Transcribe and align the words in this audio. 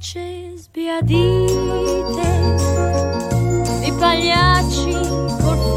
gocce 0.00 0.56
sbiadite 0.56 1.48
di 3.80 3.92
pagliacci 3.98 4.92
col 5.42 5.74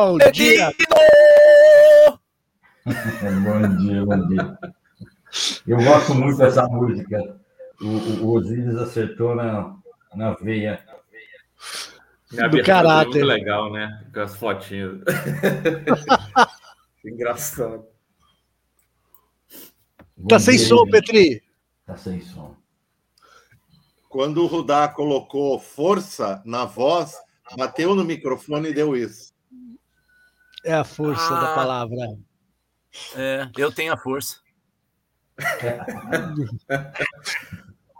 Bom 0.00 0.16
dia. 0.32 0.72
bom 2.86 3.76
dia, 3.76 4.06
bom 4.06 4.28
dia. 4.28 4.58
Eu 5.66 5.76
gosto 5.76 6.14
muito 6.14 6.38
dessa 6.38 6.66
música. 6.68 7.38
O, 7.82 8.24
o, 8.24 8.32
Osiris 8.34 8.76
acertou 8.76 9.34
na, 9.34 9.76
na 10.14 10.32
veia. 10.32 10.82
Do 12.32 12.64
caráter. 12.64 13.08
é 13.08 13.10
muito 13.10 13.26
legal, 13.26 13.70
né? 13.70 14.02
Com 14.14 14.20
as 14.20 14.34
fotinhas. 14.36 15.02
Engraçado. 17.04 17.84
Bom 20.16 20.28
Tá 20.28 20.38
sem 20.38 20.56
dia, 20.56 20.66
som, 20.66 20.78
gente. 20.86 20.90
Petri? 20.92 21.42
Tá 21.84 21.98
sem 21.98 22.22
som. 22.22 22.56
Quando 24.08 24.42
o 24.42 24.46
Rudá 24.46 24.88
colocou 24.88 25.60
força 25.60 26.42
na 26.46 26.64
voz, 26.64 27.12
bateu 27.54 27.94
no 27.94 28.02
microfone 28.02 28.70
e 28.70 28.74
deu 28.74 28.96
isso. 28.96 29.38
É 30.64 30.74
a 30.74 30.84
força 30.84 31.30
da 31.30 31.52
Ah. 31.52 31.54
palavra. 31.54 31.96
É, 33.16 33.48
eu 33.56 33.72
tenho 33.72 33.92
a 33.92 33.96
força. 33.96 34.36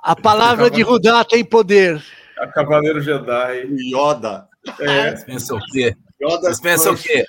A 0.03 0.17
palavra 0.17 0.71
de 0.71 0.83
Rudá 0.83 1.25
tem 1.25 1.45
poder. 1.45 2.03
A 2.39 2.47
Cavaleiro 2.49 3.01
Jedi. 3.01 3.67
Yoda. 3.95 4.49
É, 4.79 5.11
Vocês 5.11 5.25
pensam 5.25 5.57
o 5.59 5.61
quê? 5.73 5.97
Yoda 6.23 6.41
Vocês 6.41 6.61
pensam 6.61 6.93
o 6.95 6.97
quê? 6.97 7.21
É 7.21 7.25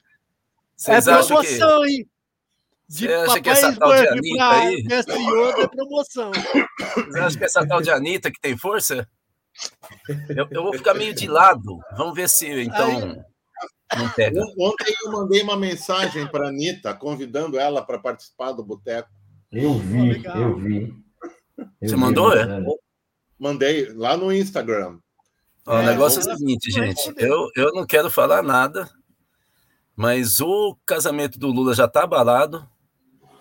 Vocês 1.02 1.05
que. 1.05 1.27
promoção, 1.27 1.85
hein? 1.85 2.07
De 2.89 3.07
Você 3.07 3.13
acha 3.13 3.41
que 3.41 3.49
essa 3.49 3.73
tal 3.77 3.93
de 3.93 4.07
Anitta 4.09 4.49
aí- 4.49 4.83
mestre 4.83 5.15
Yoda 5.17 5.61
é 5.61 5.67
promoção. 5.67 6.31
Vocês 6.31 7.15
acham 7.15 7.37
que 7.39 7.45
essa 7.45 7.67
tal 7.67 7.81
de 7.81 7.89
Anitta 7.91 8.31
que 8.31 8.39
tem 8.41 8.57
força? 8.57 9.07
Eu, 10.29 10.47
eu 10.52 10.63
vou 10.63 10.73
ficar 10.73 10.93
meio 10.93 11.13
de 11.13 11.27
lado. 11.27 11.79
Vamos 11.95 12.15
ver 12.15 12.27
se 12.27 12.47
então 12.63 13.23
não 13.97 14.09
pega. 14.09 14.42
Ontem 14.59 14.94
eu 15.03 15.11
mandei 15.11 15.42
uma 15.42 15.58
mensagem 15.58 16.28
para 16.28 16.45
a 16.45 16.50
Anitta, 16.50 16.94
convidando 16.94 17.59
ela 17.59 17.81
para 17.86 18.00
participar 18.00 18.52
do 18.53 18.64
Boteco. 18.64 19.09
Eu 19.52 19.73
vi, 19.80 20.14
legal. 20.14 20.38
eu 20.38 20.58
vi. 20.58 20.94
Eu 21.58 21.66
Você 21.81 21.95
vi, 21.95 22.02
mandou, 22.02 22.33
é? 22.36 22.48
Mandei 23.38 23.92
lá 23.94 24.16
no 24.16 24.31
Instagram. 24.33 24.98
Ó, 25.67 25.75
o 25.75 25.80
É, 25.80 25.86
negócio 25.86 26.20
é 26.22 26.33
o 26.33 26.38
seguinte, 26.38 26.72
gente. 26.72 27.14
Eu, 27.17 27.50
eu 27.56 27.73
não 27.73 27.86
quero 27.86 28.09
falar 28.09 28.42
nada, 28.42 28.89
mas 29.95 30.39
o 30.42 30.78
casamento 30.86 31.38
do 31.38 31.48
Lula 31.48 31.73
já 31.76 31.86
está 31.86 32.03
abalado. 32.03 32.66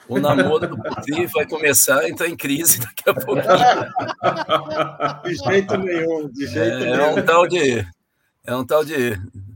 O 0.09 0.19
namoro 0.19 0.67
do 0.67 0.83
Petri 0.83 1.27
vai 1.33 1.47
começar 1.47 2.01
a 2.01 2.09
entrar 2.09 2.29
em 2.29 2.37
crise 2.37 2.81
daqui 2.81 3.09
a 3.09 3.15
pouquinho. 3.15 3.45
De 5.25 5.35
jeito 5.37 5.77
nenhum, 5.79 6.29
de 6.29 6.47
jeito 6.49 6.59
É, 6.85 6.89
é 6.91 6.97
nenhum. 6.97 7.19
um 7.19 7.25
tal 7.25 7.47
de. 7.47 7.87
É 8.45 8.55
um 8.57 8.65
tal 8.67 8.85
de. 8.85 9.13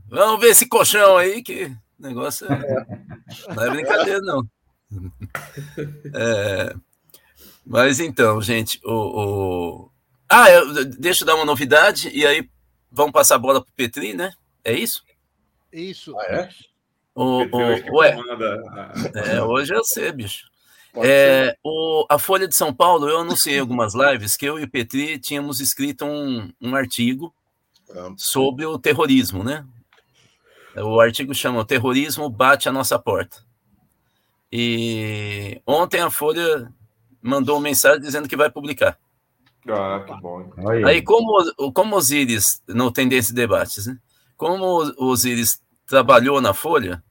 Vamos 0.07 0.39
ver 0.39 0.47
esse 0.51 0.67
colchão 0.67 1.17
aí, 1.17 1.41
que 1.43 1.65
o 1.65 2.01
negócio 2.01 2.47
é- 2.51 2.85
não 3.55 3.63
é 3.63 3.69
brincadeira, 3.69 4.19
não. 4.21 4.43
É, 6.13 6.75
mas 7.65 7.99
então, 7.99 8.41
gente, 8.41 8.79
o. 8.83 8.91
o- 8.93 9.91
Ah, 10.29 10.49
eu, 10.49 10.85
deixa 10.85 11.23
eu 11.23 11.27
dar 11.27 11.35
uma 11.35 11.45
novidade, 11.45 12.09
e 12.09 12.25
aí 12.25 12.49
vamos 12.91 13.11
passar 13.11 13.35
a 13.35 13.39
bola 13.39 13.61
pro 13.63 13.73
Petri, 13.73 14.13
né? 14.13 14.31
É 14.63 14.73
isso? 14.73 15.03
Isso. 15.71 16.17
Ah, 16.19 16.25
é? 16.25 16.49
O, 17.13 17.43
o, 17.43 17.97
ué, 17.97 18.11
comanda 18.15 18.55
a- 19.15 19.19
é, 19.19 19.41
hoje 19.41 19.73
eu 19.73 19.83
sei, 19.83 20.11
bicho. 20.11 20.45
É, 20.97 21.55
o, 21.63 22.05
a 22.09 22.17
Folha 22.17 22.47
de 22.47 22.55
São 22.55 22.73
Paulo, 22.73 23.07
eu 23.09 23.19
anunciei 23.19 23.57
em 23.57 23.59
algumas 23.59 23.93
lives 23.93 24.35
que 24.37 24.45
eu 24.45 24.57
e 24.59 24.63
o 24.63 24.69
Petri 24.69 25.19
tínhamos 25.19 25.59
escrito 25.59 26.05
um, 26.05 26.51
um 26.61 26.73
artigo 26.75 27.33
sobre 28.17 28.65
o 28.65 28.79
terrorismo, 28.79 29.43
né? 29.43 29.65
O 30.77 30.99
artigo 30.99 31.33
chama 31.33 31.59
O 31.61 31.65
Terrorismo 31.65 32.29
Bate 32.29 32.67
a 32.67 32.71
Nossa 32.71 32.99
Porta. 32.99 33.37
E 34.51 35.61
ontem 35.65 36.01
a 36.01 36.09
Folha 36.09 36.71
mandou 37.21 37.55
uma 37.55 37.61
mensagem 37.63 38.01
dizendo 38.01 38.27
que 38.27 38.35
vai 38.37 38.49
publicar. 38.49 38.97
Ah, 39.67 40.03
que 40.05 40.13
bom. 40.21 40.51
Aí, 40.85 41.01
como, 41.01 41.41
o- 41.57 41.71
como 41.71 41.95
Osiris, 41.95 42.61
no 42.67 42.91
Tendência 42.91 43.31
e 43.31 43.35
Debates, 43.35 43.87
né? 43.87 43.97
Como 44.37 44.83
o 44.97 45.05
Osiris 45.07 45.59
trabalhou 45.87 46.39
na 46.39 46.53
Folha, 46.53 47.03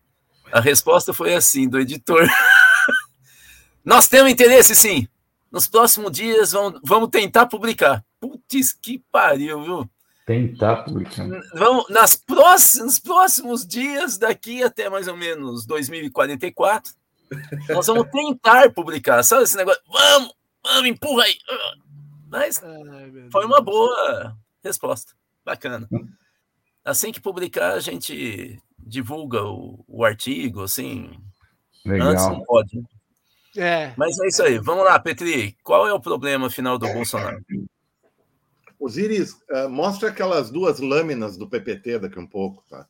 a 0.53 0.61
resposta 0.61 1.13
foi 1.13 1.35
assim, 1.35 1.69
do 1.69 1.81
editor. 1.81 2.29
Nós 3.85 4.07
temos 4.09 4.31
interesse, 4.31 4.75
sim. 4.75 5.09
Nos 5.51 5.67
próximos 5.67 6.13
dias 6.13 6.53
vamos, 6.53 6.81
vamos 6.85 7.09
tentar 7.11 7.47
publicar. 7.47 8.05
Putz, 8.21 8.73
que 8.73 9.03
pariu, 9.11 9.63
viu? 9.63 9.91
Tentar 10.25 10.85
publicar. 10.85 11.29
Vamos, 11.55 11.89
nas 11.91 12.17
próximos, 12.17 12.87
nos 12.87 12.99
próximos 12.99 13.67
dias, 13.67 14.19
daqui 14.19 14.63
até 14.63 14.89
mais 14.89 15.09
ou 15.09 15.17
menos 15.17 15.67
2044, 15.67 16.93
nós 17.69 17.87
vamos 17.87 18.09
tentar 18.11 18.71
publicar. 18.73 19.23
Sabe 19.23 19.45
esse 19.45 19.57
negócio? 19.57 19.83
Vamos, 19.87 20.35
vamos, 20.63 20.89
empurra 20.89 21.25
aí. 21.25 21.37
Mas 22.29 22.63
Ai, 22.63 23.29
foi 23.31 23.45
uma 23.45 23.61
boa 23.61 24.37
resposta. 24.63 25.13
Bacana. 25.45 25.89
Assim 26.85 27.13
que 27.13 27.21
publicar, 27.21 27.75
a 27.75 27.81
gente 27.81 28.59
divulga 28.79 29.43
o, 29.43 29.85
o 29.87 30.05
artigo, 30.05 30.63
assim. 30.63 31.11
Antes 31.87 32.25
Legal. 32.25 32.31
não 32.33 32.45
pode. 32.45 32.77
né? 32.77 32.85
É. 33.57 33.95
Mas 33.97 34.19
é 34.19 34.27
isso 34.27 34.43
aí. 34.43 34.59
Vamos 34.59 34.85
lá, 34.85 34.99
Petri. 34.99 35.57
Qual 35.63 35.87
é 35.87 35.93
o 35.93 36.01
problema 36.01 36.51
final 36.51 36.79
do 36.79 36.93
Bolsonaro? 36.93 37.41
Osiris, 38.85 39.37
ah, 39.51 39.69
mostra 39.69 40.09
aquelas 40.11 40.51
duas 40.51 40.79
lâminas 40.81 41.37
do 41.37 41.49
PPT 41.49 41.99
daqui 41.99 42.19
um 42.19 42.27
pouco, 42.27 42.63
tá? 42.69 42.87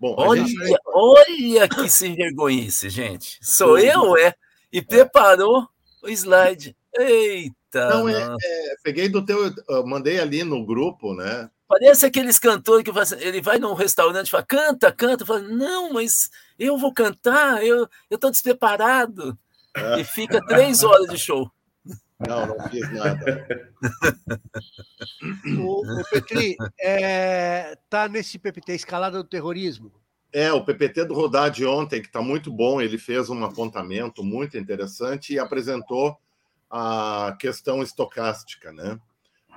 Bom, 0.00 0.14
Olha, 0.18 0.44
gente- 0.44 0.76
olha 0.86 1.68
que 1.68 1.88
sem 1.88 2.14
vergonhice, 2.14 2.88
gente. 2.90 3.38
Sou 3.42 3.78
eu, 3.78 4.16
é? 4.16 4.34
E 4.72 4.82
preparou 4.82 5.68
o 6.02 6.08
slide. 6.08 6.76
Eita! 6.98 7.88
Não, 7.90 8.08
é- 8.08 8.36
é, 8.42 8.74
peguei 8.82 9.08
do 9.08 9.24
teu, 9.24 9.52
eu 9.68 9.86
mandei 9.86 10.18
ali 10.20 10.44
no 10.44 10.64
grupo, 10.64 11.14
né? 11.14 11.48
Parece 11.66 12.06
aqueles 12.06 12.38
cantores 12.38 12.84
que 12.84 13.24
ele 13.24 13.40
vai 13.40 13.58
num 13.58 13.72
restaurante 13.72 14.28
e 14.28 14.30
fala, 14.30 14.44
canta, 14.44 14.92
canta. 14.92 15.24
Fala, 15.24 15.40
não, 15.40 15.92
mas 15.92 16.30
eu 16.58 16.76
vou 16.76 16.92
cantar, 16.92 17.64
eu, 17.64 17.88
tô 18.18 18.30
despreparado. 18.30 19.36
É. 19.76 20.00
E 20.00 20.04
fica 20.04 20.44
três 20.46 20.84
horas 20.84 21.08
de 21.08 21.18
show. 21.18 21.50
Não, 22.18 22.46
não 22.46 22.68
fiz 22.68 22.90
nada. 22.92 23.70
O, 25.58 25.80
o 25.80 26.04
Petri 26.10 26.56
é, 26.80 27.76
tá 27.88 28.08
nesse 28.08 28.38
PPT 28.38 28.74
escalada 28.74 29.22
do 29.22 29.28
terrorismo. 29.28 29.92
É, 30.32 30.52
o 30.52 30.64
PPT 30.64 31.04
do 31.04 31.14
Rodar 31.14 31.50
de 31.50 31.64
ontem, 31.64 32.00
que 32.00 32.08
está 32.08 32.20
muito 32.20 32.52
bom, 32.52 32.80
ele 32.80 32.98
fez 32.98 33.30
um 33.30 33.44
apontamento 33.44 34.22
muito 34.22 34.58
interessante 34.58 35.32
e 35.32 35.38
apresentou 35.38 36.16
a 36.70 37.36
questão 37.38 37.82
estocástica, 37.82 38.72
né? 38.72 38.98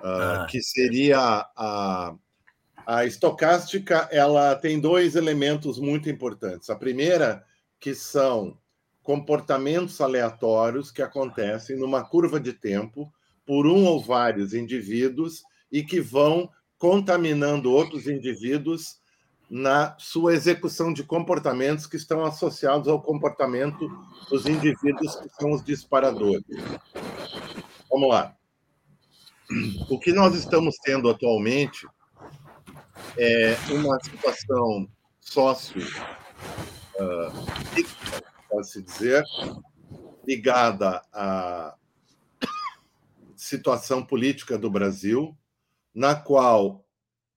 Ah, 0.03 0.43
Ah. 0.43 0.47
Que 0.49 0.61
seria 0.61 1.19
a, 1.55 2.15
a 2.85 3.05
estocástica, 3.05 4.07
ela 4.11 4.55
tem 4.55 4.79
dois 4.79 5.15
elementos 5.15 5.79
muito 5.79 6.09
importantes. 6.09 6.69
A 6.69 6.75
primeira, 6.75 7.43
que 7.79 7.95
são 7.95 8.57
comportamentos 9.07 10.01
aleatórios 10.01 10.91
que 10.91 11.01
acontecem 11.01 11.77
numa 11.77 12.03
curva 12.03 12.41
de 12.41 12.51
tempo 12.51 13.09
por 13.45 13.65
um 13.65 13.85
ou 13.85 14.03
vários 14.03 14.53
indivíduos 14.53 15.43
e 15.71 15.81
que 15.81 16.01
vão 16.01 16.49
contaminando 16.77 17.71
outros 17.71 18.05
indivíduos 18.05 18.99
na 19.49 19.95
sua 19.97 20.33
execução 20.33 20.91
de 20.91 21.05
comportamentos 21.05 21.87
que 21.87 21.95
estão 21.95 22.25
associados 22.25 22.89
ao 22.89 23.01
comportamento 23.01 23.87
dos 24.29 24.45
indivíduos 24.45 25.15
que 25.15 25.29
são 25.39 25.51
os 25.51 25.63
disparadores. 25.63 26.43
Vamos 27.89 28.09
lá. 28.09 28.35
O 29.89 29.97
que 29.97 30.11
nós 30.11 30.35
estamos 30.35 30.75
tendo 30.83 31.09
atualmente 31.09 31.87
é 33.17 33.55
uma 33.71 33.97
situação 34.03 34.85
sócio 35.21 35.81
ah, 36.99 37.31
pode-se 38.57 38.81
dizer, 38.81 39.23
ligada 40.27 40.99
à 41.13 41.75
situação 43.35 44.03
política 44.03 44.57
do 44.57 44.67
Brasil, 44.67 45.37
na 45.93 46.15
qual 46.15 46.83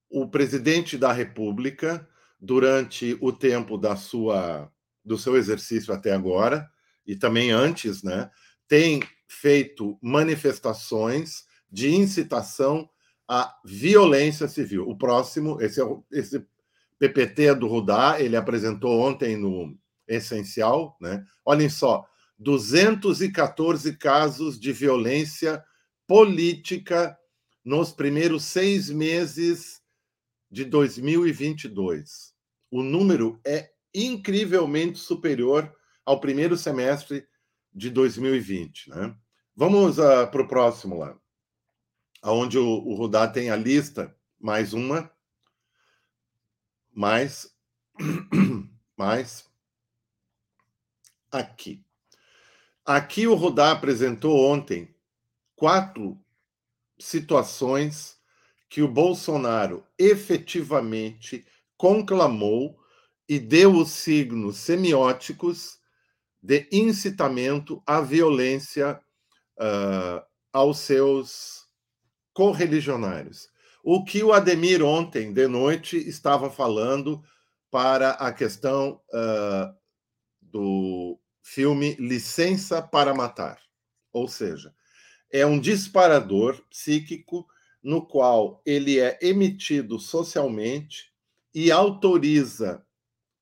o 0.08 0.26
presidente 0.26 0.96
da 0.96 1.12
República, 1.12 2.08
durante 2.40 3.19
o 3.20 3.34
tempo 3.34 3.76
da 3.76 3.96
sua, 3.96 4.72
do 5.05 5.19
seu 5.19 5.37
exercício 5.37 5.93
até 5.93 6.11
agora, 6.12 6.70
e 7.06 7.14
também 7.14 7.50
antes, 7.50 8.02
né, 8.02 8.31
tem 8.67 9.02
feito 9.28 9.99
manifestações 10.00 11.44
de 11.70 11.94
incitação 11.94 12.88
à 13.28 13.55
violência 13.62 14.49
civil. 14.49 14.88
O 14.88 14.96
próximo, 14.96 15.61
esse, 15.61 15.81
é 15.81 15.84
o, 15.84 16.02
esse 16.11 16.43
PPT 16.99 17.56
do 17.56 17.69
Rudá, 17.69 18.19
ele 18.19 18.37
apresentou 18.37 19.00
ontem 19.02 19.37
no 19.37 19.78
Essencial, 20.11 20.97
né? 21.01 21.25
Olhem 21.45 21.69
só, 21.69 22.07
214 22.39 23.97
casos 23.97 24.59
de 24.59 24.73
violência 24.73 25.65
política 26.07 27.17
nos 27.65 27.93
primeiros 27.93 28.45
seis 28.45 28.91
meses 28.91 29.81
de 30.51 30.65
2022. 30.65 32.35
O 32.71 32.83
número 32.83 33.41
é 33.47 33.71
incrivelmente 33.95 34.99
superior 34.99 35.73
ao 36.05 36.21
primeiro 36.21 36.56
semestre 36.56 37.27
de 37.73 37.91
2020. 37.91 38.91
Né? 38.91 39.15
Vamos 39.55 39.99
uh, 39.99 40.27
para 40.31 40.43
o 40.43 40.49
próximo 40.49 40.99
lá, 40.99 41.17
onde 42.25 42.59
o, 42.59 42.67
o 42.67 42.95
Rudá 42.95 43.29
tem 43.29 43.51
a 43.51 43.56
lista, 43.56 44.17
mais 44.39 44.73
uma, 44.73 45.13
mais, 46.93 47.55
mais, 48.97 49.50
aqui. 51.31 51.85
Aqui 52.85 53.27
o 53.27 53.35
Rudá 53.35 53.73
apresentou 53.73 54.37
ontem 54.50 54.94
quatro 55.55 56.19
situações 56.99 58.19
que 58.69 58.82
o 58.82 58.88
Bolsonaro 58.88 59.85
efetivamente 59.99 61.44
conclamou 61.77 62.79
e 63.29 63.38
deu 63.38 63.75
os 63.77 63.91
signos 63.91 64.56
semióticos 64.56 65.79
de 66.43 66.67
incitamento 66.73 67.82
à 67.87 68.00
violência 68.00 69.00
uh, 69.59 70.25
aos 70.53 70.79
seus 70.79 71.67
correligionários. 72.32 73.49
O 73.82 74.05
que 74.05 74.23
o 74.23 74.32
Ademir 74.32 74.82
ontem 74.82 75.32
de 75.32 75.47
noite 75.47 75.97
estava 75.97 76.50
falando 76.50 77.23
para 77.71 78.11
a 78.12 78.32
questão 78.32 79.00
uh, 79.12 79.80
do 80.50 81.19
filme 81.43 81.94
Licença 81.94 82.82
para 82.82 83.14
Matar. 83.14 83.58
Ou 84.12 84.29
seja, 84.29 84.75
é 85.32 85.47
um 85.47 85.58
disparador 85.58 86.61
psíquico 86.69 87.47
no 87.82 88.06
qual 88.06 88.61
ele 88.67 88.99
é 88.99 89.19
emitido 89.23 89.99
socialmente 89.99 91.12
e 91.55 91.70
autoriza 91.70 92.85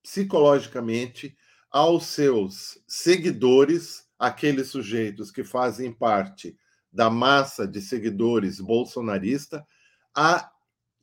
psicologicamente 0.02 1.36
aos 1.70 2.06
seus 2.06 2.82
seguidores, 2.86 4.06
aqueles 4.18 4.68
sujeitos 4.68 5.30
que 5.30 5.44
fazem 5.44 5.92
parte 5.92 6.56
da 6.90 7.10
massa 7.10 7.66
de 7.66 7.80
seguidores 7.80 8.60
bolsonarista, 8.60 9.66
a 10.14 10.50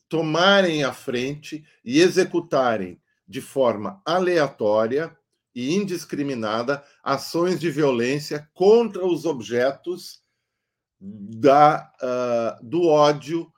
tomarem 0.10 0.84
a 0.84 0.94
frente 0.94 1.64
e 1.84 2.00
executarem 2.00 3.02
de 3.28 3.42
forma 3.42 4.02
aleatória 4.06 5.16
e 5.56 5.74
indiscriminada 5.74 6.84
ações 7.02 7.60
de 7.60 7.72
violência 7.72 8.50
contra 8.54 9.06
os 9.06 9.26
objetos 9.26 10.22
da, 11.00 11.92
uh, 12.02 12.66
do 12.66 12.88
ódio 12.88 13.52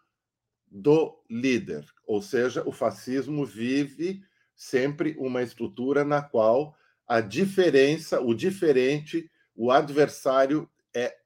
do 0.70 1.18
líder. 1.30 1.86
Ou 2.06 2.22
seja, 2.22 2.62
o 2.68 2.72
fascismo 2.72 3.46
vive 3.46 4.22
sempre 4.56 5.16
uma 5.18 5.42
estrutura 5.42 6.06
na 6.06 6.22
qual 6.22 6.76
a 7.08 7.20
diferença, 7.20 8.22
o 8.22 8.34
diferente, 8.34 9.30
o 9.56 9.72
adversário 9.72 10.70
é 10.94 11.18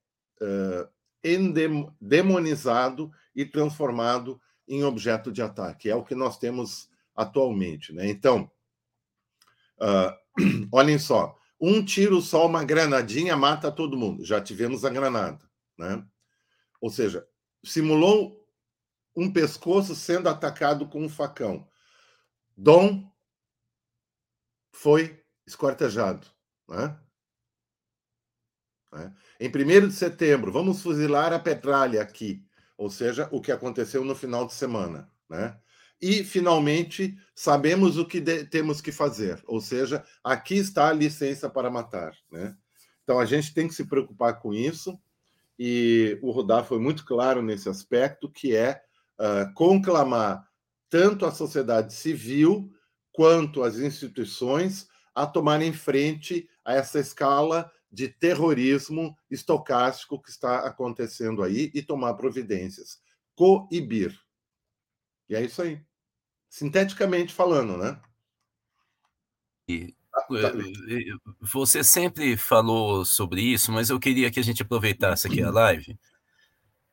uh, 0.41 0.89
demonizado 1.99 3.11
e 3.35 3.45
transformado 3.45 4.39
em 4.67 4.83
objeto 4.83 5.31
de 5.31 5.41
ataque. 5.41 5.89
É 5.89 5.95
o 5.95 6.03
que 6.03 6.15
nós 6.15 6.37
temos 6.37 6.89
atualmente. 7.15 7.93
Né? 7.93 8.07
Então, 8.07 8.49
uh, 9.77 10.20
olhem 10.71 10.97
só: 10.99 11.37
um 11.59 11.83
tiro 11.83 12.21
só, 12.21 12.45
uma 12.47 12.63
granadinha 12.63 13.37
mata 13.37 13.71
todo 13.71 13.97
mundo. 13.97 14.25
Já 14.25 14.41
tivemos 14.41 14.83
a 14.83 14.89
granada. 14.89 15.43
Né? 15.77 16.03
Ou 16.79 16.89
seja, 16.89 17.27
simulou 17.63 18.41
um 19.15 19.31
pescoço 19.31 19.95
sendo 19.95 20.27
atacado 20.27 20.87
com 20.87 21.03
um 21.03 21.09
facão. 21.09 21.67
Dom 22.57 23.11
foi 24.71 25.23
esquartejado. 25.45 26.27
Né? 26.67 26.97
Né? 28.91 29.13
Em 29.39 29.47
1 29.49 29.87
de 29.87 29.93
setembro, 29.93 30.51
vamos 30.51 30.81
fuzilar 30.81 31.33
a 31.33 31.39
Petralha 31.39 32.01
aqui, 32.01 32.45
ou 32.77 32.89
seja, 32.89 33.29
o 33.31 33.41
que 33.41 33.51
aconteceu 33.51 34.03
no 34.03 34.15
final 34.15 34.45
de 34.45 34.53
semana. 34.53 35.11
Né? 35.29 35.57
E, 36.01 36.23
finalmente, 36.23 37.15
sabemos 37.35 37.97
o 37.97 38.05
que 38.05 38.19
temos 38.45 38.81
que 38.81 38.91
fazer, 38.91 39.41
ou 39.45 39.61
seja, 39.61 40.03
aqui 40.23 40.55
está 40.55 40.89
a 40.89 40.93
licença 40.93 41.47
para 41.47 41.69
matar. 41.69 42.11
Né? 42.31 42.55
Então, 43.03 43.19
a 43.19 43.25
gente 43.25 43.53
tem 43.53 43.67
que 43.67 43.75
se 43.75 43.85
preocupar 43.85 44.39
com 44.39 44.51
isso, 44.51 44.99
e 45.59 46.17
o 46.23 46.31
Rudá 46.31 46.63
foi 46.63 46.79
muito 46.79 47.05
claro 47.05 47.43
nesse 47.43 47.69
aspecto, 47.69 48.31
que 48.31 48.55
é 48.55 48.81
uh, 49.19 49.53
conclamar 49.53 50.43
tanto 50.89 51.25
a 51.25 51.31
sociedade 51.31 51.93
civil 51.93 52.71
quanto 53.11 53.61
as 53.61 53.77
instituições 53.77 54.87
a 55.13 55.27
tomarem 55.27 55.71
frente 55.71 56.49
a 56.65 56.73
essa 56.73 56.99
escala 56.99 57.71
de 57.91 58.07
terrorismo 58.07 59.15
estocástico 59.29 60.21
que 60.21 60.29
está 60.29 60.65
acontecendo 60.65 61.43
aí 61.43 61.69
e 61.75 61.81
tomar 61.81 62.15
providências. 62.15 62.99
Coibir. 63.35 64.17
E 65.29 65.35
é 65.35 65.43
isso 65.43 65.61
aí. 65.61 65.81
Sinteticamente 66.51 67.33
falando, 67.33 67.75
né? 67.75 67.99
E, 69.67 69.95
ah, 70.13 70.21
tá 70.21 70.51
você 71.39 71.83
sempre 71.83 72.37
falou 72.37 73.03
sobre 73.03 73.41
isso, 73.41 73.71
mas 73.71 73.89
eu 73.89 73.99
queria 73.99 74.29
que 74.29 74.39
a 74.39 74.43
gente 74.43 74.61
aproveitasse 74.61 75.25
aqui 75.25 75.41
a 75.41 75.49
live 75.49 75.97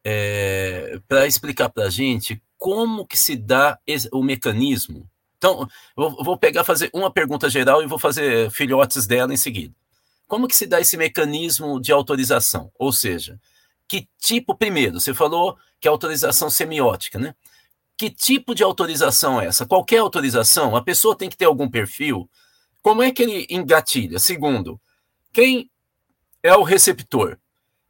é, 0.03 0.99
para 1.07 1.27
explicar 1.27 1.69
para 1.69 1.85
a 1.85 1.91
gente 1.91 2.41
como 2.57 3.07
que 3.07 3.19
se 3.19 3.37
dá 3.37 3.79
o 4.13 4.23
mecanismo 4.23 5.11
então, 5.39 5.69
eu 5.97 6.11
vou 6.11 6.37
pegar 6.37 6.65
fazer 6.65 6.91
uma 6.93 7.13
pergunta 7.13 7.49
geral 7.49 7.83
e 7.83 7.87
vou 7.87 7.99
fazer 7.99 8.51
filhotes 8.51 9.07
dela 9.07 9.33
em 9.33 9.37
seguida. 9.37 9.73
Como 10.27 10.49
que 10.49 10.57
se 10.57 10.67
dá 10.67 10.81
esse 10.81 10.97
mecanismo 10.97 11.81
de 11.81 11.93
autorização? 11.93 12.71
Ou 12.77 12.93
seja, 12.93 13.41
que 13.87 14.09
tipo, 14.19 14.55
primeiro, 14.55 15.01
você 15.01 15.15
falou 15.15 15.57
que 15.81 15.87
é 15.87 15.91
autorização 15.91 16.51
semiótica, 16.51 17.19
né? 17.19 17.35
Que 17.99 18.09
tipo 18.09 18.55
de 18.55 18.63
autorização 18.63 19.41
é 19.41 19.47
essa? 19.47 19.67
Qualquer 19.67 19.99
autorização, 19.99 20.77
a 20.77 20.83
pessoa 20.83 21.19
tem 21.19 21.29
que 21.29 21.37
ter 21.37 21.47
algum 21.47 21.69
perfil. 21.69 22.31
Como 22.81 23.03
é 23.03 23.11
que 23.11 23.25
ele 23.25 23.47
engatilha? 23.51 24.21
Segundo, 24.21 24.81
quem 25.33 25.69
é 26.41 26.55
o 26.55 26.63
receptor? 26.63 27.37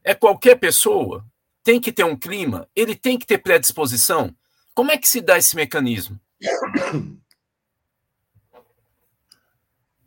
É 0.02 0.14
qualquer 0.14 0.58
pessoa? 0.58 1.26
Tem 1.62 1.78
que 1.78 1.92
ter 1.92 2.04
um 2.04 2.16
clima? 2.16 2.66
Ele 2.74 2.96
tem 2.96 3.18
que 3.18 3.26
ter 3.26 3.36
predisposição? 3.36 4.34
Como 4.74 4.90
é 4.90 4.96
que 4.96 5.06
se 5.06 5.20
dá 5.20 5.36
esse 5.36 5.54
mecanismo? 5.54 6.18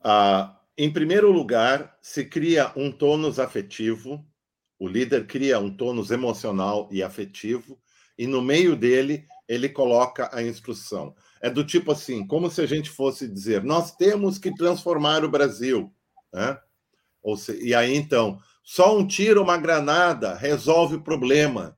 Ah, 0.03 0.59
em 0.75 0.91
primeiro 0.91 1.31
lugar, 1.31 1.95
se 2.01 2.25
cria 2.25 2.71
um 2.75 2.91
tônus 2.91 3.37
afetivo, 3.37 4.25
o 4.79 4.87
líder 4.87 5.27
cria 5.27 5.59
um 5.59 5.69
tônus 5.69 6.09
emocional 6.09 6.89
e 6.91 7.03
afetivo, 7.03 7.79
e 8.17 8.25
no 8.25 8.41
meio 8.41 8.75
dele 8.75 9.27
ele 9.51 9.67
coloca 9.67 10.29
a 10.33 10.41
instrução. 10.41 11.13
É 11.41 11.49
do 11.49 11.65
tipo 11.65 11.91
assim, 11.91 12.25
como 12.25 12.49
se 12.49 12.61
a 12.61 12.65
gente 12.65 12.89
fosse 12.89 13.27
dizer: 13.27 13.61
nós 13.63 13.93
temos 13.93 14.37
que 14.37 14.55
transformar 14.55 15.25
o 15.25 15.29
Brasil. 15.29 15.93
Né? 16.31 16.57
Ou 17.21 17.35
se, 17.35 17.61
e 17.61 17.75
aí 17.75 17.93
então, 17.93 18.39
só 18.63 18.97
um 18.97 19.05
tiro, 19.05 19.41
uma 19.41 19.57
granada 19.57 20.35
resolve 20.35 20.95
o 20.95 21.03
problema 21.03 21.77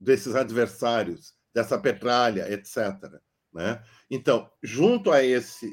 desses 0.00 0.34
adversários, 0.34 1.34
dessa 1.54 1.78
petralha, 1.78 2.52
etc. 2.52 2.76
Né? 3.52 3.80
Então, 4.10 4.50
junto 4.60 5.12
a 5.12 5.22
esse 5.22 5.72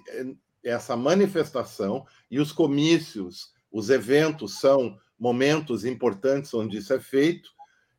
essa 0.63 0.95
manifestação 0.95 2.05
e 2.29 2.39
os 2.39 2.51
comícios, 2.51 3.51
os 3.71 3.89
eventos 3.89 4.59
são 4.59 4.97
momentos 5.17 5.85
importantes 5.85 6.53
onde 6.53 6.77
isso 6.77 6.91
é 6.91 6.99
feito, 6.99 7.49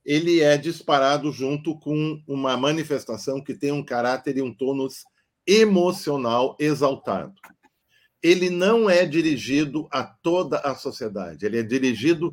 ele 0.07 0.41
é 0.41 0.57
disparado 0.57 1.33
junto 1.33 1.77
com 1.81 2.23
uma 2.29 2.57
manifestação 2.57 3.43
que 3.43 3.53
tem 3.53 3.73
um 3.73 3.85
caráter 3.85 4.37
e 4.37 4.43
um 4.43 4.55
tônus 4.55 5.05
emocional 5.45 6.57
exaltado. 6.61 7.35
Ele 8.23 8.49
não 8.49 8.89
é 8.89 9.05
dirigido 9.05 9.89
a 9.91 10.05
toda 10.05 10.61
a 10.61 10.77
sociedade, 10.77 11.45
ele 11.45 11.59
é 11.59 11.63
dirigido 11.63 12.33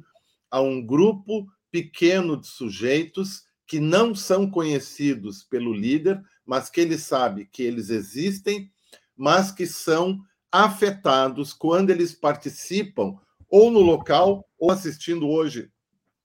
a 0.51 0.61
um 0.61 0.85
grupo 0.85 1.47
pequeno 1.71 2.39
de 2.39 2.45
sujeitos 2.45 3.41
que 3.65 3.79
não 3.79 4.13
são 4.13 4.47
conhecidos 4.47 5.43
pelo 5.43 5.73
líder, 5.73 6.21
mas 6.45 6.69
que 6.69 6.79
ele 6.79 6.97
sabe 6.97 7.49
que 7.51 7.63
eles 7.63 7.89
existem, 7.89 8.71
mas 9.17 9.51
que 9.51 9.65
são 9.65 10.19
afetados 10.51 11.53
quando 11.53 11.89
eles 11.89 12.13
participam 12.13 13.15
ou 13.49 13.71
no 13.71 13.79
local 13.79 14.47
ou 14.59 14.69
assistindo 14.69 15.27
hoje. 15.27 15.71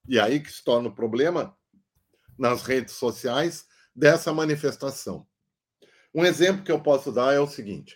E 0.09 0.19
aí 0.19 0.39
que 0.39 0.51
se 0.51 0.63
torna 0.63 0.89
o 0.89 0.95
problema 0.95 1.55
nas 2.35 2.63
redes 2.63 2.95
sociais 2.95 3.67
dessa 3.95 4.33
manifestação. 4.33 5.27
Um 6.11 6.25
exemplo 6.25 6.63
que 6.63 6.71
eu 6.71 6.81
posso 6.81 7.11
dar 7.11 7.31
é 7.31 7.39
o 7.39 7.45
seguinte: 7.45 7.95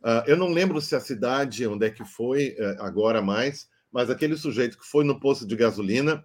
uh, 0.00 0.26
eu 0.26 0.36
não 0.36 0.48
lembro 0.48 0.80
se 0.80 0.96
a 0.96 1.00
cidade, 1.00 1.64
onde 1.64 1.86
é 1.86 1.90
que 1.90 2.04
foi 2.04 2.56
uh, 2.58 2.82
agora 2.82 3.22
mais, 3.22 3.68
mas 3.92 4.10
aquele 4.10 4.36
sujeito 4.36 4.76
que 4.76 4.84
foi 4.84 5.04
no 5.04 5.20
posto 5.20 5.46
de 5.46 5.54
gasolina 5.54 6.24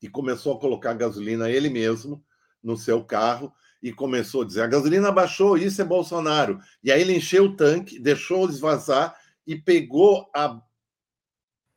e 0.00 0.08
começou 0.08 0.54
a 0.54 0.60
colocar 0.60 0.94
gasolina 0.94 1.50
ele 1.50 1.68
mesmo 1.68 2.24
no 2.62 2.76
seu 2.76 3.04
carro 3.04 3.52
e 3.82 3.92
começou 3.92 4.42
a 4.42 4.46
dizer: 4.46 4.62
a 4.62 4.68
gasolina 4.68 5.10
baixou, 5.10 5.58
isso 5.58 5.82
é 5.82 5.84
Bolsonaro. 5.84 6.60
E 6.80 6.92
aí 6.92 7.00
ele 7.00 7.16
encheu 7.16 7.46
o 7.46 7.56
tanque, 7.56 7.98
deixou 7.98 8.48
esvazar 8.48 9.16
e 9.44 9.56
pegou 9.56 10.30
a, 10.32 10.62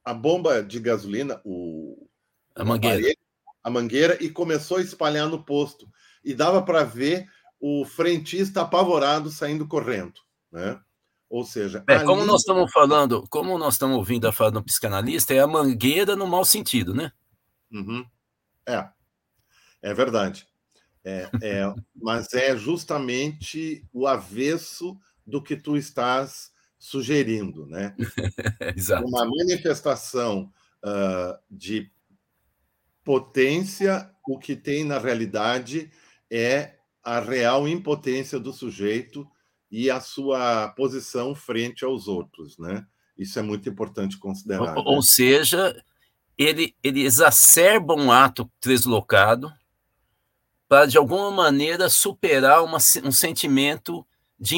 a 0.04 0.14
bomba 0.14 0.62
de 0.62 0.80
gasolina, 0.80 1.42
o, 1.44 2.05
a 2.56 2.64
mangueira. 2.64 2.98
aparelho, 2.98 3.18
a 3.64 3.70
mangueira, 3.70 4.24
e 4.24 4.30
começou 4.30 4.78
a 4.78 4.82
espalhar 4.82 5.28
no 5.28 5.44
posto. 5.44 5.90
E 6.24 6.34
dava 6.34 6.62
para 6.62 6.84
ver 6.84 7.28
o 7.60 7.86
frentista 7.86 8.62
apavorado 8.62 9.30
saindo 9.30 9.68
correndo, 9.68 10.20
né? 10.52 10.80
Ou 11.30 11.44
seja, 11.44 11.84
É, 11.88 11.96
ali- 11.96 12.06
como 12.06 12.24
nós 12.24 12.42
estamos 12.42 12.72
falando, 12.72 13.26
como 13.30 13.58
nós 13.58 13.74
estamos 13.74 13.98
ouvindo 13.98 14.28
a 14.28 14.32
fala 14.32 14.52
do 14.52 14.64
psicanalista, 14.64 15.34
é 15.34 15.40
a 15.40 15.48
mangueira 15.48 16.16
no 16.16 16.28
mau 16.28 16.46
sentido, 16.46 16.94
né? 16.94 17.12
Uhum. 17.72 18.06
É, 18.68 18.88
é 19.82 19.94
verdade. 19.94 20.48
É, 21.04 21.30
é, 21.42 21.74
mas 21.96 22.34
é 22.34 22.56
justamente 22.56 23.86
o 23.92 24.08
avesso 24.08 24.98
do 25.26 25.42
que 25.42 25.56
tu 25.56 25.76
estás 25.76 26.52
sugerindo, 26.78 27.66
né? 27.66 27.96
Exato. 28.76 29.08
Uma 29.08 29.26
manifestação 29.26 30.52
ah, 30.84 31.40
de 31.50 31.92
potência, 33.06 34.12
o 34.28 34.38
que 34.38 34.56
tem 34.56 34.84
na 34.84 34.98
realidade 34.98 35.90
é 36.30 36.74
a 37.04 37.20
real 37.20 37.68
impotência 37.68 38.40
do 38.40 38.52
sujeito 38.52 39.26
e 39.72 39.92
a 39.92 40.02
sua 40.02 40.70
posição 40.70 41.36
frente 41.36 41.86
aos 41.86 42.08
outros, 42.08 42.58
né? 42.58 42.86
Isso 43.18 43.38
é 43.40 43.42
muito 43.42 43.70
importante 43.70 44.18
considerar. 44.18 44.76
Ou, 44.76 44.84
né? 44.84 44.84
ou 44.86 45.02
seja, 45.02 45.82
ele, 46.38 46.76
ele 46.84 47.04
exacerba 47.04 47.94
um 47.94 48.12
ato 48.12 48.52
deslocado 48.62 49.54
para, 50.68 50.88
de 50.88 50.98
alguma 50.98 51.30
maneira, 51.30 51.88
superar 51.88 52.64
uma, 52.64 52.80
um 53.04 53.12
sentimento 53.12 54.06
de 54.38 54.58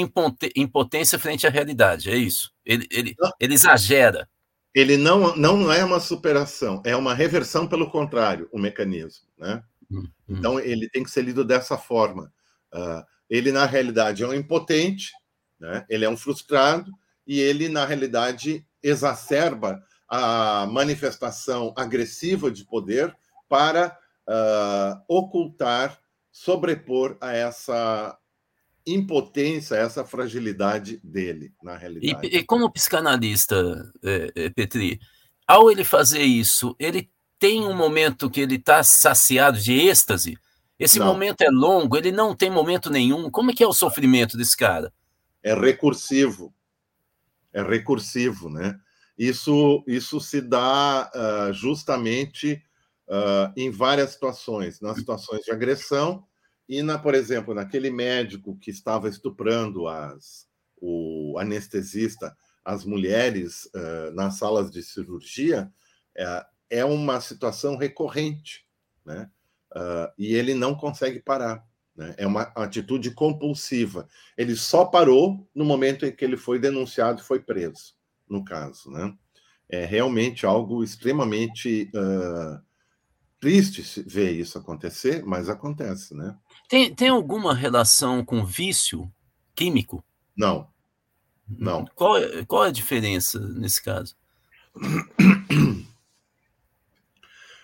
impotência 0.56 1.20
frente 1.20 1.46
à 1.46 1.50
realidade. 1.50 2.10
É 2.10 2.16
isso. 2.16 2.52
Ele, 2.66 2.88
ele, 2.90 3.16
ele 3.40 3.54
exagera. 3.54 4.28
Ele 4.74 4.98
não, 4.98 5.36
não 5.36 5.72
é 5.72 5.84
uma 5.84 6.00
superação, 6.00 6.82
é 6.86 6.96
uma 6.96 7.14
reversão 7.14 7.68
pelo 7.68 7.90
contrário, 7.90 8.48
o 8.52 8.60
mecanismo. 8.60 9.28
Né? 9.38 9.64
Hum, 9.90 10.04
hum. 10.30 10.36
Então, 10.38 10.60
ele 10.60 10.90
tem 10.90 11.04
que 11.04 11.12
ser 11.12 11.24
lido 11.24 11.44
dessa 11.44 11.78
forma. 11.78 12.32
Ah, 12.72 13.06
ele, 13.30 13.52
na 13.52 13.66
realidade, 13.66 14.24
é 14.24 14.28
um 14.28 14.34
impotente, 14.34 15.12
né? 15.60 15.86
ele 15.90 16.06
é 16.06 16.10
um 16.10 16.18
frustrado, 16.18 16.92
e 17.26 17.40
ele, 17.40 17.68
na 17.70 17.86
realidade, 17.86 18.66
exacerba 18.82 19.84
a 20.08 20.66
manifestação 20.68 21.74
agressiva 21.76 22.50
de 22.50 22.64
poder 22.66 23.16
para 23.50 23.98
ah, 24.28 25.02
ocultar, 25.08 26.00
sobrepor 26.32 27.18
a 27.20 27.34
essa 27.34 28.18
impotência, 28.88 29.76
essa 29.76 30.04
fragilidade 30.06 31.00
dele, 31.04 31.54
na 31.62 31.76
E, 31.76 31.78
realidade. 31.78 32.28
e 32.28 32.44
como 32.44 32.72
psicanalista, 32.72 33.92
é, 34.04 34.32
é, 34.36 34.50
Petri, 34.50 35.00
ao 35.46 35.70
ele 35.70 35.84
fazer 35.84 36.24
isso, 36.24 36.76
ele 36.80 37.10
tem 37.38 37.64
um 37.64 37.76
momento 37.76 38.30
que 38.30 38.42
ele 38.42 38.56
está 38.56 38.82
saciado 38.84 39.60
de 39.60 39.74
êxtase. 39.74 40.38
Esse 40.80 41.00
Não. 41.00 41.08
momento 41.08 41.42
é 41.42 41.50
longo, 41.50 41.98
ele 41.98 42.12
não 42.12 42.36
tem 42.36 42.50
momento 42.50 42.90
nenhum. 42.90 43.30
Como 43.30 43.52
é 43.52 43.54
que 43.54 43.64
é 43.64 43.68
o 43.68 43.74
sofrimento 43.74 44.38
desse 44.38 44.56
cara? 44.56 44.92
é 45.48 45.54
recursivo. 45.54 46.54
É 47.54 47.62
recursivo, 47.62 48.50
né? 48.50 48.78
Isso, 49.18 49.84
isso 49.88 50.20
se 50.20 50.42
dá 50.42 51.10
ah, 51.14 51.52
justamente 51.54 52.62
ah, 53.10 53.52
em 53.56 53.72
várias 53.72 54.12
situações, 54.12 54.82
nas 54.82 54.98
situações 54.98 55.44
de 55.44 55.52
agressão 55.52 56.24
e, 56.68 56.82
na, 56.82 56.98
por 57.00 57.16
exemplo, 57.16 57.54
naquele 57.54 57.90
médico 57.90 58.58
que 58.58 58.70
estava 58.70 59.08
estuprando 59.08 59.88
as, 59.88 60.48
o 60.82 61.38
anestesista, 61.40 62.36
as 62.64 62.84
mulheres 62.84 63.70
ah, 63.74 64.12
nas 64.14 64.38
salas 64.38 64.70
de 64.70 64.84
cirurgia, 64.84 65.72
é, 66.70 66.84
uma 66.84 67.22
situação 67.22 67.78
recorrente, 67.78 68.66
né? 69.06 69.30
Ah, 69.74 70.14
e 70.18 70.34
ele 70.34 70.54
não 70.54 70.76
consegue 70.76 71.20
parar. 71.20 71.66
Né? 71.96 72.14
É 72.18 72.28
uma 72.28 72.44
atitude 72.56 73.12
compulsiva 73.12 74.08
ele 74.38 74.56
só 74.56 74.86
parou 74.86 75.50
no 75.54 75.66
momento 75.66 76.06
em 76.06 76.12
que 76.12 76.24
ele 76.24 76.38
foi 76.38 76.60
denunciado 76.60 77.22
e 77.22 77.26
foi 77.26 77.40
preso, 77.40 77.96
no 78.30 78.46
caso. 78.46 78.92
Né? 78.92 79.14
É 79.70 79.86
realmente 79.86 80.46
algo 80.46 80.84
extremamente 80.84 81.90
ah, 81.96 82.62
triste 83.40 84.04
ver 84.04 84.32
isso 84.32 84.58
acontecer, 84.58 85.24
mas 85.26 85.50
acontece, 85.50 86.16
né? 86.16 86.36
Tem, 86.68 86.94
tem 86.94 87.10
alguma 87.10 87.54
relação 87.54 88.24
com 88.26 88.46
vício 88.46 89.12
químico? 89.56 90.04
Não, 90.36 90.68
não. 91.48 91.86
Qual 91.96 92.18
é, 92.18 92.46
qual 92.46 92.66
é 92.66 92.68
a 92.70 92.72
diferença 92.72 93.40
nesse 93.40 93.84
caso? 93.84 94.16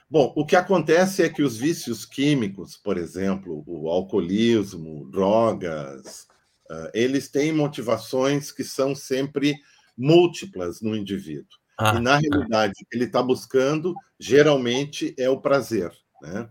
Bom, 0.10 0.32
o 0.36 0.46
que 0.46 0.56
acontece 0.56 1.24
é 1.24 1.30
que 1.30 1.42
os 1.42 1.58
vícios 1.58 2.06
químicos, 2.06 2.78
por 2.78 2.98
exemplo, 2.98 3.64
o 3.66 3.90
alcoolismo, 3.90 5.10
drogas, 5.10 6.28
ah, 6.70 6.92
eles 6.94 7.30
têm 7.30 7.52
motivações 7.52 8.52
que 8.52 8.64
são 8.64 8.96
sempre 8.96 9.56
múltiplas 9.98 10.82
no 10.82 10.96
indivíduo. 10.96 11.58
Ah, 11.78 11.96
E, 11.96 12.00
na 12.00 12.18
realidade, 12.18 12.74
que 12.74 12.96
ele 12.96 13.06
está 13.06 13.22
buscando, 13.22 13.94
geralmente, 14.20 15.16
é 15.18 15.30
o 15.30 15.42
prazer. 15.42 15.92
Né? 16.22 16.50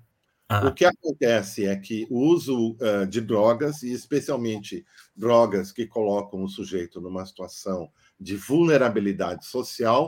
ah, 0.49 0.67
O 0.67 0.75
que 0.75 0.85
acontece 0.85 1.67
é 1.67 1.77
que 1.77 2.07
o 2.11 2.21
uso 2.21 2.77
ah, 2.81 3.05
de 3.05 3.21
drogas, 3.21 3.83
e 3.83 3.93
especialmente 3.93 4.85
drogas 5.15 5.73
que 5.73 5.87
colocam 5.87 6.43
o 6.43 6.49
sujeito 6.49 7.01
numa 7.01 7.25
situação 7.25 7.91
de 8.19 8.37
vulnerabilidade 8.37 9.47
social, 9.47 10.07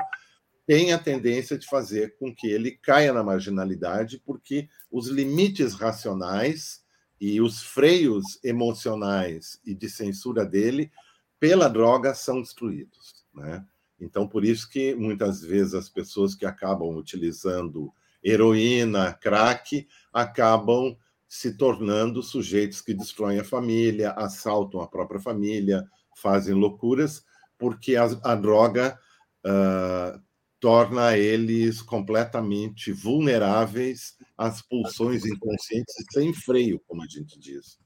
tem 0.66 0.92
a 0.92 0.98
tendência 0.98 1.58
de 1.58 1.66
fazer 1.66 2.16
com 2.16 2.34
que 2.34 2.46
ele 2.46 2.72
caia 2.72 3.12
na 3.12 3.22
marginalidade, 3.22 4.20
porque 4.24 4.68
os 4.90 5.08
limites 5.08 5.74
racionais 5.74 6.82
e 7.20 7.40
os 7.40 7.62
freios 7.62 8.38
emocionais 8.42 9.60
e 9.64 9.74
de 9.74 9.88
censura 9.88 10.44
dele 10.44 10.90
pela 11.38 11.68
droga 11.68 12.14
são 12.14 12.40
destruídos. 12.40 13.24
Né? 13.34 13.64
Então, 14.04 14.28
por 14.28 14.44
isso 14.44 14.68
que 14.68 14.94
muitas 14.94 15.40
vezes 15.40 15.74
as 15.74 15.88
pessoas 15.88 16.34
que 16.34 16.44
acabam 16.44 16.94
utilizando 16.96 17.92
heroína, 18.22 19.12
crack, 19.12 19.86
acabam 20.12 20.96
se 21.28 21.56
tornando 21.56 22.22
sujeitos 22.22 22.80
que 22.80 22.94
destroem 22.94 23.40
a 23.40 23.44
família, 23.44 24.12
assaltam 24.12 24.80
a 24.80 24.86
própria 24.86 25.20
família, 25.20 25.84
fazem 26.16 26.54
loucuras, 26.54 27.24
porque 27.58 27.96
a, 27.96 28.04
a 28.22 28.34
droga 28.34 28.98
ah, 29.44 30.20
torna 30.60 31.16
eles 31.16 31.82
completamente 31.82 32.92
vulneráveis 32.92 34.16
às 34.36 34.62
pulsões 34.62 35.24
inconscientes 35.24 35.94
sem 36.12 36.32
freio, 36.32 36.80
como 36.86 37.02
a 37.02 37.06
gente 37.06 37.38
diz. 37.38 37.78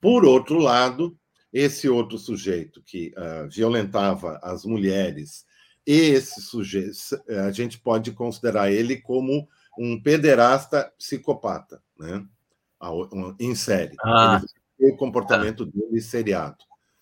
Por 0.00 0.24
outro 0.24 0.58
lado, 0.58 1.16
esse 1.52 1.88
outro 1.88 2.18
sujeito 2.18 2.82
que 2.82 3.12
ah, 3.16 3.46
violentava 3.50 4.38
as 4.42 4.64
mulheres, 4.64 5.44
esse 5.86 6.40
sujeito, 6.42 6.96
a 7.46 7.50
gente 7.52 7.78
pode 7.78 8.12
considerar 8.12 8.72
ele 8.72 8.96
como 8.96 9.48
um 9.78 10.00
pederasta 10.00 10.92
psicopata, 10.98 11.82
né? 11.98 12.26
Em 13.38 13.54
série. 13.54 13.94
Ah. 14.02 14.42
Ele 14.78 14.92
o 14.92 14.96
comportamento 14.96 15.64
dele 15.64 16.00
seriado. 16.00 16.58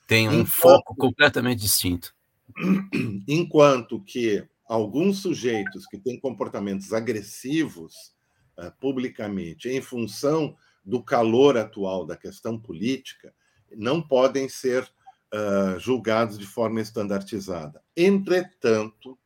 tem 0.07 0.29
um 0.29 0.33
Enquanto- 0.41 0.51
foco 0.51 0.95
completamente 0.97 1.61
distinto. 1.61 2.15
Enquanto 3.27 4.01
que 4.01 4.47
alguns 4.69 5.21
sujeitos 5.23 5.87
que 5.87 5.99
têm 5.99 6.19
comportamentos 6.21 6.93
agressivos 6.93 8.15
eh, 8.59 8.73
publicamente, 8.81 9.69
em 9.69 9.81
função 9.81 10.57
do 10.85 11.03
calor 11.03 11.57
atual 11.57 12.07
da 12.07 12.17
questão 12.17 12.59
política, 12.59 13.35
não 13.77 14.01
podem 14.01 14.49
ser 14.49 14.89
ah, 15.37 15.77
julgados 15.81 16.39
de 16.39 16.47
forma 16.47 16.81
estandartizada. 16.81 17.83
Entretanto, 17.97 19.19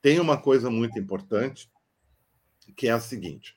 tem 0.00 0.18
uma 0.18 0.40
coisa 0.40 0.70
muito 0.70 0.98
importante, 0.98 1.70
que 2.74 2.88
é 2.88 2.92
a 2.92 3.00
seguinte: 3.00 3.54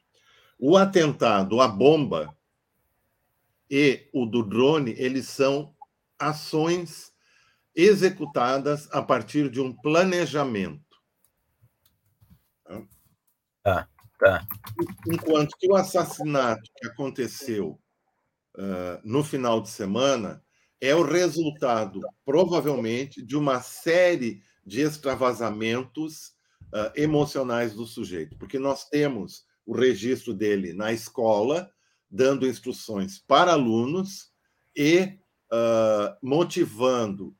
O 0.60 0.76
atentado, 0.76 1.62
a 1.62 1.70
bomba 1.70 2.36
e 3.72 4.10
o 4.12 4.26
do 4.26 4.44
drone, 4.44 4.94
eles 4.98 5.30
são 5.30 5.74
ações 6.20 7.14
executadas 7.74 8.90
a 8.92 9.02
partir 9.02 9.50
de 9.50 9.62
um 9.62 9.74
planejamento. 9.74 10.84
Tá, 13.64 13.88
tá. 14.20 14.46
Enquanto 15.08 15.56
que 15.58 15.72
o 15.72 15.78
assassinato 15.78 16.70
que 16.76 16.88
aconteceu 16.88 17.80
uh, 18.58 19.00
no 19.02 19.24
final 19.24 19.62
de 19.62 19.70
semana 19.70 20.44
é 20.82 20.96
o 20.96 21.04
resultado, 21.04 22.02
provavelmente, 22.26 23.22
de 23.22 23.36
uma 23.36 23.62
série 23.62 24.42
de 24.66 24.82
extravasamentos 24.82 26.34
uh, 26.74 26.92
emocionais 26.96 27.74
do 27.74 27.86
sujeito, 27.86 28.38
porque 28.38 28.58
nós 28.58 28.88
temos 28.88 29.44
o 29.66 29.76
registro 29.76 30.34
dele 30.34 30.74
na 30.74 30.92
escola, 30.94 31.72
dando 32.10 32.48
instruções 32.48 33.20
para 33.20 33.52
alunos 33.52 34.32
e 34.76 35.20
uh, 35.52 36.16
motivando 36.22 37.36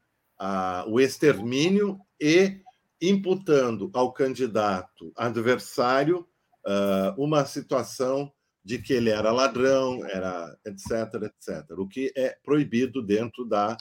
o 0.88 1.02
extermínio 1.02 2.00
e 2.18 2.62
imputando 3.02 3.90
ao 3.94 4.14
candidato 4.14 5.12
adversário 5.16 6.26
uh, 6.66 7.22
uma 7.22 7.46
situação 7.46 8.32
de 8.70 8.78
que 8.78 8.94
ele 8.94 9.10
era 9.10 9.32
ladrão, 9.32 10.06
era 10.06 10.56
etc, 10.64 11.24
etc, 11.24 11.72
o 11.72 11.88
que 11.88 12.14
é 12.16 12.38
proibido 12.44 13.02
dentro 13.02 13.44
da 13.44 13.76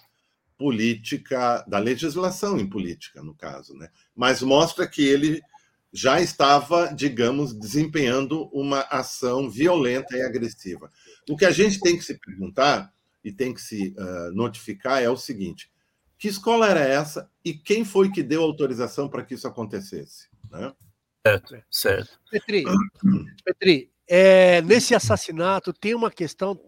política, 0.57 1.63
da 1.69 1.79
legislação 1.79 2.59
em 2.59 2.67
política, 2.67 3.23
no 3.23 3.35
caso, 3.35 3.75
né? 3.75 3.91
Mas 4.17 4.41
mostra 4.41 4.89
que 4.89 5.07
ele 5.07 5.43
já 5.93 6.23
estava, 6.23 6.87
digamos, 6.87 7.53
desempenhando 7.53 8.49
uma 8.51 8.81
ação 8.81 9.51
violenta 9.51 10.17
e 10.17 10.23
agressiva. 10.23 10.91
O 11.29 11.37
que 11.37 11.45
a 11.45 11.51
gente 11.51 11.79
tem 11.81 11.99
que 11.99 12.05
se 12.05 12.19
perguntar 12.19 12.91
e 13.23 13.31
tem 13.31 13.53
que 13.53 13.61
se 13.61 13.95
uh, 13.99 14.33
notificar 14.33 15.03
é 15.03 15.11
o 15.11 15.19
seguinte: 15.19 15.71
que 16.17 16.29
escola 16.29 16.67
era 16.67 16.81
essa 16.81 17.31
e 17.45 17.53
quem 17.53 17.85
foi 17.85 18.11
que 18.11 18.23
deu 18.23 18.43
autorização 18.43 19.07
para 19.07 19.23
que 19.23 19.35
isso 19.35 19.47
acontecesse? 19.47 20.31
Né? 20.51 20.73
Certo, 21.27 21.63
certo. 21.71 22.19
Petri, 22.31 22.65
Petri 23.45 23.93
é, 24.09 24.63
nesse 24.63 24.95
assassinato 24.95 25.73
tem 25.73 25.95
uma 25.95 26.11
questão 26.11 26.59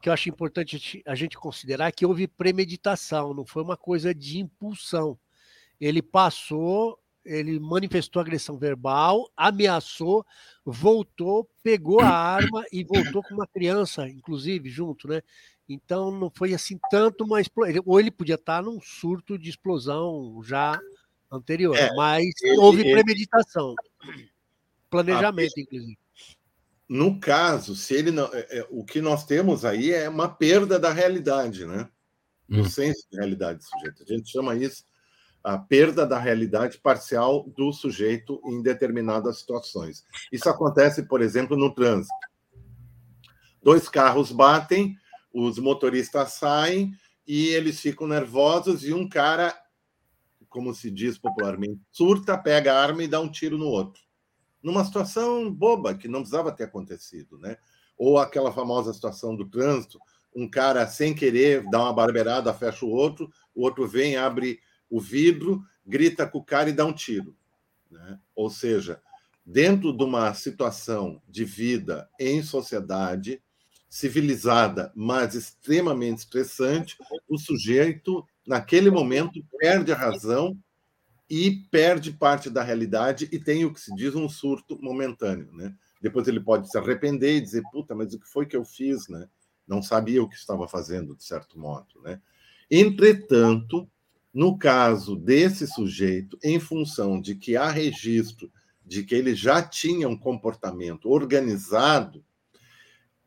que 0.00 0.08
eu 0.08 0.12
acho 0.12 0.28
importante 0.28 1.02
a 1.06 1.14
gente 1.14 1.36
considerar 1.36 1.90
que 1.90 2.06
houve 2.06 2.28
premeditação, 2.28 3.34
não 3.34 3.44
foi 3.44 3.62
uma 3.62 3.76
coisa 3.76 4.14
de 4.14 4.38
impulsão. 4.38 5.18
Ele 5.80 6.00
passou, 6.00 6.98
ele 7.24 7.58
manifestou 7.58 8.20
agressão 8.20 8.56
verbal, 8.56 9.28
ameaçou, 9.36 10.24
voltou, 10.64 11.48
pegou 11.62 12.00
a 12.00 12.08
arma 12.08 12.64
e 12.72 12.84
voltou 12.84 13.22
com 13.22 13.34
uma 13.34 13.46
criança, 13.46 14.08
inclusive, 14.08 14.70
junto, 14.70 15.08
né? 15.08 15.22
Então 15.68 16.12
não 16.12 16.30
foi 16.30 16.54
assim 16.54 16.78
tanto 16.90 17.24
uma 17.24 17.40
explosão. 17.40 17.82
Ou 17.84 17.98
ele 17.98 18.10
podia 18.10 18.36
estar 18.36 18.62
num 18.62 18.80
surto 18.80 19.36
de 19.36 19.50
explosão 19.50 20.40
já 20.44 20.78
anterior, 21.30 21.76
é, 21.76 21.92
mas 21.96 22.26
ele, 22.42 22.58
houve 22.58 22.84
premeditação, 22.84 23.74
planejamento, 24.88 25.54
a, 25.56 25.60
inclusive. 25.60 25.98
No 26.88 27.18
caso, 27.18 27.74
se 27.74 27.94
ele 27.94 28.10
não, 28.10 28.26
é, 28.32 28.58
é, 28.58 28.66
o 28.70 28.84
que 28.84 29.00
nós 29.00 29.24
temos 29.24 29.64
aí 29.64 29.92
é 29.92 30.08
uma 30.08 30.28
perda 30.28 30.78
da 30.78 30.92
realidade, 30.92 31.66
né? 31.66 31.88
Do 32.48 32.60
hum. 32.60 32.68
senso 32.68 33.06
de 33.10 33.18
realidade 33.18 33.58
do 33.58 33.64
sujeito. 33.64 34.02
A 34.02 34.06
gente 34.06 34.30
chama 34.30 34.54
isso 34.54 34.84
a 35.46 35.56
perda 35.56 36.04
da 36.04 36.18
realidade 36.18 36.78
parcial 36.78 37.48
do 37.56 37.72
sujeito 37.72 38.40
em 38.44 38.60
determinadas 38.60 39.38
situações. 39.38 40.04
Isso 40.32 40.48
acontece, 40.48 41.04
por 41.04 41.22
exemplo, 41.22 41.56
no 41.56 41.72
trânsito. 41.72 42.12
Dois 43.62 43.88
carros 43.88 44.32
batem, 44.32 44.96
os 45.32 45.58
motoristas 45.58 46.32
saem 46.32 46.92
e 47.24 47.46
eles 47.48 47.80
ficam 47.80 48.08
nervosos 48.08 48.84
e 48.84 48.92
um 48.92 49.08
cara, 49.08 49.56
como 50.48 50.74
se 50.74 50.90
diz 50.90 51.16
popularmente, 51.16 51.80
surta, 51.92 52.36
pega 52.36 52.72
a 52.72 52.82
arma 52.82 53.04
e 53.04 53.08
dá 53.08 53.20
um 53.20 53.30
tiro 53.30 53.56
no 53.56 53.66
outro. 53.66 54.02
Numa 54.66 54.84
situação 54.84 55.48
boba, 55.48 55.94
que 55.94 56.08
não 56.08 56.22
precisava 56.22 56.50
ter 56.50 56.64
acontecido, 56.64 57.38
né? 57.38 57.56
Ou 57.96 58.18
aquela 58.18 58.50
famosa 58.50 58.92
situação 58.92 59.36
do 59.36 59.48
trânsito, 59.48 60.00
um 60.34 60.50
cara 60.50 60.84
sem 60.88 61.14
querer 61.14 61.62
dá 61.70 61.84
uma 61.84 61.92
barbeirada, 61.92 62.52
fecha 62.52 62.84
o 62.84 62.90
outro, 62.90 63.30
o 63.54 63.62
outro 63.62 63.86
vem, 63.86 64.16
abre 64.16 64.58
o 64.90 65.00
vidro, 65.00 65.62
grita 65.86 66.26
com 66.26 66.38
o 66.38 66.44
cara 66.44 66.68
e 66.68 66.72
dá 66.72 66.84
um 66.84 66.92
tiro. 66.92 67.36
Né? 67.88 68.18
Ou 68.34 68.50
seja, 68.50 69.00
dentro 69.44 69.96
de 69.96 70.02
uma 70.02 70.34
situação 70.34 71.22
de 71.28 71.44
vida 71.44 72.10
em 72.18 72.42
sociedade, 72.42 73.40
civilizada, 73.88 74.92
mas 74.96 75.36
extremamente 75.36 76.18
estressante, 76.18 76.96
o 77.28 77.38
sujeito, 77.38 78.26
naquele 78.44 78.90
momento, 78.90 79.40
perde 79.60 79.92
a 79.92 79.96
razão 79.96 80.58
e 81.28 81.50
perde 81.70 82.12
parte 82.12 82.48
da 82.48 82.62
realidade 82.62 83.28
e 83.32 83.38
tem 83.38 83.64
o 83.64 83.72
que 83.72 83.80
se 83.80 83.94
diz 83.94 84.14
um 84.14 84.28
surto 84.28 84.78
momentâneo, 84.80 85.52
né? 85.52 85.74
Depois 86.00 86.28
ele 86.28 86.40
pode 86.40 86.70
se 86.70 86.78
arrepender 86.78 87.36
e 87.36 87.40
dizer, 87.40 87.62
puta, 87.72 87.94
mas 87.94 88.14
o 88.14 88.20
que 88.20 88.28
foi 88.28 88.46
que 88.46 88.56
eu 88.56 88.64
fiz, 88.64 89.08
né? 89.08 89.28
Não 89.66 89.82
sabia 89.82 90.22
o 90.22 90.28
que 90.28 90.36
estava 90.36 90.68
fazendo, 90.68 91.16
de 91.16 91.24
certo 91.24 91.58
modo, 91.58 92.00
né? 92.02 92.20
Entretanto, 92.70 93.88
no 94.32 94.56
caso 94.56 95.16
desse 95.16 95.66
sujeito, 95.66 96.38
em 96.42 96.60
função 96.60 97.20
de 97.20 97.34
que 97.34 97.56
há 97.56 97.70
registro 97.70 98.50
de 98.84 99.02
que 99.02 99.14
ele 99.14 99.34
já 99.34 99.60
tinha 99.62 100.08
um 100.08 100.16
comportamento 100.16 101.10
organizado, 101.10 102.24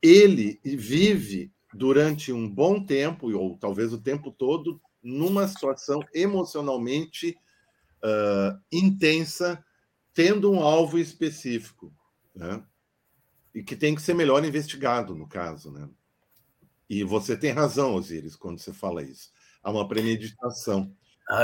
ele 0.01 0.59
vive 0.63 1.51
durante 1.73 2.31
um 2.31 2.49
bom 2.49 2.83
tempo, 2.83 3.29
ou 3.31 3.57
talvez 3.57 3.91
o 3.91 3.99
tempo 3.99 4.31
todo, 4.31 4.81
numa 5.03 5.47
situação 5.47 6.01
emocionalmente 6.13 7.37
uh, 8.03 8.59
intensa, 8.71 9.63
tendo 10.13 10.51
um 10.51 10.59
alvo 10.59 10.97
específico, 10.97 11.93
né? 12.35 12.63
e 13.53 13.63
que 13.63 13.75
tem 13.75 13.95
que 13.95 14.01
ser 14.01 14.13
melhor 14.13 14.43
investigado, 14.45 15.15
no 15.15 15.27
caso. 15.27 15.71
Né? 15.71 15.87
E 16.89 17.03
você 17.03 17.35
tem 17.35 17.51
razão, 17.51 17.95
Osiris, 17.95 18.35
quando 18.35 18.59
você 18.59 18.73
fala 18.73 19.03
isso. 19.03 19.29
Há 19.63 19.71
uma 19.71 19.87
premeditação. 19.87 20.93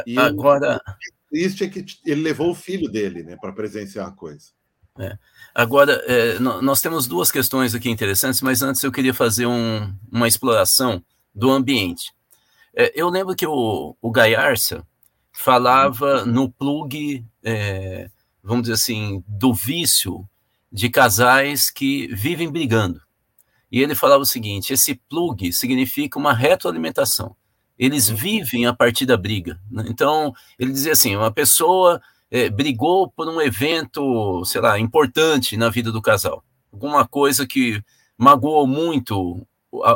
E 0.05 0.17
Agora. 0.17 0.77
O 0.77 1.29
triste 1.29 1.63
é 1.63 1.69
que 1.69 1.85
ele 2.05 2.21
levou 2.21 2.51
o 2.51 2.55
filho 2.55 2.89
dele 2.89 3.23
né, 3.23 3.35
para 3.35 3.53
presenciar 3.53 4.07
a 4.07 4.11
coisa. 4.11 4.51
É. 4.97 5.17
Agora, 5.53 5.93
é, 6.05 6.39
nós 6.39 6.81
temos 6.81 7.05
duas 7.05 7.29
questões 7.29 7.75
aqui 7.75 7.89
interessantes, 7.89 8.41
mas 8.41 8.61
antes 8.61 8.81
eu 8.81 8.91
queria 8.91 9.13
fazer 9.13 9.45
um, 9.45 9.93
uma 10.09 10.27
exploração 10.27 11.03
do 11.33 11.51
ambiente. 11.51 12.13
É, 12.73 12.93
eu 12.95 13.09
lembro 13.09 13.35
que 13.35 13.45
o, 13.45 13.95
o 14.01 14.11
Gaiarsa 14.11 14.85
falava 15.35 16.25
no 16.25 16.49
plug, 16.49 17.23
é, 17.43 18.09
vamos 18.41 18.63
dizer 18.63 18.73
assim, 18.73 19.23
do 19.27 19.53
vício 19.53 20.27
de 20.71 20.89
casais 20.89 21.69
que 21.69 22.07
vivem 22.07 22.51
brigando. 22.51 23.01
E 23.71 23.81
ele 23.81 23.95
falava 23.95 24.23
o 24.23 24.25
seguinte: 24.25 24.73
esse 24.73 24.95
plug 25.09 25.51
significa 25.51 26.17
uma 26.17 26.33
retroalimentação. 26.33 27.35
Eles 27.77 28.09
vivem 28.09 28.65
a 28.65 28.73
partir 28.73 29.05
da 29.05 29.17
briga. 29.17 29.59
Né? 29.69 29.85
Então, 29.89 30.33
ele 30.57 30.71
dizia 30.71 30.93
assim: 30.93 31.15
uma 31.15 31.31
pessoa 31.31 32.01
é, 32.31 32.49
brigou 32.49 33.09
por 33.11 33.27
um 33.27 33.41
evento, 33.41 34.43
sei 34.45 34.61
lá, 34.61 34.79
importante 34.79 35.57
na 35.57 35.69
vida 35.69 35.91
do 35.91 36.01
casal. 36.01 36.43
Alguma 36.71 37.07
coisa 37.07 37.45
que 37.45 37.83
magoou 38.17 38.65
muito 38.65 39.45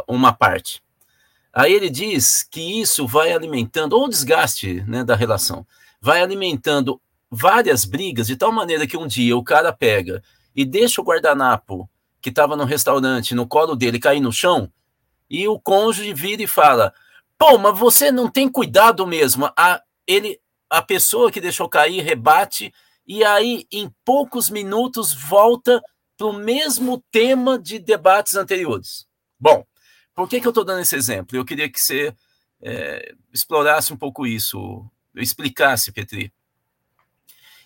uma 0.08 0.34
parte. 0.34 0.82
Aí 1.60 1.74
ele 1.74 1.89
diz 1.89 2.41
que 2.41 2.80
isso 2.80 3.06
vai 3.06 3.34
alimentando, 3.34 3.91
ou 3.91 4.06
o 4.06 4.10
desgaste 4.10 4.82
né, 4.88 5.04
da 5.04 5.13
relação, 5.13 5.67
vai 6.00 6.22
alimentando 6.22 7.02
várias 7.30 7.84
brigas, 7.84 8.28
de 8.28 8.38
tal 8.38 8.50
maneira 8.50 8.88
que 8.88 8.95
um 8.95 9.06
dia 9.06 9.36
o 9.36 9.43
cara 9.43 9.74
pega 9.74 10.24
e 10.56 10.63
deixa 10.63 11.02
o 11.02 11.04
guardanapo 11.04 11.89
que 12.22 12.30
estava 12.30 12.56
no 12.56 12.63
restaurante 12.63 13.36
no 13.36 13.45
colo 13.45 13.76
dele 13.76 14.00
cair 14.00 14.22
no 14.22 14.32
chão, 14.32 14.72
e 15.30 15.50
o 15.50 15.60
cônjuge 15.60 16.13
vira 16.13 16.41
e 16.41 16.48
fala: 16.48 16.93
Pô, 17.38 17.58
mas 17.58 17.78
você 17.78 18.10
não 18.10 18.32
tem 18.32 18.48
cuidado 18.48 19.06
mesmo. 19.06 19.52
A, 19.58 19.84
ele 20.08 20.39
a 20.69 20.82
pessoa 20.82 21.30
que 21.30 21.41
deixou 21.41 21.67
cair 21.67 22.00
rebate, 22.00 22.74
e 23.06 23.22
aí, 23.22 23.67
em 23.69 23.91
poucos 24.06 24.50
minutos, 24.50 25.13
volta 25.13 25.84
para 26.17 26.28
o 26.28 26.32
mesmo 26.32 27.04
tema 27.12 27.60
de 27.60 27.80
debates 27.80 28.36
anteriores. 28.36 29.06
Bom, 29.38 29.65
por 30.20 30.28
que, 30.28 30.42
que 30.42 30.48
eu 30.48 30.50
estou 30.50 30.66
dando 30.66 30.82
esse 30.82 30.98
exemplo? 30.98 31.38
Eu 31.38 31.46
queria 31.46 31.70
que 31.70 31.80
você 31.80 32.14
é, 32.62 33.16
explorasse 33.32 33.94
um 33.94 33.96
pouco 33.96 34.28
isso, 34.28 34.86
explicasse, 35.16 35.94
Petri. 35.94 36.34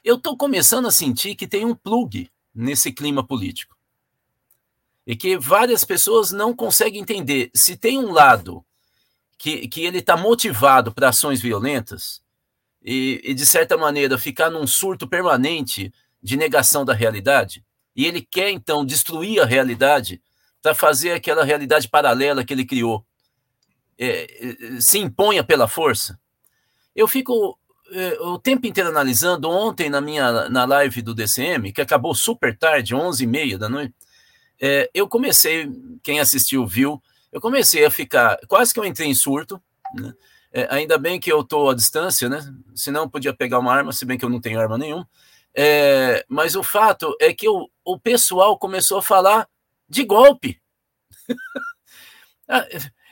Eu 0.04 0.18
estou 0.18 0.38
começando 0.38 0.88
a 0.88 0.92
sentir 0.92 1.34
que 1.34 1.48
tem 1.48 1.66
um 1.66 1.74
plug 1.74 2.30
nesse 2.54 2.92
clima 2.94 3.26
político. 3.26 3.76
E 5.08 5.16
que 5.16 5.36
várias 5.36 5.84
pessoas 5.84 6.32
não 6.32 6.56
conseguem 6.56 7.02
entender. 7.02 7.50
Se 7.56 7.76
tem 7.76 7.98
um 7.98 8.12
lado 8.12 8.64
que, 9.36 9.68
que 9.68 9.82
ele 9.82 9.98
está 9.98 10.16
motivado 10.16 10.94
para 10.94 11.10
ações 11.10 11.42
violentas, 11.42 12.22
e, 12.84 13.20
e, 13.24 13.34
de 13.34 13.48
certa 13.48 13.76
maneira, 13.78 14.16
ficar 14.20 14.52
num 14.52 14.68
surto 14.68 15.08
permanente 15.08 15.92
de 16.22 16.38
negação 16.38 16.86
da 16.86 16.94
realidade, 16.94 17.66
e 17.96 18.06
ele 18.06 18.22
quer 18.22 18.52
então 18.52 18.86
destruir 18.86 19.42
a 19.42 19.46
realidade 19.46 20.22
para 20.64 20.74
fazer 20.74 21.12
aquela 21.12 21.44
realidade 21.44 21.90
paralela 21.90 22.46
que 22.46 22.54
ele 22.54 22.66
criou 22.66 23.06
é, 24.00 24.24
é, 24.24 24.82
se 24.82 24.98
imponha 24.98 25.44
pela 25.44 25.68
força. 25.68 26.18
Eu 26.96 27.06
fico 27.06 27.60
é, 27.92 28.18
o 28.22 28.40
tempo 28.40 28.66
inteiro 28.66 28.90
analisando. 28.90 29.50
Ontem, 29.50 29.90
na 29.90 30.00
minha 30.00 30.50
na 30.50 30.64
live 30.64 31.02
do 31.02 31.14
DCM, 31.14 31.74
que 31.74 31.82
acabou 31.82 32.16
super 32.16 32.58
tarde, 32.58 32.96
11h30 32.96 33.58
da 33.58 33.68
noite, 33.68 33.94
é, 34.60 34.90
eu 34.94 35.06
comecei, 35.06 35.70
quem 36.02 36.22
assistiu 36.22 36.66
viu, 36.66 37.04
eu 37.30 37.42
comecei 37.42 37.84
a 37.84 37.92
ficar, 37.92 38.40
quase 38.48 38.74
que 38.74 38.80
eu 38.80 38.86
entrei 38.86 39.10
em 39.10 39.14
surto, 39.14 39.62
né? 39.94 40.14
É, 40.56 40.68
ainda 40.70 41.00
bem 41.00 41.20
que 41.20 41.32
eu 41.32 41.42
estou 41.42 41.72
à 41.72 41.74
distância, 41.74 42.30
né? 42.30 42.40
Senão 42.74 43.10
podia 43.10 43.34
pegar 43.34 43.60
uma 43.60 43.74
arma, 43.74 43.92
se 43.92 44.06
bem 44.06 44.18
que 44.18 44.24
eu 44.24 44.30
não 44.30 44.40
tenho 44.40 44.60
arma 44.60 44.78
nenhuma. 44.78 45.10
É, 45.54 46.24
mas 46.30 46.56
o 46.56 46.64
fato 46.64 47.18
é 47.20 47.34
que 47.34 47.50
o, 47.50 47.68
o 47.84 48.00
pessoal 48.00 48.58
começou 48.58 49.00
a 49.00 49.02
falar 49.02 49.48
de 49.94 50.04
golpe. 50.04 50.62
Ah, 52.50 52.68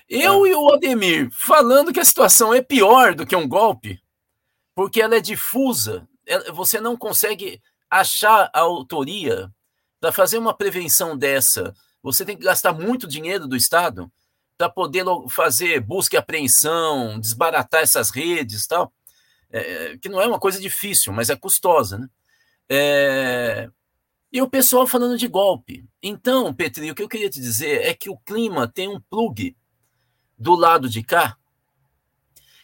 eu 0.10 0.46
e 0.46 0.54
o 0.54 0.74
Ademir 0.74 1.30
falando 1.32 1.94
que 1.94 2.00
a 2.02 2.06
situação 2.06 2.54
é 2.54 2.62
pior 2.62 3.16
do 3.16 3.26
que 3.26 3.34
um 3.34 3.48
golpe, 3.48 4.04
porque 4.76 5.02
ela 5.02 5.16
é 5.16 5.22
difusa, 5.22 6.06
é, 6.28 6.52
você 6.52 6.82
não 6.82 6.98
consegue 6.98 7.62
achar 7.90 8.50
a 8.54 8.60
autoria 8.60 9.50
para 10.02 10.12
fazer 10.12 10.38
uma 10.38 10.54
prevenção 10.54 11.18
dessa. 11.18 11.74
Você 12.04 12.26
tem 12.26 12.36
que 12.36 12.44
gastar 12.44 12.74
muito 12.74 13.08
dinheiro 13.08 13.48
do 13.48 13.56
Estado 13.56 14.12
para 14.58 14.70
poder 14.70 15.06
fazer 15.30 15.80
busca 15.80 16.18
e 16.18 16.20
apreensão, 16.20 17.20
desbaratar 17.20 17.82
essas 17.82 18.10
redes 18.10 18.68
tal, 18.68 18.92
é, 19.50 19.98
que 19.98 20.10
não 20.10 20.22
é 20.22 20.28
uma 20.28 20.40
coisa 20.40 20.60
difícil, 20.60 21.14
mas 21.14 21.30
é 21.30 21.36
custosa, 21.36 21.98
né? 21.98 22.10
É... 22.70 23.70
E 24.32 24.42
o 24.42 24.50
pessoal 24.50 24.88
falando 24.88 25.18
de 25.18 25.28
golpe. 25.28 25.86
Então, 26.02 26.54
Petri, 26.54 26.90
o 26.90 26.96
que 26.96 27.04
eu 27.04 27.10
queria 27.10 27.30
te 27.30 27.40
dizer 27.40 27.82
é 27.82 27.94
que 27.94 28.10
o 28.10 28.18
clima 28.18 28.68
tem 28.68 28.88
um 28.88 29.00
plug 29.00 29.56
do 30.38 30.56
lado 30.56 30.90
de 30.90 31.04
cá, 31.04 31.38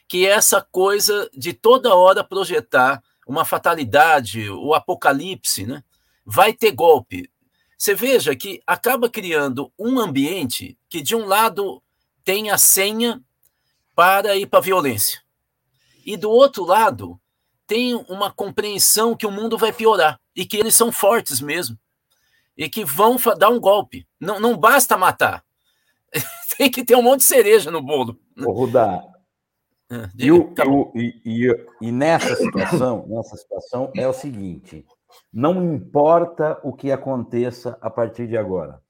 que 0.08 0.25
é 0.25 0.30
essa 0.30 0.62
coisa 0.62 1.30
de 1.34 1.53
toda 1.53 1.93
hora 1.93 2.23
projetar 2.23 3.03
uma 3.27 3.43
fatalidade, 3.43 4.49
o 4.49 4.73
apocalipse, 4.73 5.65
né? 5.65 5.84
Vai 6.25 6.53
ter 6.53 6.71
golpe. 6.71 7.30
Você 7.77 7.93
veja 7.93 8.36
que 8.36 8.62
acaba 8.65 9.10
criando 9.10 9.71
um 9.77 9.99
ambiente 9.99 10.77
que, 10.89 11.01
de 11.01 11.15
um 11.15 11.25
lado, 11.25 11.84
tem 12.23 12.49
a 12.49 12.58
senha 12.58 13.21
para 13.93 14.36
ir 14.38 14.47
para 14.47 14.60
a 14.60 14.62
violência, 14.62 15.21
e 16.06 16.15
do 16.15 16.30
outro 16.30 16.63
lado, 16.63 17.19
tem 17.67 17.93
uma 18.10 18.32
compreensão 18.32 19.15
que 19.15 19.25
o 19.27 19.32
mundo 19.32 19.58
vai 19.58 19.71
piorar 19.73 20.19
e 20.36 20.45
que 20.45 20.58
eles 20.58 20.73
são 20.73 20.91
fortes 20.91 21.41
mesmo 21.41 21.77
e 22.58 22.67
que 22.69 22.84
vão 22.86 23.17
dar 23.38 23.49
um 23.49 23.60
golpe. 23.60 24.08
Não, 24.19 24.39
não 24.39 24.58
basta 24.58 24.97
matar, 24.97 25.43
tem 26.58 26.71
que 26.71 26.84
ter 26.84 26.95
um 26.95 27.01
monte 27.03 27.19
de 27.19 27.25
cereja 27.25 27.69
no 27.69 27.82
bolo. 27.82 28.17
Ô, 28.39 28.51
Rudá, 28.51 29.03
Ah, 29.89 30.10
e, 30.17 30.32
o- 30.32 30.53
o- 30.67 30.91
e- 30.95 31.21
e- 31.25 31.65
e 31.82 31.91
nessa 31.91 32.36
situação, 32.36 33.06
nessa 33.08 33.38
situação 33.38 33.91
é 33.95 34.08
o 34.08 34.12
seguinte: 34.13 34.86
não 35.32 35.73
importa 35.73 36.60
o 36.63 36.73
que 36.73 36.91
aconteça 36.91 37.77
a 37.82 37.89
partir 37.89 38.27
de 38.27 38.38
agora. 38.38 38.82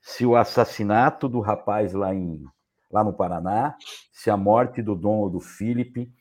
Se 0.00 0.24
o 0.26 0.36
assassinato 0.36 1.28
do 1.28 1.40
rapaz 1.40 1.92
lá, 1.92 2.14
em, 2.14 2.44
lá 2.90 3.02
no 3.02 3.12
Paraná, 3.12 3.76
se 4.12 4.30
a 4.30 4.36
morte 4.36 4.80
do 4.82 4.94
Dom 4.94 5.16
ou 5.22 5.30
do 5.30 5.40
Felipe, 5.40 6.12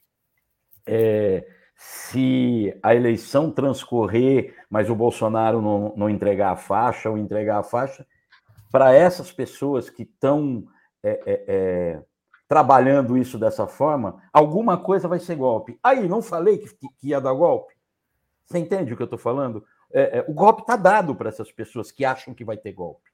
é, 0.86 1.46
se 1.86 2.74
a 2.82 2.96
eleição 2.96 3.52
transcorrer, 3.52 4.56
mas 4.70 4.90
o 4.90 4.96
Bolsonaro 4.96 5.62
não, 5.62 5.94
não 5.98 6.10
entregar 6.10 6.54
a 6.54 6.56
faixa 6.56 7.10
ou 7.10 7.18
entregar 7.18 7.60
a 7.60 7.64
faixa, 7.64 8.08
para 8.72 8.94
essas 8.94 9.34
pessoas 9.34 9.90
que 9.90 10.04
estão 10.04 10.66
é, 11.04 11.12
é, 11.26 11.44
é, 11.48 12.04
trabalhando 12.48 13.18
isso 13.18 13.38
dessa 13.38 13.68
forma, 13.68 14.24
alguma 14.32 14.78
coisa 14.78 15.10
vai 15.10 15.20
ser 15.20 15.36
golpe. 15.36 15.78
Aí, 15.84 16.08
não 16.08 16.22
falei 16.22 16.58
que, 16.58 16.70
que 16.70 17.10
ia 17.10 17.20
dar 17.20 17.34
golpe? 17.34 17.74
Você 18.46 18.60
entende 18.60 18.94
o 18.94 18.96
que 18.96 19.04
eu 19.04 19.06
estou 19.06 19.20
falando? 19.20 19.66
É, 19.92 20.20
é, 20.20 20.26
o 20.26 20.34
golpe 20.34 20.62
está 20.62 20.78
dado 20.78 21.14
para 21.14 21.28
essas 21.28 21.52
pessoas 21.52 21.92
que 21.92 22.06
acham 22.06 22.34
que 22.34 22.46
vai 22.46 22.56
ter 22.56 22.72
golpe. 22.72 23.12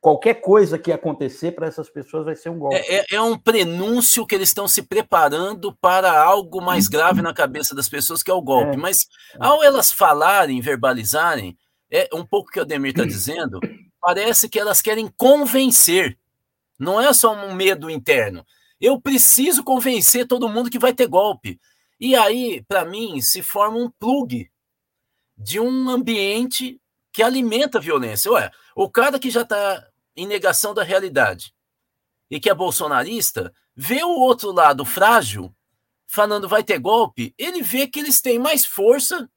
Qualquer 0.00 0.34
coisa 0.34 0.78
que 0.78 0.92
acontecer 0.92 1.52
para 1.52 1.66
essas 1.66 1.88
pessoas 1.88 2.26
vai 2.26 2.36
ser 2.36 2.50
um 2.50 2.58
golpe. 2.58 2.76
É, 2.76 2.96
é- 2.96 3.06
é 3.12 3.20
um 3.22 3.38
prenúncio 3.38 4.26
que 4.26 4.34
eles 4.34 4.50
estão 4.50 4.68
se 4.68 4.82
preparando 4.82 5.74
para 5.80 6.20
algo 6.22 6.60
mais 6.60 6.88
grave 6.88 7.22
na 7.22 7.32
cabeça 7.32 7.74
das 7.74 7.88
pessoas, 7.88 8.22
que 8.22 8.30
é 8.30 8.34
o 8.34 8.42
golpe. 8.42 8.74
É. 8.74 8.76
Mas 8.76 8.98
ao 9.40 9.64
elas 9.64 9.90
falarem, 9.90 10.60
verbalizarem, 10.60 11.56
é 11.90 12.08
um 12.12 12.24
pouco 12.24 12.50
o 12.50 12.52
que 12.52 12.58
o 12.58 12.62
Ademir 12.62 12.90
está 12.90 13.04
dizendo, 13.04 13.58
parece 14.00 14.48
que 14.48 14.60
elas 14.60 14.82
querem 14.82 15.10
convencer. 15.16 16.18
Não 16.78 17.00
é 17.00 17.12
só 17.14 17.32
um 17.32 17.54
medo 17.54 17.88
interno. 17.88 18.44
Eu 18.78 19.00
preciso 19.00 19.64
convencer 19.64 20.26
todo 20.26 20.48
mundo 20.50 20.68
que 20.68 20.78
vai 20.78 20.92
ter 20.92 21.06
golpe. 21.06 21.58
E 21.98 22.14
aí, 22.14 22.62
para 22.68 22.84
mim, 22.84 23.22
se 23.22 23.42
forma 23.42 23.78
um 23.78 23.90
plug 23.98 24.50
de 25.38 25.58
um 25.58 25.88
ambiente 25.88 26.78
que 27.10 27.22
alimenta 27.22 27.78
a 27.78 27.80
violência. 27.80 28.30
Ué, 28.32 28.50
o 28.76 28.90
cara 28.90 29.18
que 29.18 29.30
já 29.30 29.40
está 29.40 29.88
em 30.14 30.26
negação 30.26 30.74
da 30.74 30.82
realidade 30.82 31.54
e 32.30 32.38
que 32.38 32.50
é 32.50 32.54
bolsonarista, 32.54 33.50
vê 33.74 34.04
o 34.04 34.10
outro 34.10 34.52
lado 34.52 34.84
frágil, 34.84 35.54
falando 36.06 36.46
vai 36.46 36.62
ter 36.62 36.78
golpe, 36.78 37.34
ele 37.38 37.62
vê 37.62 37.86
que 37.86 37.98
eles 37.98 38.20
têm 38.20 38.38
mais 38.38 38.66
força 38.66 39.30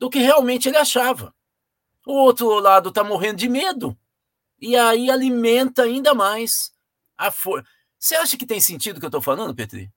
do 0.00 0.10
que 0.10 0.18
realmente 0.18 0.68
ele 0.68 0.78
achava. 0.78 1.32
O 2.04 2.12
outro 2.12 2.58
lado 2.58 2.88
está 2.88 3.04
morrendo 3.04 3.36
de 3.36 3.48
medo. 3.48 3.96
E 4.60 4.76
aí 4.76 5.10
alimenta 5.10 5.84
ainda 5.84 6.12
mais 6.12 6.72
a 7.16 7.30
força. 7.30 7.68
Você 7.98 8.16
acha 8.16 8.36
que 8.36 8.46
tem 8.46 8.60
sentido 8.60 8.96
o 8.96 9.00
que 9.00 9.06
eu 9.06 9.08
estou 9.08 9.22
falando, 9.22 9.54
Petri? 9.54 9.92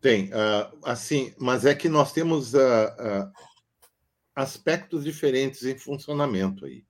Tem, 0.00 0.30
ah, 0.32 0.70
assim, 0.84 1.34
mas 1.38 1.66
é 1.66 1.74
que 1.74 1.88
nós 1.88 2.12
temos 2.12 2.54
ah, 2.54 2.96
ah, 2.98 3.32
aspectos 4.34 5.04
diferentes 5.04 5.64
em 5.64 5.78
funcionamento 5.78 6.64
aí, 6.64 6.84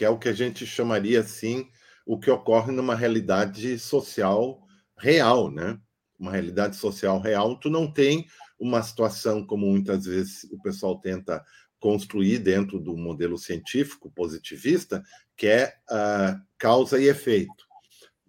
que 0.00 0.04
é 0.06 0.08
o 0.08 0.18
que 0.18 0.30
a 0.30 0.32
gente 0.32 0.66
chamaria 0.66 1.20
assim, 1.20 1.68
o 2.06 2.18
que 2.18 2.30
ocorre 2.30 2.72
numa 2.72 2.94
realidade 2.94 3.78
social 3.78 4.66
real, 4.96 5.50
né? 5.50 5.78
Uma 6.18 6.32
realidade 6.32 6.76
social 6.76 7.20
real, 7.20 7.58
tu 7.60 7.68
não 7.68 7.92
tem 7.92 8.26
uma 8.58 8.82
situação 8.82 9.44
como 9.44 9.66
muitas 9.66 10.06
vezes 10.06 10.44
o 10.44 10.62
pessoal 10.62 10.98
tenta 10.98 11.44
construir 11.78 12.38
dentro 12.38 12.80
do 12.80 12.96
modelo 12.96 13.36
científico 13.36 14.10
positivista, 14.10 15.02
que 15.36 15.46
é 15.46 15.74
ah, 15.90 16.40
causa 16.56 16.98
e 16.98 17.06
efeito. 17.06 17.66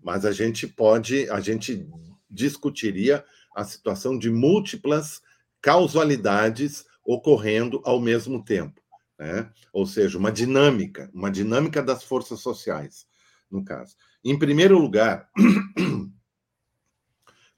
Mas 0.03 0.25
a 0.25 0.34
gente 0.34 0.67
pode, 0.67 1.29
a 1.29 1.39
gente 1.39 1.88
discutiria 2.29 3.23
a 3.55 3.63
situação 3.63 4.19
de 4.19 4.29
múltiplas 4.29 5.21
causalidades 5.62 6.84
ocorrendo 7.05 7.81
ao 7.86 8.01
mesmo 8.01 8.43
tempo, 8.43 8.80
né? 9.21 9.51
Ou 9.71 9.86
seja, 9.86 10.17
uma 10.17 10.31
dinâmica, 10.31 11.07
uma 11.13 11.29
dinâmica 11.29 11.84
das 11.84 12.03
forças 12.03 12.39
sociais, 12.39 13.05
no 13.51 13.63
caso. 13.63 13.95
Em 14.25 14.38
primeiro 14.38 14.79
lugar, 14.79 15.29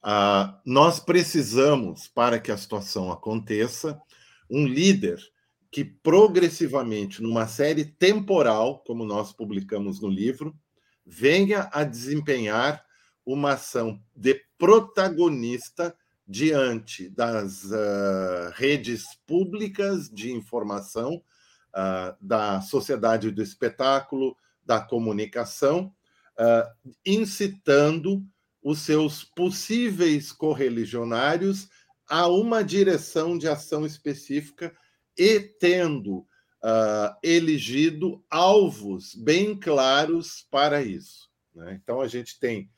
ah, 0.03 0.59
nós 0.65 0.99
precisamos, 0.99 2.09
para 2.09 2.37
que 2.37 2.51
a 2.51 2.57
situação 2.57 3.09
aconteça, 3.09 3.97
um 4.49 4.67
líder 4.67 5.17
que 5.71 5.85
progressivamente, 5.85 7.23
numa 7.23 7.47
série 7.47 7.85
temporal, 7.85 8.83
como 8.85 9.05
nós 9.05 9.31
publicamos 9.31 10.01
no 10.01 10.09
livro, 10.09 10.53
venha 11.05 11.69
a 11.71 11.85
desempenhar 11.85 12.83
uma 13.25 13.53
ação 13.53 14.03
de 14.13 14.35
protagonista 14.57 15.95
diante 16.27 17.09
das 17.09 17.63
uh, 17.63 18.51
redes 18.53 19.03
públicas 19.25 20.09
de 20.09 20.33
informação, 20.33 21.23
uh, 21.75 22.15
da 22.21 22.61
sociedade 22.61 23.31
do 23.31 23.41
espetáculo, 23.41 24.37
da 24.65 24.79
comunicação, 24.79 25.93
uh, 26.39 26.93
incitando 27.05 28.25
os 28.61 28.79
seus 28.79 29.23
possíveis 29.23 30.31
correligionários 30.31 31.69
a 32.07 32.27
uma 32.27 32.63
direção 32.63 33.37
de 33.37 33.47
ação 33.47 33.85
específica 33.85 34.73
e 35.17 35.39
tendo 35.39 36.25
elegido 37.21 38.23
alvos 38.29 39.13
bem 39.15 39.53
claros 39.53 40.47
para 40.49 40.81
isso. 40.81 41.29
Né? 41.53 41.77
Então, 41.81 41.99
a 41.99 42.07
gente 42.07 42.39
tem 42.39 42.71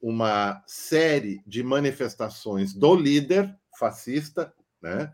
uma 0.00 0.62
série 0.66 1.42
de 1.46 1.62
manifestações 1.62 2.74
do 2.74 2.94
líder 2.94 3.54
fascista, 3.78 4.52
né, 4.80 5.12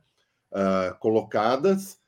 uh, 0.52 0.96
colocadas 0.98 2.00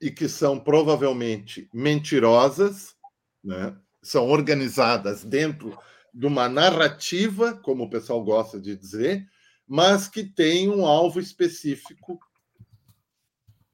e 0.00 0.10
que 0.10 0.28
são 0.28 0.58
provavelmente 0.58 1.68
mentirosas, 1.72 2.94
né, 3.42 3.76
são 4.02 4.28
organizadas 4.28 5.24
dentro 5.24 5.76
de 6.14 6.26
uma 6.26 6.48
narrativa, 6.48 7.54
como 7.54 7.84
o 7.84 7.90
pessoal 7.90 8.22
gosta 8.24 8.60
de 8.60 8.76
dizer, 8.76 9.26
mas 9.66 10.08
que 10.08 10.24
tem 10.24 10.68
um 10.68 10.86
alvo 10.86 11.20
específico 11.20 12.18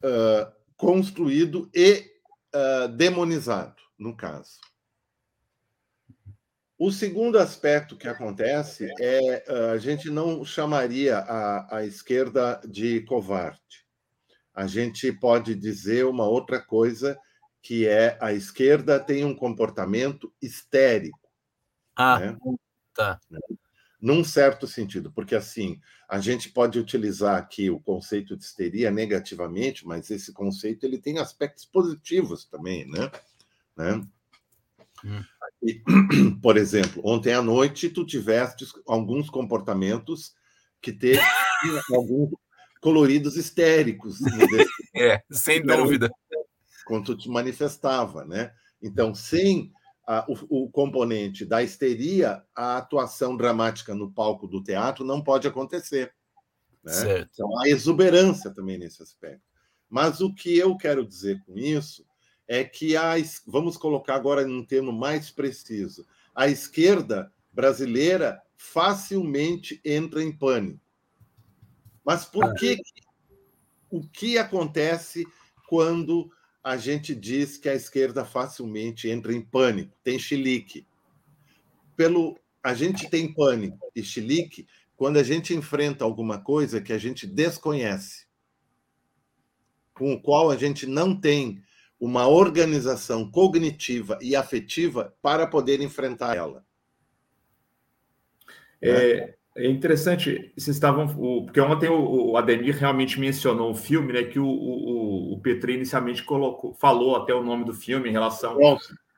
uh, 0.03 0.53
construído 0.77 1.71
e 1.75 2.11
uh, 2.55 2.89
demonizado, 2.89 3.81
no 3.99 4.17
caso. 4.17 4.59
O 6.77 6.91
segundo 6.91 7.39
aspecto 7.39 7.97
que 7.97 8.09
acontece 8.09 8.89
é 9.01 9.45
uh, 9.49 9.71
a 9.71 9.79
gente 9.79 10.11
não 10.11 10.45
chamaria 10.45 11.19
a, 11.19 11.77
a 11.77 11.87
esquerda 11.87 12.61
de 12.69 13.03
covarde. 13.03 13.84
A 14.55 14.67
gente 14.67 15.11
pode 15.13 15.55
dizer 15.55 16.07
uma 16.07 16.27
outra 16.27 16.61
coisa 16.61 17.19
que 17.61 17.89
é 17.89 18.19
a 18.21 18.33
esquerda 18.33 19.01
tem 19.01 19.25
um 19.25 19.35
comportamento 19.35 20.33
histérico. 20.41 21.19
Ah, 21.97 22.21
né? 22.21 22.37
tá. 22.95 23.19
Num 24.01 24.23
certo 24.23 24.67
sentido, 24.67 25.11
porque 25.11 25.35
assim, 25.35 25.81
a 26.07 26.21
gente 26.21 26.51
pode 26.51 26.79
utilizar 26.79 27.37
aqui 27.37 27.71
o 27.71 27.81
conceito 27.81 28.37
de 28.37 28.45
histeria 28.45 28.91
negativamente, 28.91 29.87
mas 29.87 30.11
esse 30.11 30.31
conceito 30.33 30.85
ele 30.85 30.99
tem 30.99 31.19
aspectos 31.19 31.65
positivos 31.65 32.45
também, 32.45 32.87
né? 32.87 33.11
né? 33.75 34.07
Hum. 35.03 35.25
E, 35.63 35.83
por 36.43 36.59
exemplo, 36.59 37.01
ontem 37.03 37.33
à 37.33 37.41
noite 37.41 37.89
tu 37.89 38.05
tiveste 38.05 38.67
alguns 38.87 39.31
comportamentos 39.31 40.35
que 40.83 40.93
teve 40.93 41.19
alguns 41.95 42.31
coloridos 42.85 43.37
histéricos. 43.37 44.19
É, 44.97 45.21
sem 45.29 45.61
dúvida. 45.61 46.09
Quando 46.87 47.07
tu 47.07 47.17
te 47.17 47.29
manifestava, 47.29 48.25
né? 48.25 48.53
Então, 48.81 49.13
sem 49.13 49.73
a, 50.07 50.25
o, 50.29 50.67
o, 50.67 50.71
componente 50.71 51.45
da 51.45 51.65
histeria, 51.65 52.45
a 52.55 52.77
atuação 52.77 53.37
dramática 53.37 53.93
no 53.93 54.13
palco 54.13 54.47
do 54.47 54.63
teatro 54.63 55.05
não 55.05 55.21
pode 55.21 55.49
acontecer. 55.49 56.15
Né? 56.85 56.93
Certo. 56.93 57.29
Então, 57.33 57.59
há 57.59 57.69
exuberância 57.69 58.55
também 58.55 58.79
nesse 58.79 59.03
aspecto. 59.03 59.43
Mas 59.91 60.21
o 60.21 60.33
que 60.33 60.57
eu 60.57 60.77
quero 60.77 61.05
dizer 61.05 61.43
com 61.45 61.59
isso 61.59 62.07
é 62.47 62.63
que 62.63 62.97
a, 62.97 63.15
vamos 63.49 63.77
colocar 63.77 64.15
agora 64.15 64.47
num 64.47 64.65
termo 64.65 64.93
mais 64.93 65.29
preciso, 65.29 66.07
a 66.33 66.47
esquerda 66.47 67.33
brasileira 67.53 68.41
facilmente 68.57 69.81
entra 69.85 70.23
em 70.23 70.31
pânico. 70.31 70.84
Mas 72.05 72.25
por 72.25 72.45
ah. 72.45 72.55
que 72.55 72.81
o 73.91 74.03
que 74.03 74.37
acontece 74.39 75.25
quando 75.69 76.31
a 76.63 76.77
gente 76.77 77.15
diz 77.15 77.57
que 77.57 77.69
a 77.69 77.75
esquerda 77.75 78.25
facilmente 78.25 79.09
entra 79.09 79.33
em 79.33 79.41
pânico, 79.41 79.97
tem 80.03 80.19
chilique? 80.19 80.87
Pelo 81.97 82.39
a 82.63 82.73
gente 82.73 83.09
tem 83.11 83.33
pânico 83.33 83.79
e 83.95 84.03
chilique 84.03 84.67
quando 84.97 85.19
a 85.19 85.23
gente 85.23 85.55
enfrenta 85.55 86.05
alguma 86.05 86.41
coisa 86.41 86.81
que 86.81 86.93
a 86.93 86.99
gente 86.99 87.27
desconhece, 87.27 88.27
com 89.93 90.15
o 90.15 90.21
qual 90.21 90.51
a 90.51 90.57
gente 90.57 90.87
não 90.87 91.15
tem 91.19 91.63
uma 92.01 92.27
organização 92.27 93.31
cognitiva 93.31 94.19
e 94.21 94.35
afetiva 94.35 95.15
para 95.21 95.47
poder 95.47 95.81
enfrentar 95.81 96.37
ela. 96.37 96.65
É, 98.81 99.37
é 99.57 99.69
interessante, 99.69 100.53
vocês 100.57 100.75
estavam. 100.75 101.07
O, 101.17 101.45
porque 101.45 101.61
ontem 101.61 101.89
o, 101.89 102.33
o, 102.33 102.37
Ademir 102.37 102.77
realmente 102.77 103.21
mencionou 103.21 103.71
o 103.71 103.75
filme, 103.75 104.13
né? 104.13 104.25
Que 104.25 104.39
o, 104.39 104.47
o, 104.47 105.35
o 105.35 105.41
Petri 105.41 105.75
inicialmente 105.75 106.25
colocou, 106.25 106.75
falou 106.75 107.17
até 107.17 107.33
o 107.33 107.43
nome 107.43 107.65
do 107.65 107.73
filme 107.73 108.09
em 108.09 108.13
relação 108.13 108.59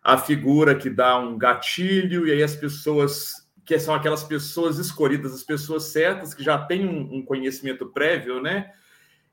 à 0.05 0.19
figura 0.19 0.75
que 0.75 0.91
dá 0.91 1.19
um 1.19 1.39
gatilho, 1.39 2.27
e 2.27 2.33
aí 2.33 2.43
as 2.43 2.55
pessoas 2.55 3.47
que 3.65 3.79
são 3.79 3.95
aquelas 3.95 4.23
pessoas 4.23 4.79
escolhidas, 4.79 5.35
as 5.35 5.43
pessoas 5.43 5.85
certas, 5.85 6.33
que 6.33 6.45
já 6.45 6.57
têm 6.57 6.87
um, 6.87 7.17
um 7.17 7.23
conhecimento 7.25 7.87
prévio, 7.87 8.41
né? 8.41 8.71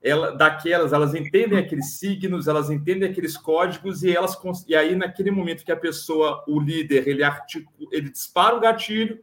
Ela, 0.01 0.31
daquelas, 0.31 0.91
elas 0.91 1.13
entendem 1.13 1.59
aqueles 1.59 1.99
signos, 1.99 2.47
elas 2.47 2.69
entendem 2.69 3.09
aqueles 3.09 3.37
códigos, 3.37 4.03
e 4.03 4.11
elas 4.13 4.35
e 4.67 4.75
aí, 4.75 4.95
naquele 4.95 5.31
momento 5.31 5.63
que 5.63 5.71
a 5.71 5.77
pessoa, 5.77 6.43
o 6.47 6.59
líder, 6.59 7.07
ele, 7.07 7.23
articula, 7.23 7.89
ele 7.91 8.09
dispara 8.09 8.55
o 8.55 8.59
gatilho, 8.59 9.19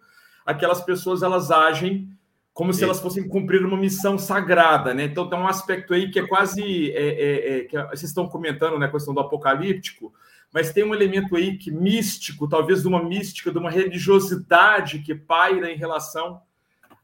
aquelas 0.50 0.80
pessoas 0.82 1.22
elas 1.22 1.50
agem 1.50 2.08
como 2.52 2.74
se 2.74 2.84
elas 2.84 3.00
fossem 3.00 3.26
cumprir 3.26 3.64
uma 3.64 3.76
missão 3.76 4.18
sagrada, 4.18 4.92
né? 4.92 5.04
Então 5.04 5.28
tem 5.28 5.38
um 5.38 5.46
aspecto 5.46 5.94
aí 5.94 6.10
que 6.10 6.18
é 6.18 6.26
quase 6.26 6.92
é, 6.92 7.06
é, 7.06 7.58
é, 7.58 7.64
que 7.64 7.78
vocês 7.84 8.10
estão 8.10 8.28
comentando, 8.28 8.78
né, 8.78 8.86
a 8.86 8.90
questão 8.90 9.14
do 9.14 9.20
apocalíptico, 9.20 10.12
mas 10.52 10.72
tem 10.72 10.84
um 10.84 10.94
elemento 10.94 11.36
aí 11.36 11.56
que 11.56 11.70
místico, 11.70 12.48
talvez 12.48 12.82
de 12.82 12.88
uma 12.88 13.02
mística, 13.02 13.50
de 13.50 13.58
uma 13.58 13.70
religiosidade 13.70 14.98
que 14.98 15.14
paira 15.14 15.70
em 15.70 15.76
relação 15.76 16.42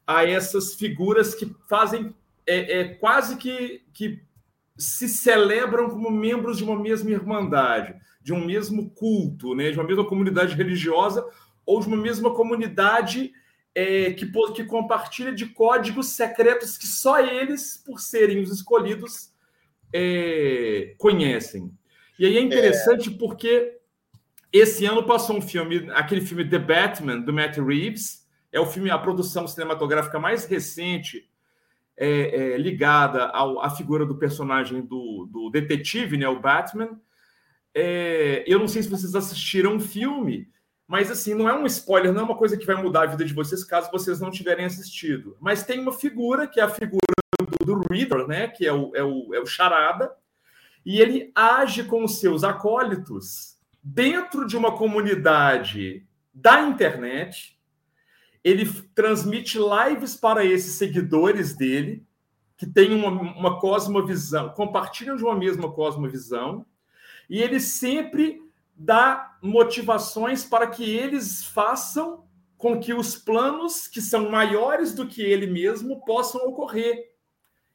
a 0.05 0.25
essas 0.25 0.75
figuras 0.75 1.33
que 1.33 1.51
fazem 1.67 2.13
é, 2.45 2.79
é, 2.79 2.83
quase 2.95 3.37
que, 3.37 3.81
que 3.93 4.21
se 4.77 5.09
celebram 5.09 5.89
como 5.89 6.11
membros 6.11 6.57
de 6.57 6.63
uma 6.63 6.77
mesma 6.77 7.09
irmandade, 7.09 7.95
de 8.21 8.31
um 8.31 8.45
mesmo 8.45 8.89
culto, 8.91 9.55
né, 9.55 9.71
de 9.71 9.79
uma 9.79 9.87
mesma 9.87 10.05
comunidade 10.05 10.55
religiosa 10.55 11.25
ou 11.67 11.81
de 11.81 11.87
uma 11.87 11.97
mesma 11.97 12.33
comunidade 12.33 13.33
é, 13.75 14.13
que, 14.13 14.25
que 14.55 14.63
compartilha 14.63 15.31
de 15.31 15.45
códigos 15.47 16.07
secretos 16.07 16.77
que 16.77 16.87
só 16.87 17.19
eles, 17.19 17.77
por 17.85 17.99
serem 17.99 18.41
os 18.41 18.49
escolhidos, 18.49 19.31
é, 19.93 20.95
conhecem. 20.97 21.71
E 22.17 22.25
aí 22.25 22.37
é 22.37 22.41
interessante 22.41 23.09
é... 23.09 23.13
porque 23.17 23.77
esse 24.51 24.85
ano 24.85 25.05
passou 25.05 25.37
um 25.37 25.41
filme, 25.41 25.91
aquele 25.93 26.21
filme 26.21 26.49
The 26.49 26.57
Batman, 26.57 27.19
do 27.19 27.33
Matt 27.33 27.57
Reeves, 27.57 28.25
é 28.51 28.59
o 28.59 28.65
filme, 28.65 28.89
a 28.89 28.97
produção 28.97 29.45
cinematográfica 29.45 30.17
mais 30.17 30.45
recente 30.45 31.29
é, 31.97 32.53
é, 32.53 32.57
ligada 32.57 33.25
ao, 33.25 33.61
à 33.61 33.69
figura 33.69 34.05
do 34.05 34.17
personagem 34.17 34.81
do, 34.81 35.27
do 35.29 35.49
detetive, 35.49 36.17
né, 36.17 36.27
o 36.29 36.39
Batman. 36.39 36.99
É, 37.75 38.43
eu 38.47 38.57
não 38.57 38.67
sei 38.67 38.81
se 38.81 38.89
vocês 38.89 39.13
assistiram 39.13 39.75
o 39.75 39.79
filme, 39.79 40.47
mas 40.87 41.11
assim, 41.11 41.33
não 41.33 41.49
é 41.49 41.53
um 41.53 41.65
spoiler, 41.65 42.13
não 42.13 42.21
é 42.21 42.23
uma 42.23 42.37
coisa 42.37 42.55
que 42.55 42.65
vai 42.65 42.81
mudar 42.81 43.03
a 43.03 43.07
vida 43.07 43.25
de 43.25 43.33
vocês 43.33 43.63
caso 43.63 43.91
vocês 43.91 44.21
não 44.21 44.31
tiverem 44.31 44.65
assistido. 44.65 45.35
Mas 45.41 45.63
tem 45.63 45.79
uma 45.79 45.91
figura, 45.91 46.47
que 46.47 46.61
é 46.61 46.63
a 46.63 46.69
figura 46.69 47.01
do, 47.59 47.65
do 47.65 47.93
Reader, 47.93 48.25
né, 48.25 48.47
que 48.47 48.65
é 48.65 48.71
o, 48.71 48.95
é 48.95 49.03
o, 49.03 49.35
é 49.35 49.39
o 49.39 49.45
Charada, 49.45 50.09
e 50.85 51.01
ele 51.01 51.29
age 51.35 51.83
com 51.83 52.05
os 52.05 52.19
seus 52.19 52.45
acólitos 52.45 53.57
dentro 53.83 54.47
de 54.47 54.55
uma 54.55 54.77
comunidade 54.77 56.07
da 56.33 56.61
internet. 56.61 57.59
Ele 58.41 58.65
transmite 58.95 59.57
lives 59.57 60.15
para 60.15 60.45
esses 60.45 60.75
seguidores 60.75 61.53
dele, 61.53 62.05
que 62.55 62.65
têm 62.65 62.93
uma, 62.93 63.09
uma 63.09 63.59
cosmovisão, 63.59 64.49
compartilham 64.49 65.17
de 65.17 65.23
uma 65.23 65.35
mesma 65.35 65.69
cosmovisão, 65.69 66.65
e 67.29 67.41
ele 67.41 67.59
sempre 67.59 68.46
dá 68.77 69.37
motivações 69.41 70.45
para 70.45 70.67
que 70.67 70.83
eles 70.83 71.43
façam 71.43 72.25
com 72.57 72.79
que 72.79 72.93
os 72.93 73.15
planos 73.15 73.87
que 73.87 74.01
são 74.01 74.29
maiores 74.29 74.93
do 74.93 75.07
que 75.07 75.21
ele 75.21 75.47
mesmo 75.47 76.03
possam 76.05 76.47
ocorrer. 76.47 77.11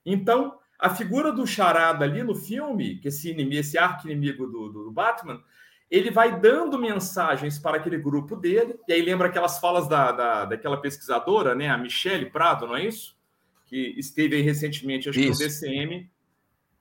Então, 0.05 0.59
a 0.79 0.91
figura 0.91 1.33
do 1.33 1.47
Charada 1.47 2.05
ali 2.05 2.23
no 2.23 2.35
filme, 2.35 2.99
que 2.99 3.09
esse 3.09 3.31
inimigo, 3.31 3.61
esse 3.61 3.79
arqui-inimigo 3.79 4.47
do, 4.47 4.69
do, 4.69 4.91
Batman, 4.91 5.41
ele 5.89 6.11
vai 6.11 6.41
dando 6.41 6.79
mensagens 6.79 7.59
para 7.59 7.77
aquele 7.77 7.99
grupo 7.99 8.35
dele, 8.35 8.77
e 8.89 8.93
aí 8.93 9.03
lembra 9.03 9.29
aquelas 9.29 9.59
falas 9.59 9.87
da, 9.87 10.11
da, 10.11 10.45
daquela 10.47 10.81
pesquisadora, 10.81 11.55
né, 11.55 11.69
a 11.69 11.79
Michelle 11.79 12.31
Prado, 12.31 12.67
não 12.67 12.77
é 12.77 12.85
isso? 12.85 13.17
Que 13.67 13.95
esteve 13.97 14.37
aí 14.37 14.43
recentemente, 14.43 15.09
acho 15.09 15.21
isso. 15.21 15.39
que 15.39 15.45
no 15.45 15.51
DCM, 15.51 16.11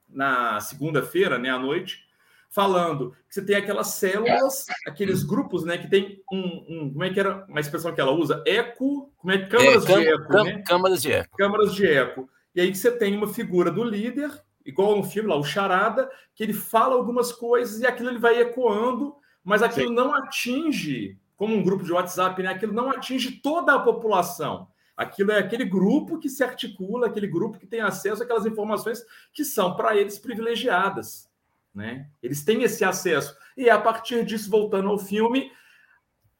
na 0.09 0.59
segunda-feira, 0.59 1.37
né, 1.37 1.49
à 1.49 1.59
noite, 1.59 2.03
falando 2.51 3.15
que 3.27 3.33
você 3.33 3.41
tem 3.43 3.55
aquelas 3.55 3.87
células, 3.87 4.65
aqueles 4.85 5.23
grupos, 5.23 5.63
né, 5.63 5.77
que 5.77 5.89
tem 5.89 6.21
um, 6.31 6.65
um, 6.69 6.89
como 6.91 7.03
é 7.03 7.09
que 7.09 7.19
era 7.19 7.45
uma 7.47 7.61
expressão 7.61 7.93
que 7.93 8.01
ela 8.01 8.11
usa? 8.11 8.43
Eco, 8.45 9.09
como 9.17 9.31
é 9.31 9.47
câmaras 9.47 9.89
é, 9.89 9.99
de 9.99 10.07
eco, 10.07 10.33
né? 10.43 10.63
Câmaras 10.67 11.01
de 11.01 11.11
eco. 11.11 11.37
Câmaras 11.37 11.73
de 11.73 11.87
eco. 11.87 12.29
E 12.53 12.59
aí 12.59 12.75
você 12.75 12.91
tem 12.91 13.15
uma 13.15 13.29
figura 13.33 13.71
do 13.71 13.83
líder, 13.83 14.29
igual 14.65 14.97
no 14.97 15.03
filme 15.03 15.29
lá, 15.29 15.37
o 15.37 15.43
Charada, 15.45 16.09
que 16.35 16.43
ele 16.43 16.53
fala 16.53 16.93
algumas 16.95 17.31
coisas 17.31 17.79
e 17.79 17.87
aquilo 17.87 18.09
ele 18.09 18.19
vai 18.19 18.41
ecoando, 18.41 19.15
mas 19.41 19.63
aquilo 19.63 19.87
Sim. 19.87 19.95
não 19.95 20.13
atinge, 20.13 21.17
como 21.37 21.55
um 21.55 21.63
grupo 21.63 21.85
de 21.85 21.93
WhatsApp, 21.93 22.43
né? 22.43 22.49
Aquilo 22.49 22.73
não 22.73 22.89
atinge 22.89 23.31
toda 23.31 23.73
a 23.73 23.79
população. 23.79 24.67
Aquilo 24.97 25.31
é 25.31 25.39
aquele 25.39 25.63
grupo 25.63 26.19
que 26.19 26.27
se 26.27 26.43
articula, 26.43 27.07
aquele 27.07 27.27
grupo 27.27 27.57
que 27.57 27.65
tem 27.65 27.79
acesso 27.79 28.21
àquelas 28.21 28.45
informações 28.45 29.03
que 29.33 29.45
são 29.45 29.73
para 29.73 29.95
eles 29.95 30.19
privilegiadas. 30.19 31.30
Né? 31.73 32.09
Eles 32.21 32.43
têm 32.43 32.63
esse 32.63 32.83
acesso. 32.83 33.35
E 33.55 33.69
a 33.69 33.79
partir 33.79 34.25
disso, 34.25 34.49
voltando 34.49 34.89
ao 34.89 34.97
filme, 34.97 35.51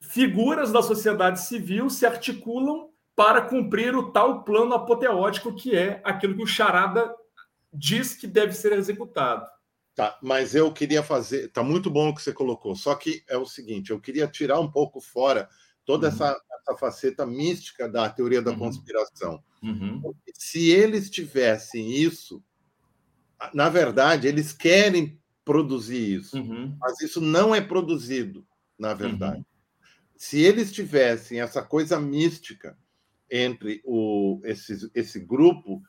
figuras 0.02 0.72
da 0.72 0.82
sociedade 0.82 1.42
civil 1.42 1.90
se 1.90 2.06
articulam 2.06 2.90
para 3.16 3.42
cumprir 3.42 3.96
o 3.96 4.12
tal 4.12 4.44
plano 4.44 4.74
apoteótico 4.74 5.54
que 5.56 5.76
é 5.76 6.02
aquilo 6.04 6.36
que 6.36 6.44
o 6.44 6.48
Charada 6.48 7.14
diz 7.72 8.14
que 8.16 8.28
deve 8.28 8.54
ser 8.54 8.74
executado. 8.74 9.46
Tá, 9.94 10.18
mas 10.22 10.56
eu 10.56 10.72
queria 10.72 11.04
fazer. 11.04 11.50
Tá 11.50 11.62
muito 11.62 11.90
bom 11.90 12.10
o 12.10 12.16
que 12.16 12.22
você 12.22 12.34
colocou. 12.34 12.76
Só 12.76 12.96
que 12.96 13.24
é 13.28 13.38
o 13.38 13.46
seguinte: 13.46 13.92
eu 13.92 14.00
queria 14.00 14.28
tirar 14.28 14.60
um 14.60 14.72
pouco 14.72 15.02
fora 15.02 15.50
toda 15.86 16.08
uhum. 16.08 16.14
essa, 16.14 16.42
essa, 16.60 16.78
faceta 16.78 17.26
mística 17.26 17.90
da 17.90 18.10
teoria 18.10 18.42
da 18.42 18.52
uhum. 18.52 18.60
conspiração. 18.60 19.44
Uhum. 19.62 20.14
Se 20.34 20.72
eles 20.72 21.10
tivessem 21.10 21.92
isso, 21.92 22.42
na 23.54 23.70
verdade, 23.70 24.28
eles 24.28 24.54
querem 24.54 25.21
produzir 25.44 26.20
isso. 26.20 26.38
Uhum. 26.38 26.76
Mas 26.80 27.02
isso 27.02 27.20
não 27.22 27.54
é 27.54 27.62
produzido, 27.62 28.46
na 28.78 28.94
verdade. 28.94 29.38
Uhum. 29.38 29.46
Se 30.16 30.40
eles 30.40 30.72
tivessem 30.72 31.42
essa 31.42 31.62
coisa 31.62 32.00
mística 32.00 32.78
entre 33.30 33.82
o, 33.84 34.40
esse, 34.44 34.92
esse 34.94 35.20
grupo, 35.20 35.82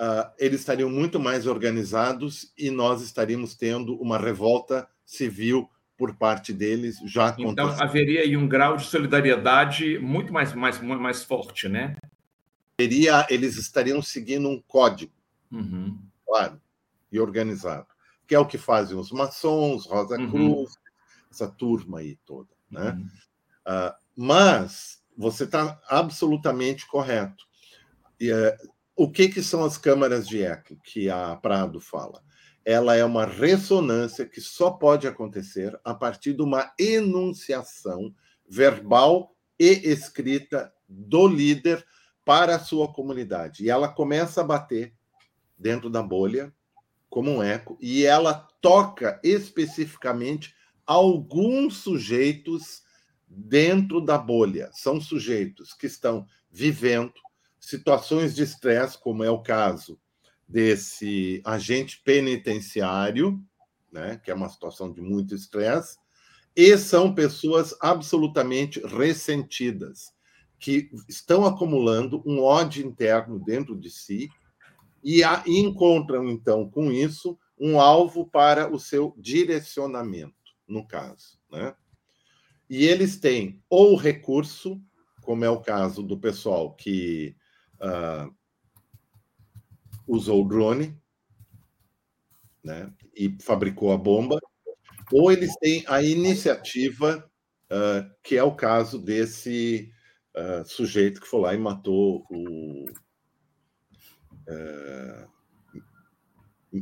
uh, 0.00 0.30
eles 0.38 0.60
estariam 0.60 0.90
muito 0.90 1.20
mais 1.20 1.46
organizados 1.46 2.52
e 2.58 2.70
nós 2.70 3.00
estaríamos 3.00 3.54
tendo 3.54 3.94
uma 3.96 4.18
revolta 4.18 4.88
civil 5.04 5.68
por 5.96 6.14
parte 6.16 6.52
deles 6.52 6.98
já 7.04 7.28
aconteceu. 7.28 7.72
Então 7.72 7.82
haveria 7.82 8.22
aí 8.22 8.34
um 8.34 8.48
grau 8.48 8.76
de 8.76 8.86
solidariedade 8.86 9.98
muito 9.98 10.32
mais, 10.32 10.54
mais, 10.54 10.80
mais 10.80 11.22
forte, 11.22 11.68
né? 11.68 11.96
Seria, 12.80 13.26
eles 13.28 13.56
estariam 13.58 14.00
seguindo 14.00 14.48
um 14.48 14.58
código, 14.66 15.12
uhum. 15.52 15.98
claro, 16.26 16.58
e 17.12 17.20
organizado, 17.20 17.88
que 18.30 18.34
é 18.36 18.38
o 18.38 18.46
que 18.46 18.56
fazem 18.56 18.96
os 18.96 19.10
maçons, 19.10 19.86
Rosa 19.86 20.16
uhum. 20.16 20.30
Cruz, 20.30 20.78
essa 21.28 21.48
turma 21.48 21.98
aí 21.98 22.16
toda, 22.24 22.48
né? 22.70 22.92
Uhum. 22.92 23.08
Uh, 23.66 23.94
mas 24.14 25.02
você 25.18 25.42
está 25.42 25.80
absolutamente 25.88 26.86
correto. 26.86 27.44
E, 28.20 28.30
uh, 28.32 28.56
o 28.94 29.10
que, 29.10 29.28
que 29.28 29.42
são 29.42 29.64
as 29.64 29.76
câmaras 29.76 30.28
de 30.28 30.44
eco 30.44 30.76
que 30.84 31.10
a 31.10 31.34
Prado 31.34 31.80
fala? 31.80 32.22
ela 32.64 32.94
é 32.94 33.04
uma 33.04 33.26
ressonância 33.26 34.24
que 34.24 34.40
só 34.40 34.70
pode 34.70 35.08
acontecer 35.08 35.76
a 35.82 35.92
partir 35.92 36.34
de 36.34 36.42
uma 36.42 36.72
enunciação 36.78 38.14
verbal 38.48 39.34
e 39.58 39.70
escrita 39.90 40.72
do 40.88 41.26
líder 41.26 41.84
para 42.24 42.54
a 42.54 42.60
sua 42.60 42.92
comunidade. 42.92 43.64
E 43.64 43.70
ela 43.70 43.88
começa 43.88 44.42
a 44.42 44.44
bater 44.44 44.94
dentro 45.58 45.90
da 45.90 46.00
bolha 46.00 46.54
como 47.10 47.30
um 47.30 47.42
eco 47.42 47.76
e 47.80 48.06
ela 48.06 48.34
toca 48.62 49.20
especificamente 49.22 50.54
alguns 50.86 51.78
sujeitos 51.78 52.82
dentro 53.28 54.00
da 54.00 54.16
bolha. 54.16 54.70
São 54.72 55.00
sujeitos 55.00 55.74
que 55.74 55.86
estão 55.86 56.24
vivendo 56.50 57.12
situações 57.58 58.34
de 58.34 58.42
estresse, 58.42 58.98
como 58.98 59.22
é 59.22 59.30
o 59.30 59.42
caso 59.42 60.00
desse 60.48 61.42
agente 61.44 62.00
penitenciário, 62.04 63.40
né, 63.92 64.20
que 64.24 64.30
é 64.30 64.34
uma 64.34 64.48
situação 64.48 64.92
de 64.92 65.00
muito 65.00 65.34
estresse, 65.34 65.98
e 66.56 66.76
são 66.76 67.14
pessoas 67.14 67.74
absolutamente 67.80 68.80
ressentidas, 68.80 70.12
que 70.58 70.90
estão 71.08 71.44
acumulando 71.44 72.22
um 72.26 72.40
ódio 72.42 72.84
interno 72.84 73.38
dentro 73.38 73.76
de 73.76 73.90
si 73.90 74.28
e, 75.02 75.22
a, 75.24 75.42
encontram, 75.46 76.28
então, 76.28 76.68
com 76.68 76.90
isso, 76.92 77.38
um 77.58 77.80
alvo 77.80 78.26
para 78.26 78.72
o 78.72 78.78
seu 78.78 79.14
direcionamento, 79.18 80.34
no 80.66 80.86
caso. 80.86 81.38
Né? 81.50 81.74
E 82.68 82.86
eles 82.86 83.18
têm 83.18 83.62
ou 83.68 83.96
recurso, 83.96 84.80
como 85.22 85.44
é 85.44 85.50
o 85.50 85.60
caso 85.60 86.02
do 86.02 86.18
pessoal 86.18 86.74
que 86.74 87.36
uh, 87.80 88.34
usou 90.06 90.44
o 90.44 90.48
drone 90.48 90.98
né, 92.62 92.92
e 93.14 93.36
fabricou 93.40 93.92
a 93.92 93.96
bomba, 93.96 94.38
ou 95.12 95.32
eles 95.32 95.54
têm 95.56 95.84
a 95.88 96.02
iniciativa, 96.02 97.28
uh, 97.66 98.10
que 98.22 98.36
é 98.36 98.42
o 98.42 98.54
caso 98.54 98.98
desse 98.98 99.90
uh, 100.36 100.64
sujeito 100.64 101.20
que 101.20 101.26
foi 101.26 101.40
lá 101.40 101.54
e 101.54 101.58
matou 101.58 102.24
o 102.30 102.86
uh, 104.50 105.28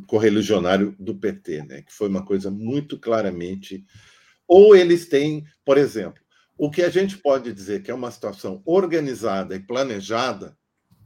correligionário 0.06 0.94
do 0.98 1.14
PT, 1.14 1.64
né, 1.64 1.82
que 1.82 1.92
foi 1.92 2.08
uma 2.08 2.24
coisa 2.24 2.50
muito 2.50 2.98
claramente. 2.98 3.84
Ou 4.46 4.74
eles 4.74 5.08
têm, 5.08 5.44
por 5.64 5.78
exemplo, 5.78 6.22
o 6.56 6.70
que 6.70 6.82
a 6.82 6.90
gente 6.90 7.16
pode 7.18 7.52
dizer 7.52 7.82
que 7.82 7.90
é 7.90 7.94
uma 7.94 8.10
situação 8.10 8.62
organizada 8.66 9.54
e 9.54 9.60
planejada 9.60 10.56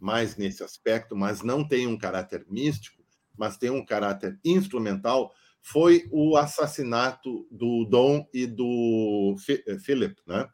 mais 0.01 0.37
nesse 0.37 0.65
aspecto, 0.65 1.15
mas 1.15 1.43
não 1.43 1.67
tem 1.67 1.87
um 1.87 1.99
caráter 1.99 2.45
místico, 2.49 3.05
mas 3.37 3.57
tem 3.57 3.71
um 3.71 3.85
caráter 3.85 4.39
instrumental, 4.45 5.33
foi 5.61 6.09
o 6.11 6.37
assassinato 6.37 7.47
do 7.51 7.85
Dom 7.85 8.27
e 8.35 8.47
do 8.47 9.37
eh, 9.49 9.79
Philip, 9.79 10.21
né? 10.27 10.49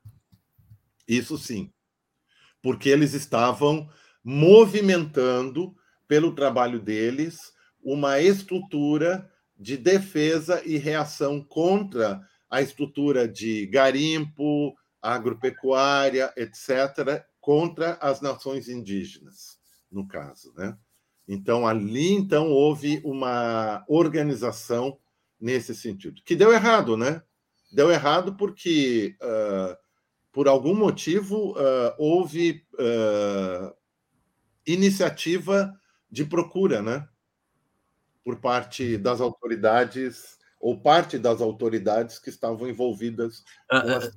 Isso 1.06 1.38
sim, 1.38 1.72
porque 2.62 2.90
eles 2.90 3.14
estavam 3.14 3.88
movimentando 4.22 5.74
pelo 6.08 6.34
trabalho 6.34 6.80
deles 6.80 7.52
uma 7.80 8.20
estrutura 8.20 9.30
de 9.56 9.76
defesa 9.76 10.62
e 10.64 10.76
reação 10.76 11.42
contra 11.42 12.20
a 12.50 12.62
estrutura 12.62 13.28
de 13.28 13.66
garimpo, 13.66 14.74
agropecuária, 15.00 16.32
etc., 16.36 17.24
contra 17.40 17.94
as 18.00 18.20
nações 18.20 18.68
indígenas, 18.68 19.58
no 19.90 20.06
caso, 20.06 20.52
né? 20.56 20.76
Então 21.26 21.66
ali 21.66 22.12
então 22.12 22.50
houve 22.50 23.00
uma 23.04 23.84
organização 23.86 24.98
nesse 25.40 25.74
sentido, 25.74 26.22
que 26.24 26.34
deu 26.34 26.52
errado, 26.52 26.96
né? 26.96 27.22
Deu 27.70 27.90
errado 27.90 28.34
porque 28.34 29.16
uh, 29.22 29.76
por 30.32 30.48
algum 30.48 30.74
motivo 30.74 31.52
uh, 31.52 31.94
houve 31.98 32.64
uh, 32.74 33.74
iniciativa 34.66 35.77
de 36.10 36.24
procura, 36.24 36.82
né? 36.82 37.08
Por 38.24 38.36
parte 38.36 38.96
das 38.96 39.20
autoridades 39.20 40.38
ou 40.60 40.80
parte 40.80 41.18
das 41.18 41.40
autoridades 41.40 42.18
que 42.18 42.30
estavam 42.30 42.68
envolvidas. 42.68 43.44
As... 43.70 44.10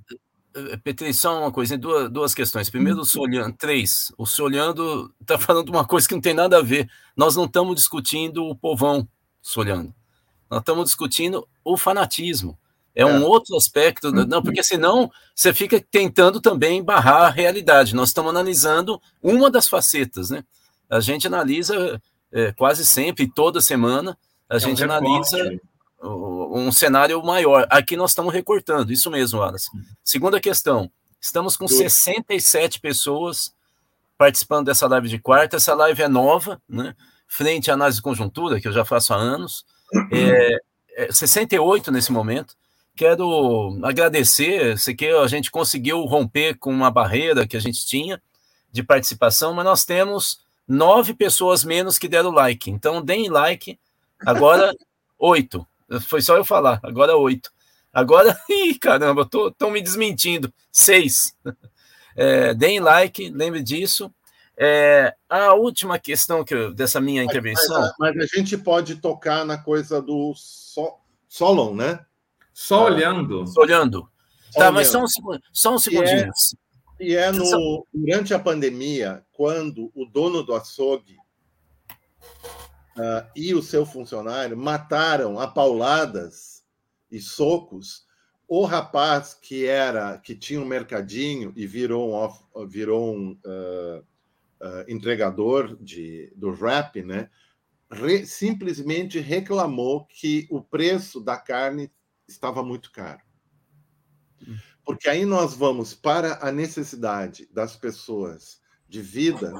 Eh, 0.54 0.78
Petri, 0.84 1.14
só 1.14 1.40
uma 1.40 1.52
coisa, 1.52 1.78
duas, 1.78 2.10
duas 2.10 2.34
questões. 2.34 2.70
Primeiro, 2.70 3.00
o 3.00 3.06
Solhando, 3.06 3.56
três. 3.58 4.12
O 4.18 4.26
Solhando 4.26 5.14
está 5.22 5.38
falando 5.38 5.70
uma 5.70 5.86
coisa 5.86 6.08
que 6.08 6.14
não 6.14 6.22
tem 6.22 6.34
nada 6.34 6.58
a 6.58 6.62
ver. 6.62 6.90
Nós 7.16 7.36
não 7.36 7.46
estamos 7.46 7.76
discutindo 7.76 8.44
o 8.46 8.56
povão, 8.56 9.08
Solhando. 9.42 9.94
Nós 10.50 10.60
estamos 10.60 10.86
discutindo 10.86 11.48
o 11.64 11.78
fanatismo. 11.78 12.58
É, 12.94 13.04
é, 13.04 13.06
um 13.06 13.24
outro 13.24 13.56
aspecto, 13.56 14.12
não, 14.12 14.44
porque 14.44 14.62
senão 14.62 15.10
você 15.34 15.54
fica 15.54 15.80
tentando 15.80 16.42
também 16.42 16.84
barrar 16.84 17.28
a 17.28 17.30
realidade. 17.30 17.96
Nós 17.96 18.10
estamos 18.10 18.32
analisando 18.32 19.02
uma 19.24 19.50
das 19.50 19.70
facetas, 19.70 20.30
né? 20.30 20.44
A 20.92 21.00
gente 21.00 21.26
analisa 21.26 22.02
é, 22.32 22.52
quase 22.52 22.86
sempre, 22.86 23.32
toda 23.32 23.62
semana, 23.62 24.18
a 24.50 24.58
é 24.58 24.60
gente 24.60 24.82
um 24.82 24.86
analisa 24.86 25.60
um 26.04 26.72
cenário 26.72 27.22
maior. 27.24 27.68
Aqui 27.70 27.96
nós 27.96 28.12
estamos 28.12 28.34
recortando, 28.34 28.92
isso 28.92 29.10
mesmo, 29.10 29.40
Wallace. 29.40 29.70
Segunda 30.04 30.40
questão, 30.40 30.92
estamos 31.20 31.56
com 31.56 31.68
67 31.68 32.80
pessoas 32.80 33.54
participando 34.18 34.66
dessa 34.66 34.88
live 34.88 35.08
de 35.08 35.20
quarta. 35.20 35.58
Essa 35.58 35.74
live 35.74 36.02
é 36.02 36.08
nova, 36.08 36.62
né? 36.68 36.96
Frente 37.28 37.72
à 37.72 37.76
análise 37.76 37.98
de 37.98 38.04
conjuntura, 38.04 38.60
que 38.60 38.68
eu 38.68 38.74
já 38.74 38.84
faço 38.84 39.14
há 39.14 39.18
anos. 39.18 39.66
É, 40.12 40.58
é 40.96 41.12
68 41.12 41.92
nesse 41.92 42.12
momento. 42.12 42.56
Quero 42.96 43.80
agradecer, 43.84 44.78
sei 44.78 44.94
que 44.94 45.08
a 45.08 45.28
gente 45.28 45.50
conseguiu 45.50 46.02
romper 46.02 46.58
com 46.58 46.72
uma 46.72 46.92
barreira 46.92 47.48
que 47.48 47.56
a 47.56 47.60
gente 47.62 47.86
tinha 47.86 48.22
de 48.72 48.84
participação, 48.84 49.54
mas 49.54 49.66
nós 49.66 49.86
temos 49.86 50.42
nove 50.72 51.14
pessoas 51.14 51.64
menos 51.64 51.98
que 51.98 52.08
deram 52.08 52.32
like. 52.32 52.72
Então, 52.72 53.02
deem 53.02 53.30
like. 53.30 53.78
Agora, 54.26 54.74
oito. 55.20 55.68
Foi 56.08 56.22
só 56.22 56.38
eu 56.38 56.46
falar, 56.46 56.80
agora 56.84 57.18
oito. 57.18 57.52
Agora, 57.92 58.40
ih, 58.50 58.80
caramba, 58.80 59.24
estão 59.24 59.70
me 59.70 59.82
desmentindo. 59.82 60.52
Seis. 60.72 61.36
É, 62.16 62.54
deem 62.54 62.80
like, 62.80 63.30
lembre 63.30 63.62
disso. 63.62 64.10
É, 64.58 65.14
a 65.30 65.54
última 65.54 66.00
questão 66.00 66.44
que 66.44 66.54
eu, 66.54 66.74
dessa 66.74 67.02
minha 67.02 67.24
intervenção. 67.24 67.82
Mas, 68.00 68.16
mas, 68.16 68.32
a 68.32 68.38
gente 68.38 68.58
pode 68.58 68.96
tocar 68.96 69.44
na 69.46 69.58
coisa 69.58 70.02
do 70.02 70.34
so, 70.36 70.98
Solon, 71.28 71.76
né? 71.76 72.06
Só 72.54 72.86
olhando. 72.86 73.46
Só 73.48 73.62
olhando. 73.62 74.10
Só 74.52 74.60
tá, 74.60 74.66
olhando. 74.66 74.76
mas 74.76 74.88
só 74.88 75.04
um, 75.04 75.06
só 75.52 75.76
um 75.76 75.80
segundinho. 75.80 76.20
E 76.20 76.30
é, 76.30 76.32
e 77.02 77.16
é 77.16 77.32
no, 77.32 77.88
durante 77.92 78.34
a 78.34 78.40
pandemia, 78.40 79.26
quando 79.32 79.92
o 79.96 80.06
dono 80.06 80.44
do 80.44 80.54
açougue 80.54 81.18
uh, 82.96 83.28
e 83.36 83.56
o 83.56 83.62
seu 83.62 83.86
funcionário 83.86 84.56
mataram 84.56 85.40
a 85.40 85.48
pauladas 85.48 86.64
e 87.12 87.20
socos 87.20 88.06
o 88.48 88.66
rapaz 88.66 89.34
que 89.34 89.66
era 89.66 90.18
que 90.18 90.36
tinha 90.36 90.62
um 90.62 90.66
mercadinho 90.66 91.54
e 91.56 91.66
virou 91.66 92.12
um, 92.12 92.14
off, 92.14 92.44
virou 92.68 93.16
um 93.16 93.32
uh, 93.46 94.00
uh, 94.00 94.86
entregador 94.90 95.78
de, 95.82 96.32
do 96.36 96.52
rap, 96.52 97.02
né? 97.02 97.30
Re, 97.90 98.26
simplesmente 98.26 99.20
reclamou 99.20 100.06
que 100.06 100.48
o 100.52 100.62
preço 100.62 101.22
da 101.22 101.38
carne 101.38 101.90
estava 102.28 102.62
muito 102.62 102.92
caro. 102.92 103.22
Hum. 104.46 104.58
Porque 104.86 105.08
aí 105.08 105.26
nós 105.26 105.54
vamos 105.54 105.94
para 105.94 106.40
a 106.42 106.52
necessidade 106.52 107.48
das 107.52 107.76
pessoas 107.76 108.60
de 108.88 109.02
vida 109.02 109.54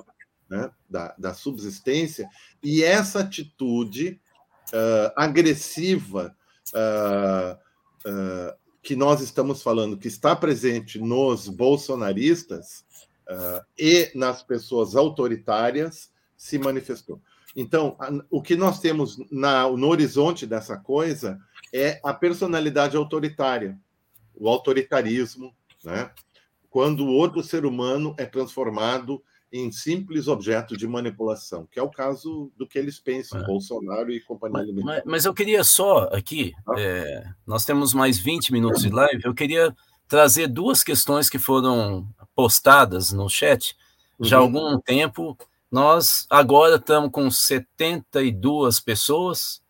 né, 0.52 0.70
da, 0.90 1.16
da 1.18 1.34
subsistência, 1.34 2.28
e 2.62 2.84
essa 2.84 3.22
atitude 3.22 4.20
uh, 4.74 5.14
agressiva 5.16 6.36
uh, 6.74 8.10
uh, 8.10 8.54
que 8.84 8.94
nós 8.94 9.22
estamos 9.22 9.64
falando, 9.64 9.98
que 9.98 10.10
está 10.10 10.36
presente 10.36 11.00
nos 11.00 11.48
bolsonaristas 11.48 12.84
e 13.80 14.12
nas 14.14 14.44
pessoas 14.44 14.94
autoritárias, 14.94 16.12
se 16.36 16.60
manifestou. 16.60 17.22
Então, 17.56 17.96
o 18.30 18.42
que 18.42 18.58
nós 18.58 18.82
temos 18.82 19.18
na, 19.32 19.70
no 19.70 19.88
horizonte 19.88 20.46
dessa 20.46 20.76
coisa 20.76 21.40
é 21.74 22.02
a 22.04 22.14
personalidade 22.14 22.98
autoritária, 22.98 23.80
o 24.42 24.50
autoritarismo, 24.50 25.54
né? 25.84 26.12
quando 26.70 27.06
o 27.06 27.14
outro 27.14 27.44
ser 27.44 27.66
humano 27.66 28.16
é 28.18 28.26
transformado 28.26 29.22
em 29.54 29.72
simples 29.72 30.28
objeto 30.28 30.78
de 30.78 30.88
manipulação, 30.88 31.68
que 31.70 31.78
é 31.78 31.84
o 31.84 31.90
caso 31.90 32.52
do 32.58 32.66
que 32.66 32.80
eles 32.80 33.00
pensam, 33.00 33.42
é. 33.42 33.46
Bolsonaro 33.46 34.12
e 34.12 34.22
companhia 34.22 34.74
mas, 34.74 34.84
mas, 34.84 35.04
mas, 35.06 35.26
eu 35.26 35.34
queria 35.34 35.64
só 35.64 36.10
aqui, 36.14 36.54
ah. 36.68 36.80
é, 36.80 37.24
nós 37.46 37.66
temos 37.66 37.94
mais 37.94 38.18
20 38.18 38.54
minutos 38.54 38.82
de 38.82 38.90
live, 38.90 39.22
eu 39.26 39.34
queria 39.34 39.76
trazer 40.08 40.48
duas 40.48 40.84
questões 40.84 41.30
que 41.30 41.38
foram 41.38 42.08
postadas 42.34 43.12
no 43.12 43.30
chat 43.30 43.76
já 44.22 44.38
há 44.38 44.40
uhum. 44.42 44.46
algum 44.46 44.80
tempo. 44.80 45.38
Nós 45.72 46.26
agora 46.30 46.76
estamos 46.76 47.12
com 47.12 47.30
72 47.32 48.80
pessoas 48.80 49.62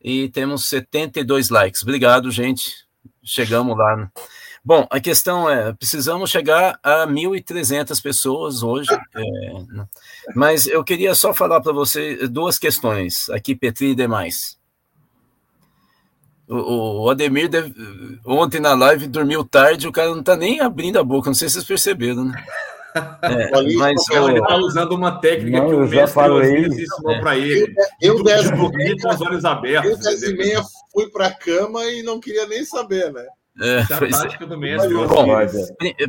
e 0.00 0.28
temos 0.30 0.66
72 0.66 1.50
likes. 1.50 1.82
Obrigado, 1.82 2.30
gente. 2.30 2.85
Chegamos 3.26 3.76
lá. 3.76 3.96
Né? 3.96 4.08
Bom, 4.64 4.86
a 4.88 5.00
questão 5.00 5.50
é, 5.50 5.72
precisamos 5.72 6.30
chegar 6.30 6.78
a 6.82 7.06
1.300 7.06 8.00
pessoas 8.00 8.62
hoje, 8.62 8.90
é, 9.14 9.62
né? 9.68 9.86
mas 10.34 10.66
eu 10.66 10.82
queria 10.82 11.14
só 11.14 11.34
falar 11.34 11.60
para 11.60 11.72
você 11.72 12.28
duas 12.28 12.58
questões, 12.58 13.28
aqui, 13.30 13.54
Petri 13.54 13.90
e 13.90 13.94
demais. 13.94 14.56
O, 16.48 17.04
o 17.04 17.10
Ademir, 17.10 17.48
deve, 17.48 17.74
ontem 18.24 18.60
na 18.60 18.72
live, 18.74 19.08
dormiu 19.08 19.44
tarde, 19.44 19.88
o 19.88 19.92
cara 19.92 20.10
não 20.10 20.20
está 20.20 20.36
nem 20.36 20.60
abrindo 20.60 20.98
a 20.98 21.04
boca, 21.04 21.28
não 21.28 21.34
sei 21.34 21.48
se 21.48 21.54
vocês 21.54 21.66
perceberam, 21.66 22.24
né? 22.24 22.44
É, 23.22 23.50
mas 23.76 24.08
o... 24.08 24.28
ele 24.28 24.38
está 24.40 24.56
usando 24.56 24.92
uma 24.92 25.20
técnica 25.20 25.58
não, 25.58 25.68
que 25.68 25.74
o 25.74 25.86
mestre 25.86 26.30
Osiris 26.30 26.78
ensinou 26.78 27.12
é. 27.12 27.20
para 27.20 27.36
ele. 27.36 27.74
Eu, 28.00 28.16
eu, 28.16 29.00
com 29.00 29.08
os 29.08 29.20
olhos 29.20 29.44
abertos. 29.44 29.90
Eu, 29.90 29.98
dez 29.98 30.22
e 30.22 30.34
meia, 30.34 30.62
fui 30.92 31.10
para 31.10 31.26
a 31.26 31.34
cama 31.34 31.84
e 31.86 32.02
não 32.02 32.20
queria 32.20 32.46
nem 32.46 32.64
saber, 32.64 33.12
né? 33.12 33.26
É, 33.60 33.78
é. 33.80 34.46
do 34.46 34.58
mesmo. 34.58 35.08
Bom, 35.08 35.26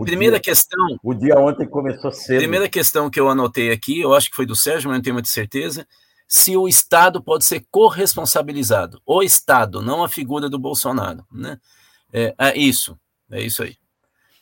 primeira 0.03 0.35
dia, 0.35 0.43
questão. 0.43 0.99
O 1.01 1.13
dia 1.13 1.35
ontem 1.35 1.65
começou 1.65 2.11
cedo. 2.11 2.39
Primeira 2.39 2.67
questão 2.67 3.09
que 3.09 3.19
eu 3.19 3.29
anotei 3.29 3.71
aqui, 3.71 4.01
eu 4.01 4.13
acho 4.13 4.29
que 4.29 4.35
foi 4.35 4.45
do 4.45 4.55
Sérgio, 4.55 4.89
mas 4.89 4.97
não 4.97 5.03
tenho 5.03 5.13
muita 5.13 5.29
certeza. 5.29 5.87
Se 6.27 6.57
o 6.57 6.67
Estado 6.67 7.23
pode 7.23 7.45
ser 7.45 7.65
corresponsabilizado. 7.71 9.01
O 9.05 9.23
Estado, 9.23 9.81
não 9.81 10.03
a 10.03 10.09
figura 10.09 10.49
do 10.49 10.59
Bolsonaro. 10.59 11.25
Né? 11.31 11.57
É, 12.11 12.35
é 12.37 12.57
isso, 12.57 12.99
é 13.31 13.41
isso 13.41 13.63
aí. 13.63 13.77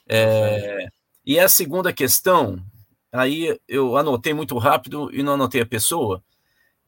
É, 0.10 0.88
e 1.26 1.40
a 1.40 1.50
segunda 1.50 1.92
questão, 1.92 2.64
aí 3.12 3.58
eu 3.68 3.98
anotei 3.98 4.34
muito 4.34 4.58
rápido 4.58 5.10
e 5.12 5.24
não 5.24 5.34
anotei 5.34 5.62
a 5.62 5.66
pessoa. 5.66 6.24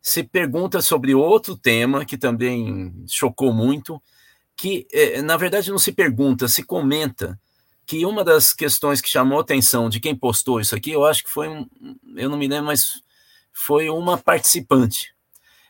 Se 0.01 0.23
pergunta 0.23 0.81
sobre 0.81 1.15
outro 1.15 1.57
tema 1.57 2.05
que 2.05 2.17
também 2.17 2.93
chocou 3.09 3.51
muito, 3.51 4.01
que, 4.55 4.88
é, 4.91 5.21
na 5.21 5.38
verdade, 5.38 5.71
não 5.71 5.79
se 5.79 5.91
pergunta, 5.91 6.47
se 6.47 6.63
comenta 6.63 7.39
que 7.85 8.05
uma 8.05 8.23
das 8.23 8.53
questões 8.53 8.99
que 8.99 9.09
chamou 9.09 9.38
a 9.38 9.41
atenção 9.41 9.89
de 9.89 9.99
quem 9.99 10.15
postou 10.15 10.59
isso 10.59 10.75
aqui, 10.75 10.91
eu 10.91 11.05
acho 11.05 11.23
que 11.23 11.29
foi 11.29 11.47
eu 12.15 12.29
não 12.29 12.38
me 12.38 12.47
lembro, 12.47 12.65
mas 12.65 13.01
foi 13.53 13.89
uma 13.89 14.17
participante, 14.17 15.13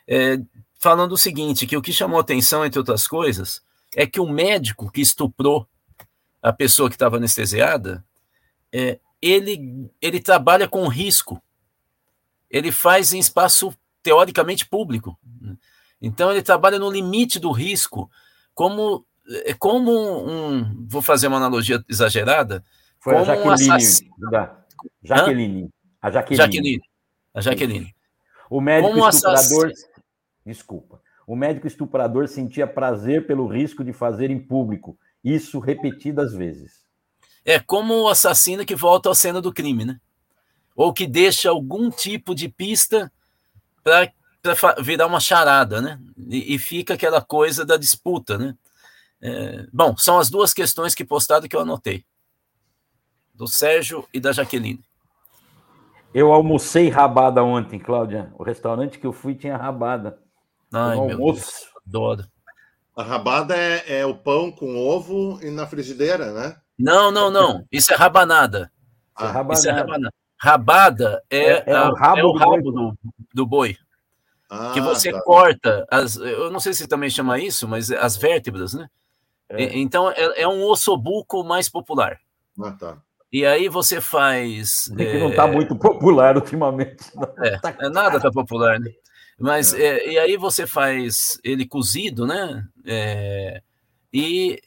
é, 0.07 0.39
falando 0.79 1.13
o 1.13 1.17
seguinte, 1.17 1.67
que 1.67 1.77
o 1.77 1.81
que 1.81 1.93
chamou 1.93 2.17
a 2.17 2.21
atenção, 2.21 2.65
entre 2.65 2.79
outras 2.79 3.07
coisas, 3.07 3.61
é 3.95 4.05
que 4.05 4.19
o 4.19 4.27
médico 4.27 4.91
que 4.91 5.01
estuprou 5.01 5.67
a 6.41 6.51
pessoa 6.51 6.89
que 6.89 6.95
estava 6.95 7.17
anestesiada, 7.17 8.03
é, 8.73 8.99
ele, 9.21 9.89
ele 10.01 10.19
trabalha 10.19 10.67
com 10.67 10.87
risco, 10.87 11.41
ele 12.49 12.71
faz 12.71 13.13
em 13.13 13.19
espaço 13.19 13.73
teoricamente 14.01 14.67
público, 14.67 15.17
então 16.01 16.31
ele 16.31 16.41
trabalha 16.41 16.79
no 16.79 16.89
limite 16.89 17.39
do 17.39 17.51
risco, 17.51 18.09
como 18.53 19.05
é 19.45 19.53
como 19.53 19.91
um, 19.91 20.85
vou 20.87 21.01
fazer 21.01 21.27
uma 21.27 21.37
analogia 21.37 21.83
exagerada, 21.89 22.63
foi 22.99 23.13
como 23.13 23.23
a 23.23 23.25
Jaqueline, 23.25 23.49
um 23.49 23.73
assassino. 23.73 24.15
Da, 24.31 24.65
Jaqueline, 25.03 25.69
a 26.01 26.11
Jaqueline. 26.11 26.37
Jaqueline. 26.37 26.81
A 27.33 27.41
Jaqueline. 27.41 27.95
O 28.49 28.61
médico 28.61 28.93
como 28.93 29.09
estuprador, 29.09 29.71
desculpa. 30.45 31.01
O 31.27 31.35
médico 31.35 31.67
estuprador 31.67 32.27
sentia 32.29 32.65
prazer 32.65 33.27
pelo 33.27 33.47
risco 33.47 33.83
de 33.83 33.91
fazer 33.91 34.31
em 34.31 34.39
público, 34.39 34.97
isso 35.21 35.59
repetidas 35.59 36.33
vezes. 36.33 36.86
É 37.47 37.59
como 37.59 37.93
o 37.93 38.09
assassino 38.09 38.65
que 38.65 38.75
volta 38.75 39.09
à 39.09 39.15
cena 39.15 39.41
do 39.41 39.53
crime, 39.53 39.85
né? 39.85 40.01
Ou 40.75 40.91
que 40.91 41.07
deixa 41.07 41.49
algum 41.49 41.89
tipo 41.89 42.35
de 42.35 42.49
pista 42.49 43.09
para 43.81 44.11
para 44.41 44.81
virar 44.81 45.07
uma 45.07 45.19
charada, 45.19 45.81
né? 45.81 45.99
E, 46.29 46.55
e, 46.55 46.59
fica 46.59 46.93
aquela 46.93 47.21
coisa 47.21 47.65
da 47.65 47.75
disputa, 47.75 48.37
né? 48.37 48.55
É, 49.21 49.65
bom, 49.73 49.97
são 49.97 50.19
as 50.19 50.29
duas 50.29 50.53
questões 50.53 50.93
que 50.93 51.03
postaram 51.03 51.47
que 51.47 51.55
eu 51.55 51.61
anotei. 51.61 52.05
Do 53.33 53.47
Sérgio 53.47 54.07
e 54.13 54.19
da 54.19 54.31
Jaqueline. 54.31 54.83
Eu 56.13 56.31
almocei 56.31 56.89
rabada 56.89 57.43
ontem, 57.43 57.79
Cláudia. 57.79 58.31
O 58.37 58.43
restaurante 58.43 58.99
que 58.99 59.05
eu 59.05 59.11
fui 59.11 59.35
tinha 59.35 59.57
rabada. 59.57 60.19
Ai, 60.71 60.95
meu 60.95 61.11
almoço. 61.11 61.41
Deus, 61.41 61.67
adoro. 61.85 62.27
A 62.95 63.03
rabada 63.03 63.55
é, 63.55 63.99
é, 63.99 64.05
o 64.05 64.15
pão 64.15 64.51
com 64.51 64.77
ovo 64.77 65.39
e 65.43 65.51
na 65.51 65.67
frigideira, 65.67 66.31
né? 66.31 66.57
Não, 66.77 67.11
não, 67.11 67.31
não. 67.31 67.65
Isso 67.71 67.93
é 67.93 67.95
rabanada. 67.95 68.71
Ah, 69.15 69.27
rabanada. 69.27 69.53
Isso 69.53 69.69
é 69.69 69.71
rabanada. 69.71 70.13
Rabada 70.39 71.23
é, 71.29 71.37
é, 71.37 71.63
é 71.65 71.81
o 71.81 71.93
rabo, 71.93 72.19
é 72.19 72.23
o 72.23 72.33
rabo 72.33 72.71
do, 72.71 72.97
do 73.33 73.45
boi. 73.45 73.75
Ah, 74.49 74.71
que 74.73 74.79
você 74.79 75.11
tá. 75.11 75.21
corta 75.21 75.85
as, 75.91 76.15
eu 76.15 76.49
não 76.51 76.59
sei 76.59 76.73
se 76.73 76.87
também 76.87 77.09
chama 77.09 77.39
isso, 77.39 77.67
mas 77.67 77.91
as 77.91 78.15
vértebras, 78.15 78.73
né? 78.73 78.87
É. 79.49 79.77
então 79.77 80.11
é, 80.11 80.41
é, 80.41 80.47
um 80.47 80.63
ossobuco 80.65 81.43
mais 81.43 81.69
popular. 81.69 82.19
Ah, 82.61 82.71
tá. 82.71 82.97
E 83.31 83.45
aí 83.45 83.67
você 83.67 83.99
faz. 83.99 84.89
É 84.97 85.05
que 85.05 85.19
não 85.19 85.29
está 85.29 85.47
muito 85.47 85.75
popular 85.75 86.35
ultimamente. 86.35 87.05
É, 87.39 87.57
tá... 87.59 87.75
é, 87.79 87.89
nada 87.89 88.17
está 88.17 88.31
popular, 88.31 88.79
né? 88.79 88.91
Mas 89.39 89.73
é. 89.73 89.97
é. 89.97 90.11
e 90.11 90.19
aí 90.19 90.37
você 90.37 90.65
faz 90.65 91.39
ele 91.43 91.67
cozido, 91.67 92.25
né? 92.25 92.63
É, 94.13 94.17
e 94.17 94.61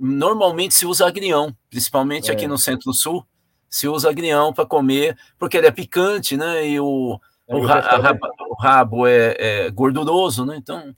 normalmente 0.00 0.74
se 0.74 0.86
usa 0.86 1.06
agrião, 1.06 1.54
principalmente 1.68 2.30
aqui 2.30 2.46
no 2.46 2.56
centro-sul, 2.56 3.26
se 3.68 3.86
usa 3.86 4.10
agrião 4.10 4.52
para 4.52 4.66
comer, 4.66 5.16
porque 5.38 5.56
ele 5.56 5.66
é 5.66 5.70
picante, 5.70 6.36
né? 6.36 6.66
E 6.66 6.80
o, 6.80 7.20
o, 7.46 7.60
ra 7.60 8.00
o 8.48 8.54
rabo 8.54 9.06
é, 9.06 9.36
é, 9.38 9.70
gorduroso, 9.70 10.44
né? 10.44 10.56
Então. 10.56 10.94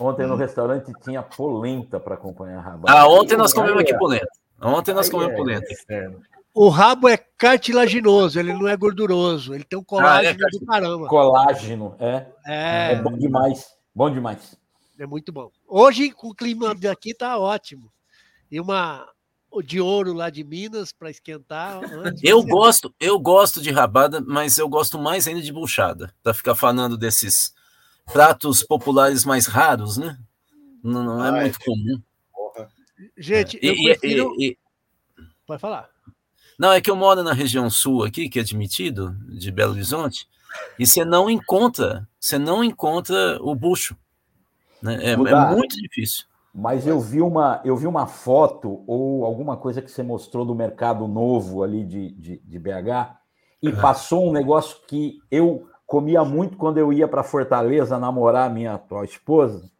Ontem 0.00 0.26
no 0.26 0.36
restaurante 0.36 0.92
tinha 1.02 1.22
polenta 1.22 1.98
para 1.98 2.14
acompanhar 2.14 2.58
a 2.58 2.62
rabada. 2.62 2.98
Ah, 3.00 3.08
ontem 3.08 3.36
nós 3.36 3.52
comemos 3.52 3.80
aqui 3.80 3.96
polenta. 3.98 4.28
Ontem 4.62 4.94
nós 4.94 5.10
comemos 5.10 5.34
é, 5.34 5.36
polenta. 5.36 5.66
É. 5.90 6.10
O 6.54 6.68
rabo 6.68 7.08
é 7.08 7.16
cartilaginoso, 7.16 8.38
ele 8.38 8.52
não 8.52 8.66
é 8.66 8.76
gorduroso, 8.76 9.54
ele 9.54 9.64
tem 9.64 9.78
um 9.78 9.84
colágeno 9.84 10.38
ah, 10.40 10.48
é 10.48 10.58
do 10.58 10.66
caramba. 10.66 11.06
Colágeno, 11.08 11.96
é. 11.98 12.26
é. 12.46 12.92
É 12.92 12.96
bom 12.96 13.16
demais, 13.16 13.66
bom 13.94 14.10
demais. 14.10 14.56
É 14.98 15.06
muito 15.06 15.32
bom. 15.32 15.50
Hoje, 15.66 16.10
com 16.10 16.28
o 16.28 16.34
clima 16.34 16.74
daqui, 16.74 17.14
tá 17.14 17.38
ótimo. 17.38 17.92
E 18.50 18.60
uma, 18.60 19.08
de 19.64 19.80
ouro 19.80 20.12
lá 20.12 20.28
de 20.28 20.42
Minas 20.42 20.92
para 20.92 21.10
esquentar. 21.10 21.80
eu 22.22 22.42
gosto, 22.42 22.92
eu 22.98 23.18
gosto 23.18 23.62
de 23.62 23.70
rabada, 23.70 24.20
mas 24.20 24.58
eu 24.58 24.68
gosto 24.68 24.98
mais 24.98 25.28
ainda 25.28 25.40
de 25.40 25.52
buchada, 25.52 26.12
para 26.22 26.34
ficar 26.34 26.54
falando 26.54 26.98
desses 26.98 27.54
pratos 28.12 28.62
populares 28.62 29.24
mais 29.24 29.46
raros, 29.46 29.96
né? 29.96 30.18
Não, 30.82 31.04
não 31.04 31.24
é 31.24 31.30
Ai, 31.30 31.40
muito 31.42 31.60
comum. 31.60 32.02
Porra. 32.32 32.68
Gente, 33.16 33.56
é. 33.58 33.68
eu 33.68 33.74
e, 33.74 33.84
prefiro... 33.84 34.34
e, 34.38 34.46
e, 34.50 34.58
Pode 35.46 35.60
falar. 35.60 35.88
Não, 36.58 36.72
é 36.72 36.80
que 36.80 36.90
eu 36.90 36.96
moro 36.96 37.22
na 37.22 37.32
região 37.32 37.70
sul 37.70 38.04
aqui, 38.04 38.28
que 38.28 38.38
é 38.38 38.42
admitido, 38.42 39.16
de 39.28 39.50
Belo 39.52 39.72
Horizonte, 39.72 40.28
e 40.78 40.84
você 40.84 41.04
não 41.04 41.30
encontra, 41.30 42.08
você 42.18 42.36
não 42.36 42.64
encontra 42.64 43.38
o 43.40 43.54
bucho. 43.54 43.96
Né? 44.82 44.98
É, 45.02 45.12
é 45.12 45.16
muito 45.16 45.76
difícil. 45.76 46.24
Mas 46.54 46.86
eu 46.86 46.98
vi 46.98 47.20
uma, 47.20 47.60
eu 47.64 47.76
vi 47.76 47.86
uma 47.86 48.06
foto 48.06 48.82
ou 48.86 49.24
alguma 49.24 49.56
coisa 49.56 49.82
que 49.82 49.90
você 49.90 50.02
mostrou 50.02 50.44
do 50.44 50.54
mercado 50.54 51.06
novo 51.06 51.62
ali 51.62 51.84
de, 51.84 52.10
de, 52.12 52.38
de 52.38 52.58
BH 52.58 53.16
e 53.62 53.68
uhum. 53.68 53.80
passou 53.80 54.28
um 54.28 54.32
negócio 54.32 54.78
que 54.86 55.18
eu 55.30 55.68
comia 55.86 56.24
muito 56.24 56.56
quando 56.56 56.78
eu 56.78 56.92
ia 56.92 57.08
para 57.08 57.22
Fortaleza 57.22 57.98
namorar 57.98 58.52
minha 58.52 58.74
atual 58.74 59.04
esposa, 59.04 59.70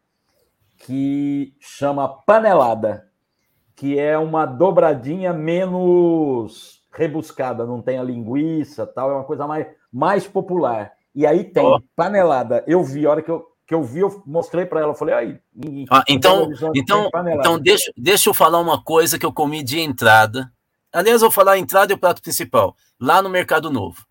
que 0.77 1.53
chama 1.59 2.07
panelada, 2.07 3.07
que 3.75 3.99
é 3.99 4.17
uma 4.17 4.45
dobradinha 4.45 5.33
menos 5.33 6.81
rebuscada, 6.91 7.65
não 7.65 7.81
tem 7.81 7.97
a 7.97 8.03
linguiça, 8.03 8.87
tal, 8.87 9.11
é 9.11 9.13
uma 9.13 9.23
coisa 9.23 9.45
mais, 9.45 9.67
mais 9.91 10.27
popular. 10.27 10.93
E 11.13 11.25
aí 11.25 11.43
tem 11.43 11.65
oh. 11.65 11.79
panelada. 11.95 12.63
Eu 12.67 12.83
vi, 12.83 13.05
a 13.05 13.11
hora 13.11 13.21
que 13.21 13.29
eu 13.29 13.48
que 13.69 13.75
eu 13.75 13.83
vi, 13.83 13.99
eu 13.99 14.23
mostrei 14.25 14.65
para 14.65 14.81
ela. 14.81 14.95
Falei, 14.95 15.13
aí. 15.13 15.39
Ah, 15.91 16.03
então, 16.07 16.49
então, 16.73 17.07
então 17.39 17.59
deixa, 17.59 17.93
deixa 17.95 18.27
eu 18.27 18.33
falar 18.33 18.57
uma 18.57 18.83
coisa 18.83 19.19
que 19.19 19.25
eu 19.25 19.31
comi 19.31 19.61
de 19.61 19.79
entrada. 19.79 20.51
Aliás, 20.91 21.21
eu 21.21 21.29
vou 21.29 21.31
falar 21.31 21.51
a 21.51 21.59
entrada 21.59 21.93
e 21.93 21.95
o 21.95 21.99
prato 21.99 22.19
principal, 22.19 22.75
lá 22.99 23.21
no 23.21 23.29
Mercado 23.29 23.69
Novo. 23.69 24.07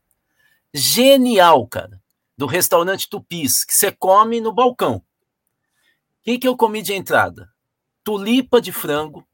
Genial, 0.72 1.66
cara. 1.66 2.00
Do 2.36 2.46
restaurante 2.46 3.10
Tupis, 3.10 3.64
que 3.64 3.74
você 3.74 3.90
come 3.90 4.40
no 4.40 4.52
balcão. 4.52 4.98
O 4.98 5.02
que, 6.22 6.38
que 6.38 6.46
eu 6.46 6.56
comi 6.56 6.80
de 6.80 6.92
entrada? 6.92 7.50
Tulipa 8.04 8.60
de 8.60 8.70
frango, 8.70 9.26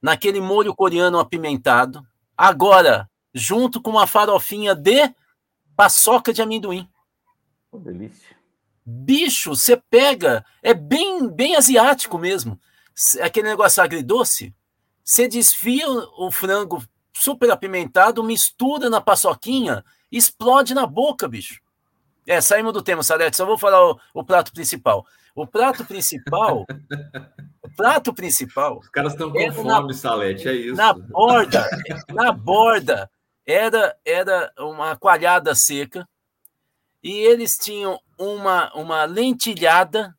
naquele 0.00 0.40
molho 0.40 0.72
coreano 0.76 1.18
apimentado. 1.18 2.06
Agora, 2.36 3.10
junto 3.34 3.82
com 3.82 3.90
uma 3.90 4.06
farofinha 4.06 4.76
de 4.76 5.12
paçoca 5.74 6.32
de 6.32 6.40
amendoim. 6.40 6.88
Oh, 7.72 7.78
delícia. 7.78 8.37
Bicho, 8.90 9.54
você 9.54 9.76
pega, 9.76 10.42
é 10.62 10.72
bem, 10.72 11.28
bem 11.28 11.54
asiático 11.56 12.16
mesmo. 12.16 12.58
Aquele 13.20 13.50
negócio 13.50 13.82
agridoce. 13.82 14.54
Você 15.04 15.28
desfia 15.28 15.86
o 16.16 16.30
frango 16.30 16.82
super 17.12 17.50
apimentado, 17.50 18.24
mistura 18.24 18.88
na 18.88 18.98
paçoquinha, 18.98 19.84
explode 20.10 20.72
na 20.72 20.86
boca, 20.86 21.28
bicho. 21.28 21.60
É, 22.26 22.40
saímos 22.40 22.72
do 22.72 22.80
tema, 22.80 23.02
Salete, 23.02 23.36
só 23.36 23.44
vou 23.44 23.58
falar 23.58 23.90
o, 23.90 24.00
o 24.14 24.24
prato 24.24 24.54
principal. 24.54 25.04
O 25.34 25.46
prato 25.46 25.84
principal. 25.84 26.64
o 27.62 27.68
prato 27.76 28.14
principal. 28.14 28.78
Os 28.78 28.88
caras 28.88 29.12
estão 29.12 29.30
com 29.30 29.52
fome, 29.52 29.68
na, 29.68 29.92
Salete, 29.92 30.48
é 30.48 30.54
isso. 30.54 30.76
Na 30.76 30.94
borda, 30.94 31.68
na 32.08 32.32
borda, 32.32 33.10
era, 33.46 33.94
era 34.02 34.50
uma 34.58 34.96
coalhada 34.96 35.54
seca. 35.54 36.08
E 37.02 37.12
eles 37.12 37.56
tinham 37.56 37.98
uma, 38.18 38.72
uma 38.74 39.04
lentilhada 39.04 40.14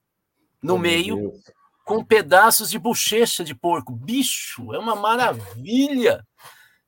no 0.61 0.75
oh, 0.75 0.77
meio, 0.77 1.33
com 1.85 2.03
pedaços 2.03 2.69
de 2.69 2.79
bochecha 2.79 3.43
de 3.43 3.55
porco. 3.55 3.93
Bicho, 3.93 4.73
é 4.73 4.79
uma 4.79 4.95
maravilha. 4.95 6.23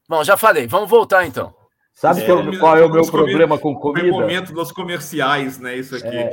Bom, 0.08 0.24
já 0.24 0.38
falei, 0.38 0.68
vamos 0.68 0.90
voltar 0.90 1.26
então. 1.26 1.54
Sabe 1.94 2.24
é, 2.24 2.58
qual 2.58 2.78
é 2.78 2.84
o 2.84 2.90
meu 2.90 3.06
problema 3.06 3.60
com 3.60 3.76
comida? 3.76 4.08
É 4.08 4.10
o 4.10 4.14
momento 4.14 4.54
dos 4.54 4.72
comerciais, 4.72 5.60
né? 5.60 5.76
Isso 5.78 5.96
aqui. 5.96 6.18
É, 6.18 6.32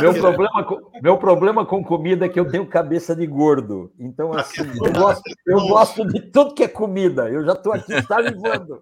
meu, 0.00 0.14
problema 0.14 0.64
com, 0.64 0.90
meu 1.02 1.18
problema 1.18 1.66
com 1.66 1.82
comida 1.82 2.26
é 2.26 2.28
que 2.28 2.38
eu 2.38 2.48
tenho 2.48 2.64
cabeça 2.64 3.16
de 3.16 3.26
gordo. 3.26 3.92
Então, 3.98 4.32
assim, 4.32 4.62
eu 4.62 4.92
gosto, 4.92 5.22
eu 5.44 5.60
gosto 5.66 6.06
de 6.06 6.20
tudo 6.30 6.54
que 6.54 6.62
é 6.62 6.68
comida. 6.68 7.28
Eu 7.28 7.44
já 7.44 7.54
estou 7.54 7.72
aqui 7.72 8.00
salivando. 8.06 8.80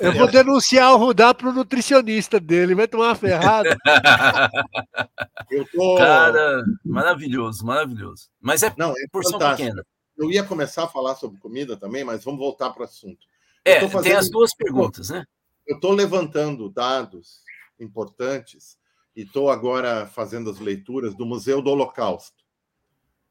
Eu 0.00 0.12
vou 0.12 0.26
denunciar 0.26 0.92
o 0.92 0.96
Rudá 0.96 1.32
para 1.32 1.48
o 1.48 1.52
nutricionista 1.52 2.40
dele, 2.40 2.74
vai 2.74 2.88
tomar 2.88 3.08
uma 3.08 3.14
ferrada. 3.14 3.76
Tô... 5.72 5.96
Cara, 5.96 6.64
maravilhoso, 6.84 7.64
maravilhoso. 7.64 8.28
Mas 8.40 8.62
é, 8.62 8.72
Não, 8.76 8.90
é 8.90 9.06
porção 9.10 9.32
fantástico. 9.32 9.68
pequena. 9.68 9.86
Eu 10.16 10.30
ia 10.30 10.42
começar 10.42 10.84
a 10.84 10.88
falar 10.88 11.14
sobre 11.14 11.38
comida 11.38 11.76
também, 11.76 12.02
mas 12.02 12.24
vamos 12.24 12.40
voltar 12.40 12.70
para 12.70 12.82
o 12.82 12.84
assunto. 12.84 13.26
É, 13.64 13.80
fazendo... 13.80 14.02
tem 14.02 14.14
as 14.14 14.30
duas 14.30 14.54
perguntas, 14.54 15.10
né? 15.10 15.24
Eu 15.66 15.76
estou 15.76 15.92
levantando 15.92 16.70
dados 16.70 17.42
importantes 17.78 18.78
e 19.14 19.22
estou 19.22 19.50
agora 19.50 20.06
fazendo 20.06 20.50
as 20.50 20.58
leituras 20.58 21.14
do 21.14 21.26
Museu 21.26 21.60
do 21.60 21.70
Holocausto, 21.70 22.44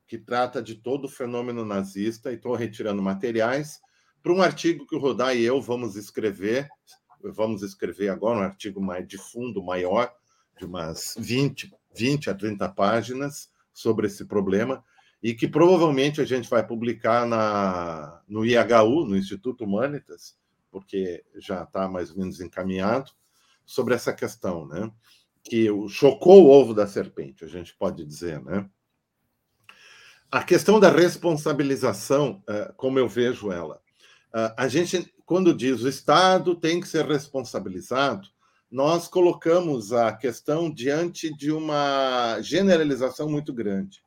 que 0.08 0.18
trata 0.18 0.62
de 0.62 0.76
todo 0.76 1.06
o 1.06 1.10
fenômeno 1.10 1.66
nazista, 1.66 2.32
e 2.32 2.36
estou 2.36 2.56
retirando 2.56 3.02
materiais 3.02 3.80
para 4.26 4.34
um 4.34 4.42
artigo 4.42 4.88
que 4.88 4.96
o 4.96 5.00
Rodar 5.00 5.38
e 5.38 5.44
eu 5.44 5.62
vamos 5.62 5.96
escrever. 5.96 6.68
Vamos 7.22 7.62
escrever 7.62 8.10
agora 8.10 8.40
um 8.40 8.42
artigo 8.42 8.82
mais 8.82 9.08
de 9.08 9.20
fundo, 9.20 9.62
maior, 9.62 10.12
de 10.58 10.66
umas 10.66 11.14
20, 11.16 11.72
20 11.96 12.32
a 12.32 12.34
30 12.34 12.68
páginas 12.70 13.52
sobre 13.72 14.08
esse 14.08 14.26
problema, 14.26 14.84
e 15.22 15.36
que 15.36 15.48
provavelmente 15.48 16.22
a 16.22 16.26
gente 16.26 16.50
vai 16.50 16.66
publicar 16.66 17.28
na, 17.28 18.20
no 18.28 18.44
IHU, 18.44 19.06
no 19.06 19.16
Instituto 19.16 19.64
Humanitas, 19.64 20.36
porque 20.72 21.24
já 21.36 21.62
está 21.62 21.88
mais 21.88 22.10
ou 22.10 22.18
menos 22.18 22.42
encaminhado, 22.42 23.12
sobre 23.64 23.94
essa 23.94 24.12
questão, 24.12 24.66
né? 24.68 24.92
Que 25.44 25.68
chocou 25.88 26.46
o 26.46 26.50
ovo 26.50 26.74
da 26.74 26.88
serpente, 26.88 27.46
a 27.46 27.48
gente 27.48 27.76
pode 27.76 28.04
dizer, 28.04 28.44
né? 28.44 28.68
A 30.32 30.44
questão 30.44 30.80
da 30.80 30.90
responsabilização, 30.90 32.44
eh, 32.50 32.74
como 32.76 32.98
eu 32.98 33.08
vejo 33.08 33.52
ela, 33.52 33.85
a 34.58 34.68
gente, 34.68 35.14
quando 35.26 35.54
diz 35.54 35.82
o 35.82 35.88
Estado 35.88 36.56
tem 36.56 36.82
que 36.82 36.88
ser 36.88 37.06
responsabilizado, 37.06 38.28
nós 38.70 39.08
colocamos 39.08 39.94
a 39.94 40.12
questão 40.12 40.70
diante 40.70 41.34
de 41.34 41.52
uma 41.52 42.42
generalização 42.42 43.30
muito 43.30 43.54
grande. 43.54 44.04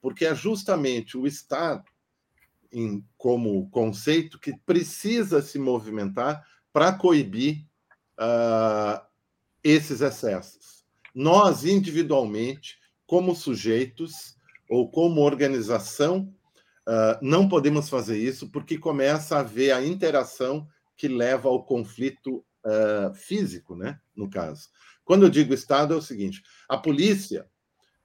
Porque 0.00 0.24
é 0.24 0.34
justamente 0.34 1.18
o 1.18 1.26
Estado 1.26 1.84
em, 2.70 3.04
como 3.16 3.68
conceito 3.70 4.38
que 4.38 4.56
precisa 4.64 5.42
se 5.42 5.58
movimentar 5.58 6.46
para 6.72 6.92
coibir 6.92 7.66
uh, 8.20 9.04
esses 9.64 10.00
excessos. 10.00 10.84
Nós, 11.14 11.64
individualmente, 11.64 12.78
como 13.06 13.34
sujeitos 13.34 14.36
ou 14.68 14.88
como 14.90 15.22
organização, 15.22 16.32
uh, 16.88 17.18
não 17.20 17.48
podemos 17.48 17.88
fazer 17.88 18.16
isso 18.16 18.50
porque 18.50 18.78
começa 18.78 19.36
a 19.36 19.40
haver 19.40 19.72
a 19.72 19.84
interação 19.84 20.66
que 20.96 21.06
leva 21.06 21.48
ao 21.48 21.64
conflito 21.64 22.44
uh, 22.64 23.14
físico, 23.14 23.76
né? 23.76 24.00
no 24.16 24.28
caso. 24.28 24.68
Quando 25.04 25.24
eu 25.24 25.28
digo 25.28 25.54
Estado, 25.54 25.94
é 25.94 25.96
o 25.96 26.02
seguinte: 26.02 26.42
a 26.68 26.78
polícia, 26.78 27.46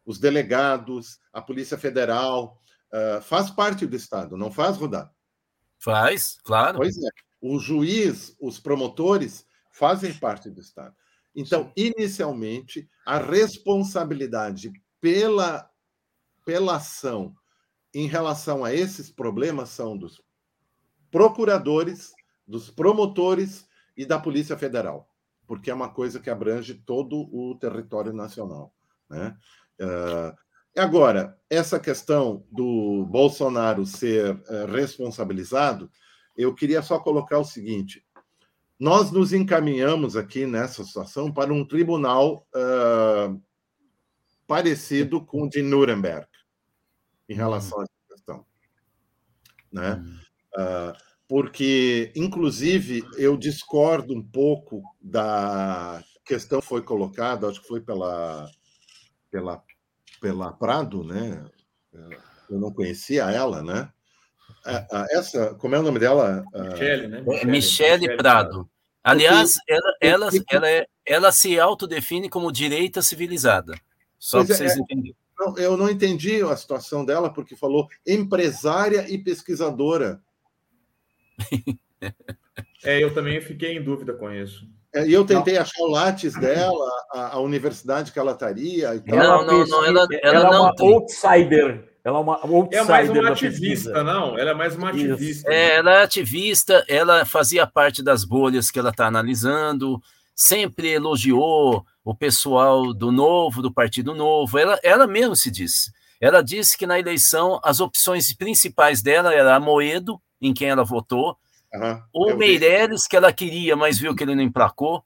os 0.06 0.20
delegados, 0.20 1.20
a 1.32 1.42
Polícia 1.42 1.78
Federal, 1.78 2.60
uh, 2.94 3.22
faz 3.22 3.50
parte 3.50 3.86
do 3.88 3.96
Estado, 3.96 4.38
não 4.38 4.52
faz, 4.52 4.78
Rodar? 4.78 5.12
Faz, 5.80 6.38
claro. 6.44 6.78
Pois 6.78 6.96
é. 6.98 7.10
O 7.42 7.60
juiz, 7.60 8.36
os 8.40 8.60
promotores 8.60 9.46
fazem 9.72 10.14
parte 10.14 10.50
do 10.50 10.62
Estado. 10.62 10.96
Então, 11.36 11.74
inicialmente, 11.76 12.88
a 13.06 13.18
responsabilidade 13.18 14.72
pela, 15.02 15.70
pela 16.46 16.78
ação 16.78 17.36
em 17.94 18.08
relação 18.08 18.66
a 18.66 18.74
esses 18.74 19.10
problemas 19.10 19.70
são 19.70 19.98
dos 19.98 20.22
procuradores, 21.12 22.14
dos 22.48 22.70
promotores 22.70 23.68
e 23.96 24.06
da 24.06 24.18
Polícia 24.18 24.58
Federal, 24.58 25.08
porque 25.46 25.70
é 25.70 25.74
uma 25.74 25.90
coisa 25.90 26.20
que 26.20 26.30
abrange 26.30 26.74
todo 26.74 27.30
o 27.32 27.56
território 27.56 28.12
nacional. 28.12 28.74
Né? 29.10 29.38
Uh, 29.80 30.44
Agora, 30.76 31.38
essa 31.52 31.80
questão 31.80 32.44
do 32.52 33.06
Bolsonaro 33.06 33.86
ser 33.86 34.34
uh, 34.34 34.66
responsabilizado, 34.72 35.90
eu 36.36 36.54
queria 36.56 36.82
só 36.82 36.98
colocar 36.98 37.38
o 37.38 37.46
seguinte: 37.46 38.04
nós 38.80 39.12
nos 39.12 39.34
encaminhamos 39.34 40.16
aqui 40.18 40.48
nessa 40.48 40.84
situação 40.84 41.32
para 41.32 41.54
um 41.54 41.64
tribunal 41.64 42.48
uh, 42.56 43.40
parecido 44.48 45.24
com 45.24 45.44
o 45.44 45.50
de 45.50 45.62
Nuremberg, 45.62 46.26
em 47.34 47.36
relação 47.36 47.80
a 47.80 47.84
essa 47.84 48.16
questão. 48.16 48.46
Né? 49.72 50.04
Uh, 50.56 50.98
porque, 51.28 52.12
inclusive, 52.16 53.04
eu 53.18 53.36
discordo 53.36 54.14
um 54.14 54.24
pouco 54.24 54.82
da 55.02 56.04
questão 56.26 56.62
que 56.62 56.68
foi 56.68 56.82
colocada, 56.82 57.48
acho 57.48 57.62
que 57.62 57.68
foi 57.68 57.82
pela, 57.82 58.50
pela 59.32 59.64
pela 60.24 60.54
Prado, 60.54 61.04
né? 61.04 61.46
Eu 62.50 62.58
não 62.58 62.72
conhecia 62.72 63.30
ela, 63.30 63.62
né? 63.62 63.90
Essa, 65.12 65.54
como 65.56 65.76
é 65.76 65.80
o 65.80 65.84
nome 65.84 66.00
dela? 66.00 66.46
Michele, 66.56 67.08
né? 67.10 67.22
Michele, 67.22 67.52
Michele 67.52 68.16
Prado. 68.16 68.70
Aliás, 69.04 69.58
ela, 69.68 69.98
ela, 70.00 70.30
ela, 70.50 70.70
é, 70.70 70.88
ela 71.06 71.32
se 71.34 71.60
autodefine 71.60 72.30
como 72.30 72.54
direita 72.54 73.02
civilizada. 73.02 73.74
Só 74.18 74.46
para 74.46 74.56
vocês 74.56 74.72
é, 74.72 74.80
entenderem. 74.80 75.16
Não, 75.44 75.58
eu 75.58 75.76
não 75.76 75.90
entendi 75.90 76.42
a 76.42 76.56
situação 76.56 77.04
dela, 77.04 77.32
porque 77.32 77.56
falou 77.56 77.88
empresária 78.08 79.06
e 79.10 79.18
pesquisadora. 79.18 80.22
é, 82.84 83.04
eu 83.04 83.14
também 83.14 83.42
fiquei 83.42 83.78
em 83.78 83.84
dúvida 83.84 84.14
com 84.14 84.32
isso. 84.32 84.68
É, 84.96 85.08
e 85.08 85.14
eu 85.14 85.26
tentei 85.26 85.56
não. 85.56 85.62
achar 85.64 85.82
o 85.82 85.90
látis 85.90 86.34
dela, 86.36 86.90
a, 87.12 87.36
a, 87.36 87.40
universidade 87.40 88.12
que 88.12 88.20
ela 88.20 88.34
estaria. 88.34 88.94
Não, 89.08 89.18
ela 89.18 89.46
não, 89.46 89.66
não, 89.66 89.86
ela, 89.86 90.08
ela, 90.22 90.36
ela 90.38 90.56
é 90.56 90.60
uma 90.60 90.76
tem. 90.76 90.94
outsider. 90.94 91.90
Ela 92.06 92.18
é 92.20 92.22
uma 92.22 92.36
outsider. 92.36 92.80
É 92.80 92.84
mais 92.84 93.10
uma 93.10 93.30
ativista, 93.30 94.04
não? 94.04 94.38
Ela 94.38 94.52
é 94.52 94.54
mais 94.54 94.76
uma 94.76 94.92
Isso. 94.92 95.14
ativista. 95.14 95.52
É, 95.52 95.76
ela 95.78 96.00
é 96.00 96.04
ativista, 96.04 96.86
ela 96.88 97.26
fazia 97.26 97.66
parte 97.66 98.04
das 98.04 98.24
bolhas 98.24 98.70
que 98.70 98.78
ela 98.78 98.90
está 98.90 99.08
analisando, 99.08 100.00
sempre 100.36 100.90
elogiou 100.90 101.84
o 102.04 102.14
pessoal 102.14 102.94
do 102.94 103.12
Novo, 103.12 103.62
do 103.62 103.74
Partido 103.74 104.14
Novo. 104.14 104.58
Ela, 104.58 104.80
ela 104.84 105.08
mesmo 105.08 105.36
se 105.36 105.50
disse. 105.50 105.92
Ela 106.20 106.42
disse 106.42 106.78
que 106.78 106.88
na 106.88 107.00
eleição 107.00 107.60
as 107.64 107.80
opções 107.80 108.34
principais 108.34 109.02
dela 109.02 109.34
era 109.34 109.56
a 109.56 109.60
Moedo, 109.60 110.22
em 110.42 110.54
quem 110.54 110.70
ela 110.70 110.84
votou, 110.84 111.38
Uhum, 111.74 112.02
ou 112.14 112.38
Meirelles, 112.38 113.08
que 113.08 113.18
ela 113.18 113.34
queria, 113.34 113.76
mas 113.76 113.98
viu 113.98 114.16
que 114.16 114.24
ele 114.24 114.36
não 114.36 114.44
emplacou. 114.44 115.04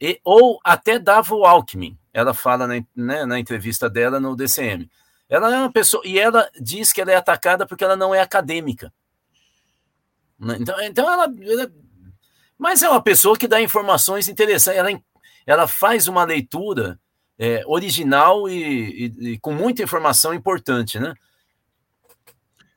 E, 0.00 0.20
ou 0.22 0.60
até 0.62 0.98
dava 0.98 1.34
o 1.34 1.44
Alckmin. 1.44 1.98
ela 2.12 2.32
fala 2.32 2.66
na, 2.66 2.74
né, 2.94 3.26
na 3.26 3.38
entrevista 3.38 3.90
dela 3.90 4.20
no 4.20 4.36
DCM. 4.36 4.88
Ela 5.28 5.52
é 5.52 5.58
uma 5.58 5.72
pessoa, 5.72 6.02
e 6.06 6.18
ela 6.18 6.48
diz 6.60 6.92
que 6.92 7.00
ela 7.00 7.10
é 7.10 7.16
atacada 7.16 7.66
porque 7.66 7.82
ela 7.82 7.96
não 7.96 8.14
é 8.14 8.20
acadêmica. 8.20 8.92
Né, 10.38 10.58
então, 10.60 10.80
então 10.80 11.12
ela, 11.12 11.24
ela 11.24 11.72
mas 12.56 12.82
é 12.82 12.88
uma 12.88 13.02
pessoa 13.02 13.36
que 13.36 13.48
dá 13.48 13.60
informações 13.60 14.28
interessantes. 14.28 14.78
Ela, 14.78 14.90
ela 15.46 15.68
faz 15.68 16.08
uma 16.08 16.24
leitura 16.24 16.98
é, 17.38 17.62
original 17.66 18.48
e, 18.48 19.06
e, 19.06 19.32
e, 19.32 19.38
com 19.38 19.52
muita 19.52 19.82
informação 19.82 20.34
importante, 20.34 20.98
né? 20.98 21.14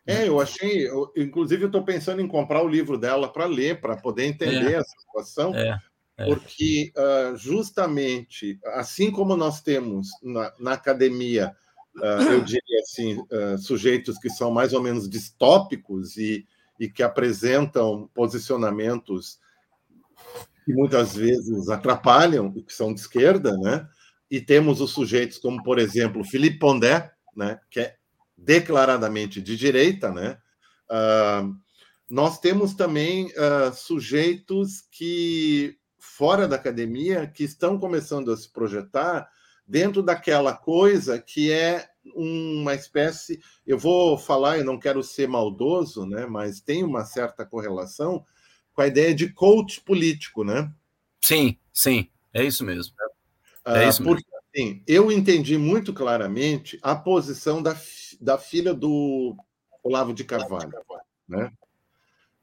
É, 0.05 0.27
eu 0.27 0.39
achei. 0.39 0.87
Eu, 0.87 1.11
inclusive, 1.15 1.63
eu 1.63 1.67
estou 1.67 1.83
pensando 1.83 2.21
em 2.21 2.27
comprar 2.27 2.63
o 2.63 2.67
livro 2.67 2.97
dela 2.97 3.31
para 3.31 3.45
ler, 3.45 3.79
para 3.79 3.95
poder 3.95 4.25
entender 4.25 4.73
é. 4.73 4.77
essa 4.77 4.95
situação, 4.99 5.53
é, 5.53 5.79
é. 6.17 6.25
porque 6.25 6.91
uh, 6.97 7.37
justamente 7.37 8.59
assim 8.65 9.11
como 9.11 9.37
nós 9.37 9.61
temos 9.61 10.09
na, 10.23 10.51
na 10.59 10.73
academia, 10.73 11.55
uh, 11.95 12.23
eu 12.31 12.41
diria 12.41 12.79
assim, 12.81 13.19
uh, 13.19 13.57
sujeitos 13.59 14.17
que 14.17 14.31
são 14.31 14.49
mais 14.49 14.73
ou 14.73 14.81
menos 14.81 15.07
distópicos 15.07 16.17
e, 16.17 16.43
e 16.79 16.89
que 16.89 17.03
apresentam 17.03 18.09
posicionamentos 18.13 19.39
que 20.69 20.73
muitas 20.75 21.15
vezes 21.15 21.67
atrapalham, 21.67 22.51
que 22.51 22.71
são 22.71 22.93
de 22.93 22.99
esquerda, 22.99 23.57
né? 23.57 23.89
E 24.29 24.39
temos 24.39 24.79
os 24.81 24.91
sujeitos 24.91 25.39
como, 25.39 25.63
por 25.63 25.79
exemplo, 25.79 26.23
Philippe 26.23 26.59
Pondé, 26.59 27.11
né? 27.35 27.59
Que 27.71 27.79
é 27.79 27.95
declaradamente 28.37 29.41
de 29.41 29.57
direita, 29.57 30.11
né? 30.11 30.37
Uh, 30.87 31.57
nós 32.07 32.39
temos 32.39 32.75
também 32.75 33.31
uh, 33.31 33.73
sujeitos 33.73 34.81
que, 34.91 35.75
fora 35.97 36.47
da 36.47 36.57
academia, 36.57 37.25
que 37.25 37.43
estão 37.43 37.79
começando 37.79 38.31
a 38.31 38.37
se 38.37 38.47
projetar 38.53 39.27
dentro 39.65 40.03
daquela 40.03 40.53
coisa 40.53 41.17
que 41.17 41.51
é 41.51 41.89
uma 42.13 42.75
espécie. 42.75 43.39
Eu 43.65 43.79
vou 43.79 44.19
falar, 44.19 44.59
eu 44.59 44.65
não 44.65 44.77
quero 44.77 45.01
ser 45.01 45.27
maldoso, 45.27 46.05
né? 46.05 46.27
Mas 46.27 46.61
tem 46.61 46.83
uma 46.83 47.05
certa 47.05 47.43
correlação 47.43 48.23
com 48.79 48.83
a 48.83 48.87
ideia 48.87 49.13
de 49.13 49.27
coach 49.33 49.81
político, 49.81 50.41
né? 50.41 50.73
Sim, 51.21 51.57
sim, 51.73 52.07
é 52.33 52.45
isso 52.45 52.63
mesmo. 52.63 52.93
É 53.65 53.89
isso 53.89 54.01
mesmo. 54.01 54.05
Porque, 54.05 54.25
assim, 54.55 54.81
eu 54.87 55.11
entendi 55.11 55.57
muito 55.57 55.93
claramente 55.93 56.79
a 56.81 56.95
posição 56.95 57.61
da 57.61 57.77
da 58.21 58.37
filha 58.37 58.73
do 58.73 59.35
Olavo 59.83 60.13
de 60.13 60.23
Carvalho, 60.23 60.71
né? 61.27 61.51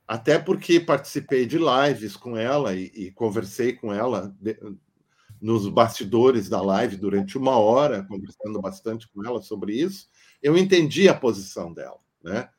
Até 0.07 0.39
porque 0.39 0.79
participei 0.79 1.47
de 1.47 1.59
lives 1.59 2.17
com 2.17 2.37
ela 2.37 2.75
e, 2.75 2.85
e 2.95 3.11
conversei 3.13 3.73
com 3.73 3.93
ela 3.93 4.35
de, 4.39 4.59
nos 5.41 5.67
bastidores 5.69 6.51
da 6.51 6.61
live 6.61 6.99
durante 6.99 7.39
uma 7.39 7.59
hora, 7.59 8.05
conversando 8.05 8.61
bastante 8.61 9.09
com 9.09 9.25
ela 9.25 9.41
sobre 9.41 9.75
isso. 9.75 10.07
Eu 10.43 10.57
entendi 10.57 11.09
a 11.09 11.15
posição 11.15 11.73
dela, 11.73 11.99
né? 12.23 12.51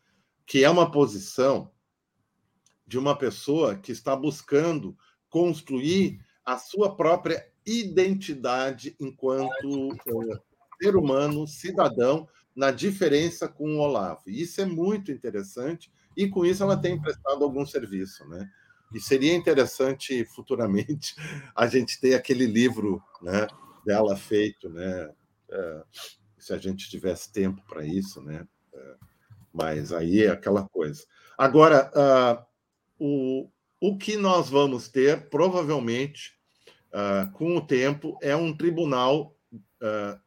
Que 0.47 0.63
é 0.63 0.69
uma 0.69 0.89
posição 0.89 1.71
de 2.87 2.97
uma 2.97 3.17
pessoa 3.17 3.75
que 3.75 3.91
está 3.91 4.15
buscando 4.15 4.97
construir 5.29 6.19
a 6.45 6.57
sua 6.57 6.95
própria 6.95 7.45
identidade 7.65 8.95
enquanto 8.99 9.89
uh, 9.89 10.41
ser 10.81 10.95
humano, 10.95 11.45
cidadão, 11.45 12.27
na 12.55 12.71
diferença 12.71 13.47
com 13.47 13.75
o 13.75 13.79
Olavo. 13.79 14.21
E 14.27 14.41
isso 14.41 14.61
é 14.61 14.65
muito 14.65 15.11
interessante, 15.11 15.91
e 16.15 16.27
com 16.29 16.45
isso 16.45 16.63
ela 16.63 16.77
tem 16.77 16.99
prestado 16.99 17.43
algum 17.43 17.65
serviço, 17.65 18.27
né? 18.27 18.49
E 18.93 19.01
seria 19.01 19.35
interessante 19.35 20.23
futuramente 20.25 21.13
a 21.53 21.67
gente 21.67 21.99
ter 21.99 22.15
aquele 22.15 22.45
livro 22.45 23.03
né, 23.21 23.47
dela 23.85 24.15
feito, 24.15 24.69
né? 24.69 25.11
É, 25.49 25.83
se 26.39 26.53
a 26.53 26.57
gente 26.57 26.89
tivesse 26.89 27.31
tempo 27.31 27.61
para 27.67 27.85
isso, 27.85 28.21
né? 28.21 28.47
É, 28.73 28.95
mas 29.53 29.91
aí 29.91 30.23
é 30.23 30.29
aquela 30.29 30.67
coisa. 30.69 31.03
Agora, 31.37 31.91
uh, 31.93 32.46
o, 32.99 33.49
o 33.79 33.97
que 33.97 34.17
nós 34.17 34.49
vamos 34.49 34.87
ter, 34.87 35.29
provavelmente, 35.29 36.33
uh, 36.93 37.31
com 37.33 37.55
o 37.55 37.61
tempo, 37.61 38.17
é 38.21 38.35
um 38.35 38.55
tribunal 38.55 39.35
uh, 39.81 40.19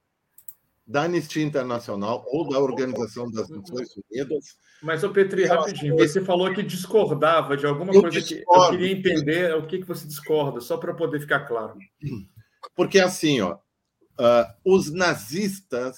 da 0.86 1.02
Anistia 1.02 1.44
Internacional 1.44 2.24
ou 2.28 2.48
da 2.48 2.58
Organização 2.58 3.30
das 3.30 3.48
Nações 3.48 3.88
Unidas. 4.10 4.56
Mas, 4.82 5.04
o 5.04 5.10
Petri, 5.10 5.44
rapidinho, 5.44 5.96
você 5.96 6.20
falou 6.20 6.52
que 6.52 6.62
discordava 6.62 7.56
de 7.56 7.66
alguma 7.66 7.92
eu 7.92 8.00
coisa 8.00 8.20
discordo. 8.20 8.44
que 8.44 8.74
eu 8.74 8.78
queria 8.78 8.92
entender 8.98 9.54
o 9.54 9.66
que, 9.66 9.78
que 9.78 9.86
você 9.86 10.06
discorda, 10.06 10.60
só 10.60 10.76
para 10.78 10.94
poder 10.94 11.20
ficar 11.20 11.40
claro. 11.40 11.78
Porque 12.74 12.98
assim, 12.98 13.40
ó, 13.40 13.54
uh, 13.54 14.46
os 14.64 14.90
nazistas 14.90 15.96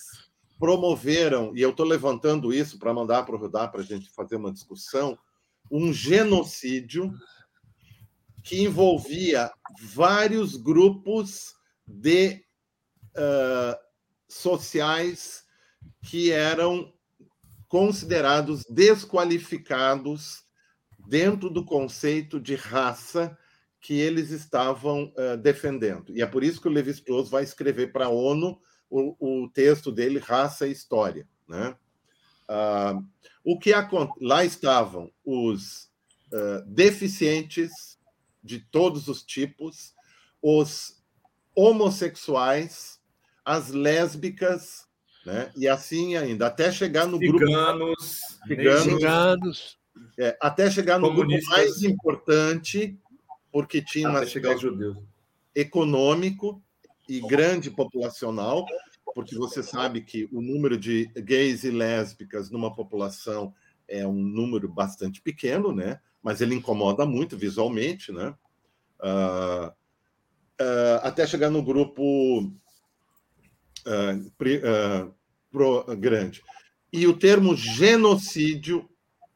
promoveram, 0.59 1.57
e 1.57 1.63
eu 1.63 1.71
estou 1.71 1.87
levantando 1.87 2.53
isso 2.53 2.79
para 2.79 2.95
mandar 2.95 3.25
para 3.25 3.35
o 3.35 3.39
Rudá 3.39 3.67
para 3.67 3.81
a 3.81 3.85
gente 3.85 4.11
fazer 4.11 4.37
uma 4.37 4.53
discussão, 4.53 5.19
um 5.73 5.91
genocídio 5.91 7.11
que 8.45 8.63
envolvia 8.63 9.51
vários 9.81 10.57
grupos 10.57 11.55
de 11.87 12.45
uh, 13.17 13.77
sociais 14.29 15.45
que 16.03 16.31
eram 16.31 16.93
considerados 17.69 18.65
desqualificados 18.69 20.45
dentro 21.09 21.49
do 21.49 21.65
conceito 21.65 22.39
de 22.39 22.55
raça 22.55 23.37
que 23.81 23.95
eles 23.95 24.31
estavam 24.31 25.13
uh, 25.17 25.37
defendendo. 25.39 26.15
E 26.15 26.21
é 26.21 26.27
por 26.27 26.45
isso 26.45 26.61
que 26.61 26.69
o 26.69 26.71
Levi 26.71 26.91
Strauss 26.91 27.31
vai 27.31 27.43
escrever 27.43 27.93
para 27.93 28.07
a 28.07 28.11
ONU 28.11 28.61
o, 28.91 29.45
o, 29.45 29.49
texto 29.49 29.91
dele, 29.91 30.19
Raça 30.19 30.67
e 30.69 30.73
História. 30.73 31.27
Né? 31.49 31.75
Uh, 32.49 33.05
o 33.45 33.59
que 33.59 33.73
lá 34.21 34.45
estavam 34.45 35.11
os 35.25 35.91
uh, 36.33 36.63
deficientes 36.67 37.99
de 38.43 38.59
todos 38.59 39.09
os 39.09 39.23
tipos, 39.23 39.95
os 40.41 41.03
homossexuais, 41.55 43.01
as 43.45 43.71
lésbicas, 43.71 44.87
né? 45.25 45.53
E 45.57 45.69
assim 45.69 46.17
ainda, 46.17 46.47
até 46.47 46.73
chegar 46.73 47.07
no 47.07 47.19
ciganos, 47.19 48.39
grupo 48.45 48.79
ciganos, 48.83 49.79
é, 50.19 50.37
até 50.41 50.71
chegar 50.71 50.99
no 50.99 51.15
grupo 51.15 51.33
mais 51.49 51.83
importante, 51.83 52.99
porque 53.53 53.81
tinha 53.83 54.09
uma 54.09 54.27
econômico 55.55 56.63
e 57.09 57.21
grande 57.21 57.71
populacional, 57.71 58.65
porque 59.15 59.37
você 59.37 59.63
sabe 59.63 60.01
que 60.01 60.29
o 60.33 60.41
número 60.41 60.77
de 60.77 61.07
gays 61.17 61.65
e 61.65 61.71
lésbicas 61.71 62.51
numa 62.51 62.75
população 62.75 63.55
é 63.87 64.07
um 64.07 64.15
número 64.15 64.69
bastante 64.69 65.21
pequeno, 65.21 65.73
né? 65.73 66.01
Mas 66.23 66.41
ele 66.41 66.55
incomoda 66.55 67.05
muito 67.05 67.37
visualmente, 67.37 68.13
né? 68.13 68.35
Uh, 69.01 69.69
uh, 69.69 70.99
até 71.03 71.27
chegar 71.27 71.51
no 71.51 71.63
grupo 71.63 72.43
uh, 73.87 74.33
pro, 75.51 75.97
grande. 75.97 76.43
E 76.93 77.07
o 77.07 77.17
termo 77.17 77.57
genocídio 77.57 78.89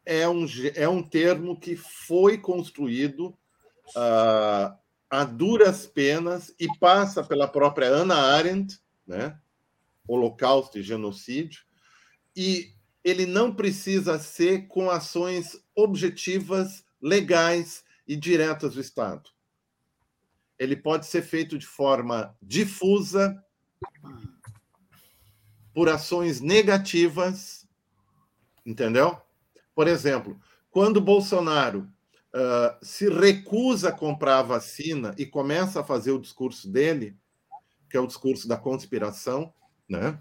é 0.05 0.29
um, 0.29 0.47
é 0.75 0.89
um 0.89 1.03
termo 1.03 1.59
que 1.59 1.75
foi 1.75 2.39
construído 2.39 3.37
a 3.95 5.25
duras 5.25 5.87
penas 5.87 6.55
e 6.59 6.67
passa 6.79 7.23
pela 7.23 7.47
própria 7.47 7.89
Ana 7.89 8.17
Arendt, 8.17 8.79
né? 9.07 9.39
Holocausto 10.07 10.79
e 10.79 10.83
genocídio, 10.83 11.63
e 12.35 12.73
ele 13.03 13.25
não 13.25 13.55
precisa 13.55 14.19
ser 14.19 14.67
com 14.67 14.91
ações 14.91 15.61
objetivas, 15.75 16.85
legais 17.01 17.85
e 18.07 18.17
diretas 18.17 18.75
do 18.75 18.81
Estado. 18.81 19.31
Ele 20.59 20.75
pode 20.75 21.07
ser 21.07 21.23
feito 21.23 21.59
de 21.59 21.67
forma 21.67 22.37
difusa, 22.43 23.43
por 25.77 25.91
ações 25.91 26.41
negativas, 26.41 27.69
entendeu? 28.65 29.21
Por 29.75 29.87
exemplo, 29.87 30.41
quando 30.71 31.03
Bolsonaro 31.03 31.87
uh, 32.35 32.85
se 32.85 33.11
recusa 33.11 33.91
a 33.91 33.93
comprar 33.93 34.39
a 34.39 34.43
vacina 34.43 35.15
e 35.19 35.27
começa 35.27 35.81
a 35.81 35.85
fazer 35.85 36.13
o 36.13 36.19
discurso 36.19 36.67
dele, 36.71 37.15
que 37.91 37.97
é 37.97 38.01
o 38.01 38.07
discurso 38.07 38.49
da 38.49 38.57
conspiração, 38.57 39.53
né? 39.89 40.19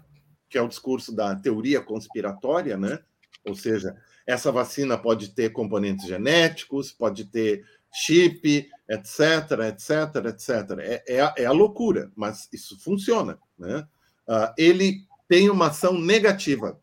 que 0.48 0.56
é 0.56 0.62
o 0.62 0.68
discurso 0.68 1.14
da 1.14 1.34
teoria 1.34 1.80
conspiratória, 1.80 2.76
né? 2.76 3.00
ou 3.44 3.54
seja, 3.54 3.96
essa 4.26 4.50
vacina 4.50 4.98
pode 4.98 5.30
ter 5.34 5.50
componentes 5.50 6.06
genéticos, 6.06 6.92
pode 6.92 7.24
ter 7.26 7.64
chip, 7.92 8.68
etc, 8.88 9.68
etc, 9.68 10.24
etc. 10.26 10.50
É, 10.80 11.04
é, 11.06 11.20
a, 11.20 11.34
é 11.36 11.44
a 11.46 11.52
loucura, 11.52 12.10
mas 12.14 12.48
isso 12.52 12.78
funciona. 12.80 13.38
Né? 13.58 13.86
Uh, 14.28 14.52
ele 14.58 15.06
tem 15.28 15.48
uma 15.48 15.68
ação 15.68 15.98
negativa. 15.98 16.80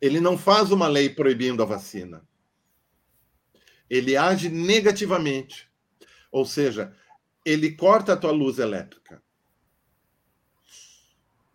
Ele 0.00 0.20
não 0.20 0.36
faz 0.36 0.70
uma 0.70 0.86
lei 0.88 1.08
proibindo 1.08 1.62
a 1.62 1.66
vacina. 1.66 2.26
Ele 3.88 4.16
age 4.16 4.48
negativamente. 4.48 5.70
Ou 6.30 6.44
seja, 6.44 6.94
ele 7.44 7.72
corta 7.72 8.12
a 8.12 8.16
tua 8.16 8.32
luz 8.32 8.58
elétrica. 8.58 9.22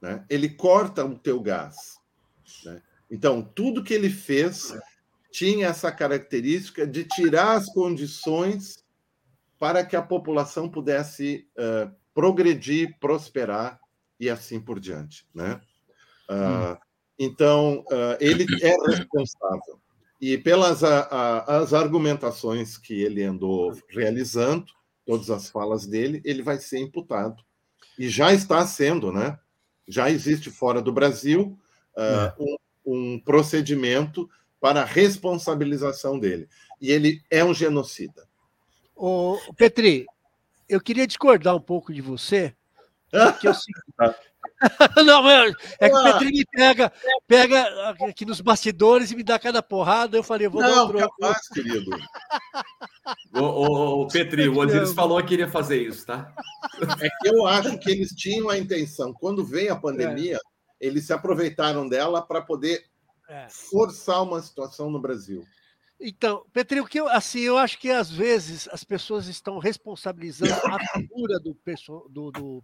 Né? 0.02 0.26
ele 0.30 0.50
corta 0.50 1.06
o 1.06 1.18
teu 1.18 1.40
gás. 1.42 2.00
Né? 2.66 2.82
Então, 3.10 3.42
tudo 3.42 3.84
que 3.84 3.94
ele 3.94 4.10
fez 4.10 4.74
tinha 5.32 5.68
essa 5.68 5.92
característica 5.92 6.88
de 6.88 7.04
tirar 7.04 7.54
as 7.54 7.68
condições 7.68 8.84
para 9.60 9.86
que 9.86 9.96
a 9.96 10.02
população 10.02 10.70
pudesse 10.70 11.48
uh, 11.58 11.94
progredir, 12.14 12.98
prosperar 13.00 13.80
e 14.20 14.30
assim 14.30 14.60
por 14.60 14.80
diante. 14.80 15.28
Né? 15.34 15.62
Uh, 16.30 16.74
hum. 16.74 16.78
Então, 17.20 17.80
uh, 17.92 18.18
ele 18.20 18.46
é 18.62 18.76
responsável. 18.90 19.80
E 20.22 20.38
pelas 20.38 20.84
a, 20.84 21.02
a, 21.02 21.58
as 21.58 21.74
argumentações 21.74 22.78
que 22.78 23.02
ele 23.02 23.24
andou 23.24 23.74
realizando, 23.90 24.66
todas 25.06 25.30
as 25.30 25.50
falas 25.50 25.86
dele, 25.86 26.22
ele 26.26 26.42
vai 26.42 26.58
ser 26.58 26.80
imputado. 26.80 27.44
E 27.98 28.08
já 28.10 28.34
está 28.34 28.66
sendo, 28.66 29.12
né? 29.12 29.38
Já 29.90 30.10
existe 30.10 30.50
fora 30.52 30.82
do 30.82 30.94
Brasil 30.94 31.60
uh, 31.98 32.58
um, 32.86 33.14
um 33.16 33.20
procedimento 33.20 34.30
para 34.62 34.82
a 34.82 34.86
responsabilização 34.86 36.20
dele. 36.20 36.48
E 36.80 36.92
ele 36.92 37.22
é 37.30 37.44
um 37.44 37.54
genocida. 37.54 38.28
Ô, 38.96 39.38
Petri, 39.58 40.06
eu 40.68 40.80
queria 40.80 41.08
discordar 41.08 41.56
um 41.56 41.62
pouco 41.62 41.94
de 41.94 42.02
você, 42.02 42.54
porque 43.12 43.48
eu, 43.48 43.54
Não, 45.06 45.30
é, 45.30 45.54
é 45.80 45.90
que 45.90 45.96
o 45.96 46.04
Petri 46.04 46.32
me 46.32 46.46
pega, 46.46 46.92
pega 47.28 47.92
aqui 48.08 48.26
nos 48.26 48.42
bastidores 48.42 49.12
e 49.12 49.16
me 49.16 49.24
dá 49.24 49.40
cada 49.40 49.62
porrada. 49.62 50.18
Eu 50.18 50.24
falei, 50.24 50.48
eu 50.48 50.52
vou 50.52 50.62
não, 50.62 50.70
dar 50.70 50.84
um 50.84 50.88
troco. 50.88 51.16
Capaz, 51.18 51.48
querido. 51.50 51.92
o, 53.36 53.40
o, 53.40 54.02
o 54.02 54.08
Petri, 54.08 54.48
o 54.48 54.58
Osiris 54.58 54.94
falou 54.94 55.24
que 55.24 55.34
iria 55.34 55.48
fazer 55.48 55.82
isso, 55.82 56.06
tá? 56.06 56.34
É 57.02 57.10
que 57.10 57.30
eu 57.30 57.46
acho 57.48 57.78
que 57.80 57.92
eles 57.92 58.10
tinham 58.10 58.50
a 58.50 58.58
intenção. 58.58 59.14
Quando 59.14 59.46
veio 59.46 59.74
a 59.74 59.80
pandemia, 59.80 60.36
é. 60.36 60.40
eles 60.88 61.06
se 61.06 61.14
aproveitaram 61.14 61.88
dela 61.88 62.22
para 62.22 62.42
poder 62.42 62.86
é. 63.30 63.48
forçar 63.50 64.24
uma 64.24 64.42
situação 64.42 64.90
no 64.90 65.00
Brasil. 65.00 65.46
Então, 66.02 66.46
Petri, 66.54 66.80
o 66.80 66.86
que 66.86 67.00
eu, 67.00 67.10
assim, 67.10 67.42
eu 67.42 67.58
acho 67.58 67.78
que 67.78 67.92
às 67.92 68.10
vezes 68.10 68.70
as 68.72 68.86
pessoas 68.86 69.28
estão 69.28 69.58
responsabilizando 69.60 70.54
a 70.54 70.80
figura 70.94 71.40
do, 71.40 71.58
do, 72.10 72.32
do 72.32 72.64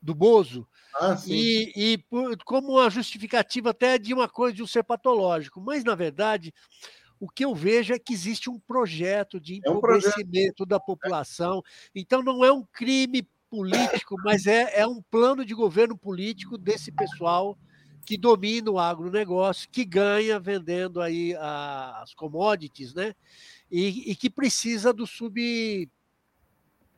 do 0.00 0.14
Bozo, 0.14 0.66
ah, 1.00 1.16
e, 1.26 1.72
e 1.74 1.98
por, 1.98 2.36
como 2.44 2.72
uma 2.72 2.88
justificativa 2.88 3.70
até 3.70 3.98
de 3.98 4.14
uma 4.14 4.28
coisa 4.28 4.56
de 4.56 4.62
um 4.62 4.66
ser 4.66 4.82
patológico. 4.82 5.60
Mas, 5.60 5.84
na 5.84 5.94
verdade, 5.94 6.54
o 7.18 7.28
que 7.28 7.44
eu 7.44 7.54
vejo 7.54 7.92
é 7.92 7.98
que 7.98 8.12
existe 8.12 8.48
um 8.48 8.58
projeto 8.58 9.40
de 9.40 9.56
empobrecimento 9.56 10.62
é 10.62 10.64
um 10.64 10.68
da 10.68 10.78
população. 10.78 11.62
Então, 11.94 12.22
não 12.22 12.44
é 12.44 12.52
um 12.52 12.62
crime 12.62 13.28
político, 13.50 14.16
mas 14.24 14.46
é, 14.46 14.80
é 14.80 14.86
um 14.86 15.02
plano 15.02 15.44
de 15.44 15.54
governo 15.54 15.96
político 15.96 16.58
desse 16.58 16.92
pessoal 16.92 17.56
que 18.04 18.16
domina 18.16 18.70
o 18.70 18.78
agronegócio, 18.78 19.68
que 19.70 19.84
ganha 19.84 20.38
vendendo 20.38 21.00
aí 21.00 21.34
as 21.36 22.14
commodities, 22.14 22.94
né? 22.94 23.14
E, 23.70 24.12
e 24.12 24.14
que 24.14 24.30
precisa 24.30 24.92
do 24.92 25.06
sub 25.06 25.90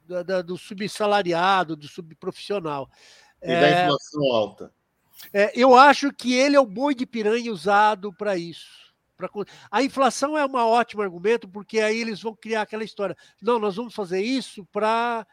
da, 0.08 0.22
da, 0.22 0.42
do 0.42 0.56
subsalariado, 0.56 1.76
do 1.76 1.86
subprofissional. 1.86 2.90
E 3.42 3.52
é, 3.52 3.60
da 3.60 3.84
inflação 3.84 4.32
alta. 4.32 4.72
É, 5.32 5.52
eu 5.54 5.76
acho 5.76 6.12
que 6.12 6.32
ele 6.34 6.56
é 6.56 6.60
o 6.60 6.66
boi 6.66 6.94
de 6.94 7.04
piranha 7.04 7.52
usado 7.52 8.12
para 8.12 8.36
isso. 8.36 8.88
Pra... 9.16 9.28
A 9.70 9.82
inflação 9.82 10.38
é 10.38 10.46
um 10.46 10.54
ótimo 10.54 11.02
argumento, 11.02 11.46
porque 11.48 11.80
aí 11.80 12.00
eles 12.00 12.22
vão 12.22 12.34
criar 12.34 12.62
aquela 12.62 12.84
história. 12.84 13.16
Não, 13.42 13.58
nós 13.58 13.76
vamos 13.76 13.94
fazer 13.94 14.22
isso 14.22 14.64
para 14.72 15.26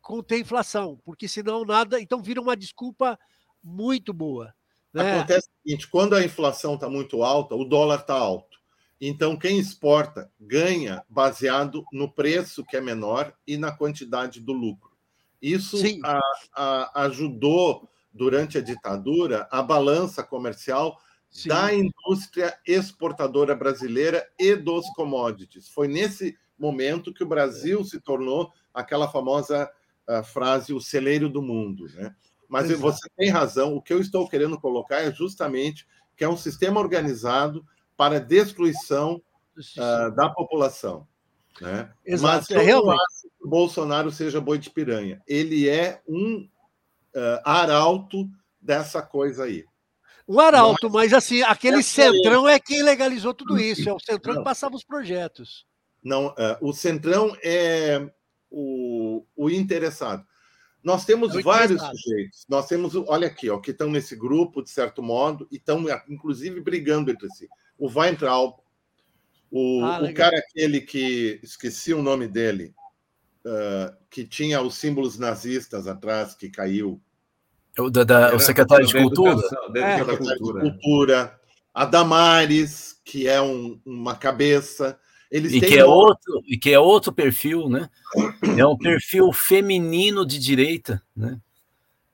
conter 0.00 0.36
a 0.36 0.40
inflação, 0.40 0.98
porque 1.04 1.28
senão 1.28 1.64
nada. 1.64 2.00
Então 2.00 2.22
vira 2.22 2.40
uma 2.40 2.56
desculpa 2.56 3.18
muito 3.62 4.12
boa. 4.12 4.54
Né? 4.92 5.16
Acontece 5.16 5.48
o 5.48 5.62
seguinte: 5.62 5.88
quando 5.88 6.14
a 6.14 6.24
inflação 6.24 6.74
está 6.74 6.88
muito 6.88 7.22
alta, 7.22 7.54
o 7.54 7.64
dólar 7.64 8.00
está 8.00 8.14
alto. 8.14 8.61
Então, 9.04 9.36
quem 9.36 9.58
exporta 9.58 10.30
ganha 10.40 11.04
baseado 11.08 11.84
no 11.92 12.08
preço 12.08 12.64
que 12.64 12.76
é 12.76 12.80
menor 12.80 13.34
e 13.44 13.56
na 13.56 13.72
quantidade 13.72 14.38
do 14.38 14.52
lucro. 14.52 14.92
Isso 15.42 15.76
a, 16.04 16.20
a, 16.54 17.02
ajudou, 17.06 17.90
durante 18.12 18.58
a 18.58 18.60
ditadura, 18.60 19.48
a 19.50 19.60
balança 19.60 20.22
comercial 20.22 20.96
Sim. 21.28 21.48
da 21.48 21.74
indústria 21.74 22.56
exportadora 22.64 23.56
brasileira 23.56 24.24
e 24.38 24.54
dos 24.54 24.88
commodities. 24.90 25.68
Foi 25.68 25.88
nesse 25.88 26.38
momento 26.56 27.12
que 27.12 27.24
o 27.24 27.28
Brasil 27.28 27.82
se 27.84 28.00
tornou 28.00 28.52
aquela 28.72 29.08
famosa 29.08 29.68
uh, 30.08 30.22
frase, 30.22 30.72
o 30.72 30.80
celeiro 30.80 31.28
do 31.28 31.42
mundo. 31.42 31.88
Né? 31.92 32.14
Mas 32.48 32.66
Exato. 32.66 32.82
você 32.82 33.08
tem 33.16 33.30
razão, 33.30 33.74
o 33.74 33.82
que 33.82 33.92
eu 33.92 34.00
estou 34.00 34.28
querendo 34.28 34.60
colocar 34.60 35.00
é 35.00 35.10
justamente 35.10 35.88
que 36.16 36.22
é 36.22 36.28
um 36.28 36.36
sistema 36.36 36.78
organizado 36.78 37.66
para 37.96 38.20
destruição 38.20 39.22
uh, 39.56 40.14
da 40.14 40.28
população. 40.28 41.06
Né? 41.60 41.90
Exato. 42.04 42.46
Mas 42.48 42.50
eu 42.50 42.60
é, 42.60 42.82
não 42.82 42.90
acho 42.90 43.22
que 43.22 43.44
o 43.44 43.48
Bolsonaro 43.48 44.10
seja 44.10 44.40
boi 44.40 44.58
de 44.58 44.70
piranha. 44.70 45.22
Ele 45.26 45.68
é 45.68 46.00
um 46.08 46.48
uh, 47.14 47.40
arauto 47.44 48.28
dessa 48.60 49.02
coisa 49.02 49.44
aí. 49.44 49.64
O 50.26 50.40
arauto, 50.40 50.88
mas, 50.88 51.10
mas 51.10 51.14
assim, 51.14 51.42
aquele 51.42 51.80
é 51.80 51.82
centrão 51.82 52.48
é 52.48 52.58
quem 52.58 52.82
legalizou 52.82 53.34
tudo 53.34 53.58
isso. 53.58 53.88
É 53.88 53.92
o 53.92 53.98
centrão 53.98 54.34
não. 54.34 54.42
que 54.42 54.48
passava 54.48 54.74
os 54.74 54.84
projetos. 54.84 55.66
Não, 56.02 56.28
uh, 56.28 56.56
o 56.60 56.72
centrão 56.72 57.36
é 57.42 58.10
o, 58.50 59.24
o 59.36 59.50
interessado. 59.50 60.24
Nós 60.82 61.04
temos 61.04 61.40
vários 61.42 61.80
sujeitos. 61.80 62.44
Nós 62.48 62.66
temos, 62.66 62.96
olha 62.96 63.28
aqui, 63.28 63.48
ó, 63.48 63.58
que 63.58 63.70
estão 63.70 63.88
nesse 63.88 64.16
grupo, 64.16 64.62
de 64.62 64.70
certo 64.70 65.00
modo, 65.00 65.46
e 65.48 65.56
estão, 65.56 65.84
inclusive, 66.08 66.60
brigando 66.60 67.10
entre 67.10 67.28
si 67.30 67.48
o 67.82 67.88
Weintraub, 67.92 68.54
o, 69.50 69.84
ah, 69.84 70.00
o 70.04 70.14
cara 70.14 70.38
aquele 70.38 70.80
que 70.80 71.40
esqueci 71.42 71.92
o 71.92 72.00
nome 72.00 72.28
dele, 72.28 72.72
uh, 73.44 73.92
que 74.08 74.24
tinha 74.24 74.62
os 74.62 74.76
símbolos 74.76 75.18
nazistas 75.18 75.88
atrás, 75.88 76.32
que 76.32 76.48
caiu. 76.48 77.02
O, 77.76 77.90
da, 77.90 78.04
da, 78.04 78.36
o 78.36 78.38
secretário 78.38 78.86
de 78.86 78.92
Cultura? 78.92 79.36
É. 79.74 80.04
Da 80.04 80.16
cultura. 80.16 80.60
cultura. 80.60 81.40
A 81.74 81.84
Damares, 81.84 83.00
que 83.04 83.26
é 83.26 83.42
um, 83.42 83.80
uma 83.84 84.14
cabeça. 84.14 84.96
Eles 85.28 85.52
e, 85.52 85.60
que 85.60 85.76
é 85.76 85.84
outro, 85.84 86.40
e 86.46 86.56
que 86.56 86.72
é 86.72 86.78
outro 86.78 87.12
perfil, 87.12 87.68
né? 87.68 87.90
É 88.56 88.64
um 88.64 88.78
perfil 88.78 89.32
feminino 89.32 90.24
de 90.24 90.38
direita, 90.38 91.02
né? 91.16 91.40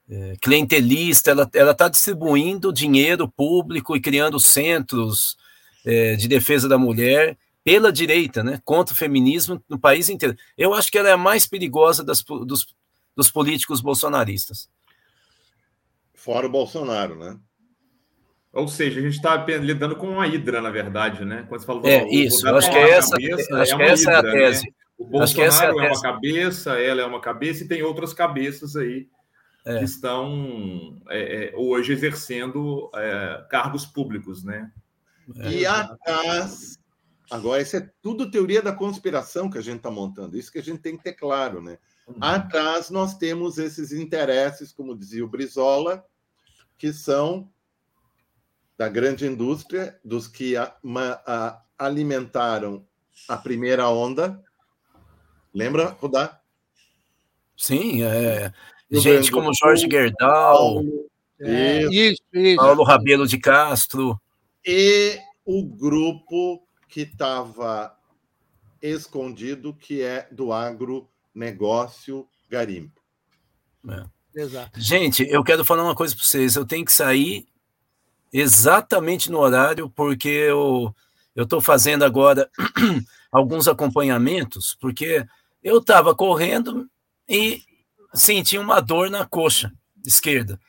É, 0.09 0.35
clientelista, 0.41 1.33
ela 1.53 1.73
está 1.73 1.89
distribuindo 1.91 2.73
dinheiro 2.73 3.29
público 3.29 3.95
e 3.95 4.01
criando 4.01 4.41
centros 4.41 5.37
é, 5.85 6.17
de 6.17 6.29
defesa 6.29 6.69
da 6.69 6.79
mulher 6.79 7.37
pela 7.65 7.93
direita, 7.93 8.43
né, 8.43 8.61
contra 8.65 8.95
o 8.95 8.97
feminismo 8.97 9.63
no 9.69 9.79
país 9.79 10.09
inteiro. 10.09 10.35
Eu 10.57 10.73
acho 10.73 10.91
que 10.91 10.97
ela 10.97 11.09
é 11.09 11.13
a 11.13 11.19
mais 11.19 11.47
perigosa 11.47 12.03
das, 12.03 12.23
dos, 12.23 12.75
dos 13.15 13.31
políticos 13.31 13.81
bolsonaristas. 13.81 14.71
Fora 16.15 16.47
o 16.47 16.51
Bolsonaro, 16.51 17.17
né? 17.17 17.39
Ou 18.53 18.67
seja, 18.67 18.99
a 18.99 19.03
gente 19.03 19.17
está 19.17 19.37
lidando 19.37 19.95
com 19.97 20.09
uma 20.09 20.27
hidra, 20.27 20.61
na 20.61 20.71
verdade, 20.71 21.25
né? 21.25 21.45
Quando 21.49 21.61
você 21.61 21.67
fala, 21.67 21.83
é, 21.85 22.09
isso, 22.09 22.49
eu 22.49 22.57
acho 22.57 22.71
que 22.71 22.77
é 22.77 22.91
essa, 22.91 23.11
cabeça, 23.11 23.57
acho 23.57 23.75
é 23.75 23.77
que 23.77 23.83
essa 23.83 24.03
hidra, 24.03 24.15
é 24.15 24.19
a 24.19 24.23
né? 24.23 24.33
tese. 24.33 24.67
Né? 24.67 24.73
O 24.99 25.05
Bolsonaro 25.05 25.81
é, 25.81 25.87
é, 25.87 25.91
uma 25.91 26.03
cabeça, 26.03 26.73
ela 26.81 27.03
é 27.03 27.05
uma 27.05 27.21
cabeça, 27.21 27.63
e 27.63 27.69
tem 27.69 27.83
outras 27.83 28.13
cabeças 28.13 28.75
aí 28.75 29.07
é. 29.65 29.79
que 29.79 29.85
estão 29.85 31.01
é, 31.09 31.51
é 31.51 31.57
hoje 31.57 31.93
exercendo 31.93 32.91
é, 32.95 33.45
cargos 33.49 33.87
públicos, 33.87 34.43
né? 34.43 34.73
É, 35.37 35.51
e 35.51 35.67
atrás, 35.67 36.79
agora, 37.31 37.61
isso 37.61 37.77
é 37.77 37.91
tudo 38.01 38.31
teoria 38.31 38.63
da 38.63 38.73
conspiração 38.73 39.51
que 39.51 39.59
a 39.59 39.63
gente 39.63 39.79
está 39.79 39.91
montando, 39.91 40.39
isso 40.39 40.51
que 40.51 40.59
a 40.59 40.63
gente 40.63 40.81
tem 40.81 40.97
que 40.97 41.05
ter 41.05 41.13
claro, 41.13 41.61
né? 41.61 41.79
Uhum. 42.07 42.17
Atrás 42.21 42.89
nós 42.91 43.17
temos 43.17 43.59
esses 43.59 43.93
interesses, 43.93 44.73
como 44.73 44.97
dizia 44.97 45.25
o 45.25 45.29
Brizola, 45.29 46.05
que 46.79 46.93
são 46.93 47.51
da 48.79 48.89
grande 48.89 49.27
indústria, 49.27 49.99
dos 50.05 50.29
que 50.29 50.57
a, 50.57 50.75
a, 51.27 51.63
alimentaram 51.77 52.87
a 53.29 53.37
primeira 53.37 53.89
onda. 53.89 54.41
Lembra, 55.53 55.97
Rudá? 56.01 56.41
Sim, 57.57 58.05
é. 58.05 58.53
gente 58.91 59.33
como 59.33 59.53
Jorge 59.53 59.89
Gerdau, 59.91 60.85
é, 61.41 61.85
isso, 61.87 62.23
isso. 62.33 62.57
Paulo 62.57 62.85
Rabelo 62.85 63.27
de 63.27 63.39
Castro 63.39 64.19
e 64.71 65.19
o 65.47 65.65
grupo 65.65 66.63
que 66.91 67.01
estava 67.01 67.97
escondido, 68.83 69.73
que 69.73 70.03
é 70.03 70.29
do 70.31 70.53
agronegócio 70.53 72.29
garimpo. 72.51 73.01
É. 73.89 74.05
Exato. 74.35 74.79
Gente, 74.79 75.27
eu 75.27 75.43
quero 75.43 75.65
falar 75.65 75.83
uma 75.85 75.95
coisa 75.95 76.15
para 76.15 76.23
vocês. 76.23 76.55
Eu 76.55 76.67
tenho 76.67 76.85
que 76.85 76.93
sair 76.93 77.49
exatamente 78.31 79.31
no 79.31 79.39
horário, 79.39 79.89
porque 79.89 80.29
eu 80.29 80.95
estou 81.35 81.63
fazendo 81.63 82.05
agora 82.05 82.51
alguns 83.33 83.67
acompanhamentos, 83.67 84.77
porque 84.79 85.27
eu 85.65 85.79
estava 85.79 86.15
correndo 86.15 86.87
e 87.27 87.63
senti 88.13 88.59
uma 88.59 88.81
dor 88.81 89.09
na 89.09 89.25
coxa 89.25 89.73
esquerda. 90.05 90.61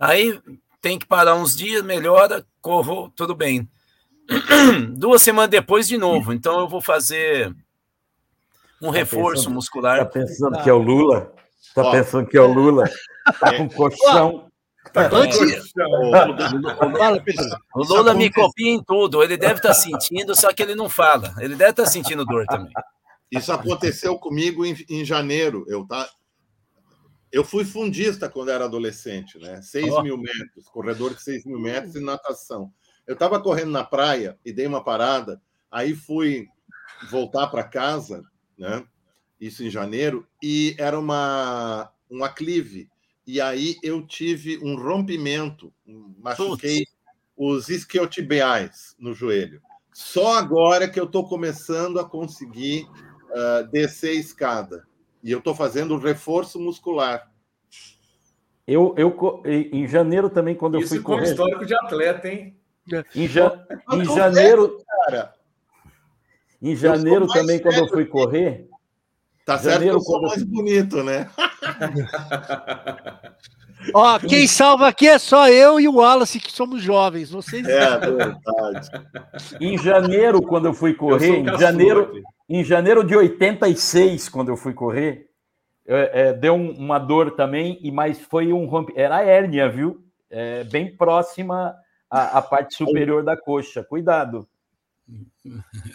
Aí 0.00 0.40
tem 0.80 0.98
que 0.98 1.06
parar 1.06 1.34
uns 1.34 1.54
dias, 1.54 1.84
melhora, 1.84 2.46
corro, 2.62 3.10
tudo 3.14 3.34
bem. 3.34 3.68
Duas 4.96 5.20
semanas 5.20 5.50
depois, 5.50 5.86
de 5.88 5.98
novo. 5.98 6.32
Então 6.32 6.60
eu 6.60 6.68
vou 6.68 6.80
fazer 6.80 7.54
um 8.80 8.90
Tá 8.90 8.98
reforço 8.98 9.34
pensando- 9.42 9.54
muscular. 9.54 9.98
Tá 9.98 10.06
pensando 10.06 10.62
que 10.62 10.70
é 10.70 10.72
o 10.72 10.78
Lula? 10.78 11.32
Tá 11.74 11.82
Ó. 11.82 11.90
pensando 11.90 12.26
que 12.28 12.36
é 12.36 12.40
o 12.40 12.52
Lula? 12.52 12.84
Tá 13.40 13.56
com 13.56 13.68
colchão. 13.68 14.48
Tá 14.92 15.08
com 15.08 15.16
Antes-. 15.16 15.72
O 17.74 17.84
Lula 17.84 18.14
me 18.14 18.30
copia 18.30 18.70
em 18.70 18.82
tudo. 18.82 19.22
Ele 19.22 19.36
deve 19.36 19.54
estar 19.54 19.74
sentindo, 19.74 20.34
só 20.34 20.52
que 20.52 20.62
ele 20.62 20.74
não 20.74 20.88
fala. 20.88 21.34
Ele 21.38 21.54
deve 21.54 21.70
estar 21.70 21.86
sentindo 21.86 22.24
dor 22.24 22.44
também. 22.46 22.72
Isso 23.30 23.52
aconteceu 23.52 24.18
comigo 24.18 24.64
em, 24.66 24.76
em 24.90 25.04
janeiro. 25.04 25.64
Eu, 25.68 25.86
tá, 25.86 26.08
eu 27.32 27.42
fui 27.42 27.64
fundista 27.64 28.28
quando 28.28 28.50
era 28.50 28.66
adolescente, 28.66 29.38
né? 29.38 29.62
6 29.62 29.90
Ó. 29.90 30.02
mil 30.02 30.18
metros, 30.18 30.68
corredor 30.68 31.14
de 31.14 31.22
6 31.22 31.46
mil 31.46 31.58
metros 31.58 31.94
e 31.94 32.00
natação. 32.00 32.70
Eu 33.06 33.14
estava 33.14 33.40
correndo 33.40 33.70
na 33.70 33.82
praia 33.82 34.38
e 34.44 34.52
dei 34.52 34.66
uma 34.66 34.84
parada, 34.84 35.40
aí 35.70 35.94
fui 35.94 36.46
voltar 37.10 37.46
para 37.48 37.64
casa, 37.64 38.22
né? 38.56 38.84
Isso 39.40 39.64
em 39.64 39.70
janeiro, 39.70 40.26
e 40.42 40.76
era 40.78 40.98
uma, 40.98 41.90
um 42.10 42.22
aclive. 42.22 42.88
E 43.26 43.40
aí 43.40 43.76
eu 43.82 44.06
tive 44.06 44.58
um 44.58 44.76
rompimento, 44.76 45.72
machuquei 46.18 46.86
os 47.36 47.68
isquiotibiais 47.68 48.94
no 48.98 49.14
joelho. 49.14 49.60
Só 49.92 50.34
agora 50.38 50.88
que 50.88 51.00
eu 51.00 51.04
estou 51.04 51.26
começando 51.26 51.98
a 51.98 52.04
conseguir 52.08 52.86
ah, 53.34 53.62
descer 53.70 54.10
a 54.10 54.20
escada. 54.20 54.86
E 55.22 55.30
eu 55.30 55.38
estou 55.38 55.54
fazendo 55.54 55.96
reforço 55.98 56.58
muscular. 56.60 57.30
Eu, 58.66 58.94
eu, 58.96 59.10
co- 59.12 59.42
em 59.46 59.86
janeiro 59.86 60.28
também, 60.30 60.54
quando 60.54 60.74
eu 60.74 60.80
fui 60.86 60.96
Isso 60.98 61.04
com 61.04 61.12
correr. 61.14 61.30
histórico 61.30 61.64
de 61.66 61.74
atleta, 61.74 62.28
hein? 62.28 62.56
Em, 63.14 63.28
ja- 63.28 63.64
em 63.92 64.04
janeiro, 64.04 64.78
Cara, 65.04 65.32
em 66.60 66.74
janeiro 66.76 67.26
também, 67.28 67.60
quando 67.60 67.76
eu 67.78 67.88
fui 67.88 68.04
que- 68.04 68.10
correr, 68.10 68.68
tá 69.44 69.58
certo 69.58 69.66
que 69.66 69.72
Janeiro, 69.74 69.96
eu 69.96 70.00
sou 70.00 70.20
quando- 70.20 70.28
mais 70.30 70.42
bonito, 70.42 71.02
né? 71.02 71.30
Ó, 73.94 74.18
quem 74.18 74.46
salva 74.46 74.88
aqui 74.88 75.08
é 75.08 75.18
só 75.18 75.48
eu 75.48 75.80
e 75.80 75.88
o 75.88 75.96
Wallace, 75.96 76.38
que 76.40 76.52
somos 76.52 76.82
jovens. 76.82 77.30
Vocês. 77.30 77.66
É 77.66 77.98
verdade. 77.98 78.88
em 79.60 79.76
janeiro, 79.78 80.40
quando 80.42 80.66
eu 80.66 80.74
fui 80.74 80.92
Eu 80.92 80.96
correr, 80.96 81.26
sou 81.26 81.36
em 81.36 81.58
janeiro, 81.58 82.12
em 82.48 82.64
janeiro 82.64 83.02
de 83.04 83.16
86, 83.16 84.28
quando 84.28 84.50
eu 84.50 84.56
fui 84.56 84.72
correr, 84.72 85.26
é, 85.86 86.28
é, 86.28 86.32
deu 86.32 86.54
um- 86.54 86.72
uma 86.72 86.98
dor 86.98 87.32
também, 87.32 87.78
e 87.82 87.90
mas 87.90 88.20
foi 88.20 88.52
um 88.52 88.66
rompe... 88.66 88.92
Era 88.96 89.16
a 89.16 89.22
hérnia, 89.24 89.68
viu? 89.68 90.00
É, 90.30 90.64
bem 90.64 90.94
próxima 90.96 91.74
à, 92.10 92.38
à 92.38 92.42
parte 92.42 92.74
superior 92.76 93.24
da 93.24 93.36
coxa. 93.36 93.82
Cuidado. 93.82 94.46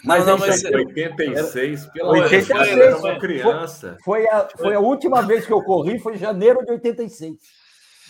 Mas 0.04 0.26
não, 0.26 0.36
em 0.36 0.40
mas 0.40 0.62
janeiro- 0.62 0.90
86, 0.90 1.86
pelo 1.88 2.10
86, 2.10 2.52
amor 2.52 2.66
de 2.68 2.76
Deus, 2.76 2.86
era 2.88 2.98
uma 2.98 3.02
foi- 3.10 3.20
criança. 3.20 3.98
foi, 4.04 4.28
a, 4.28 4.48
foi 4.58 4.76
a 4.76 4.80
última 4.80 5.22
vez 5.22 5.46
que 5.46 5.54
eu 5.54 5.64
corri, 5.64 5.98
foi 6.00 6.16
em 6.16 6.18
janeiro 6.18 6.64
de 6.66 6.72
86. 6.72 7.36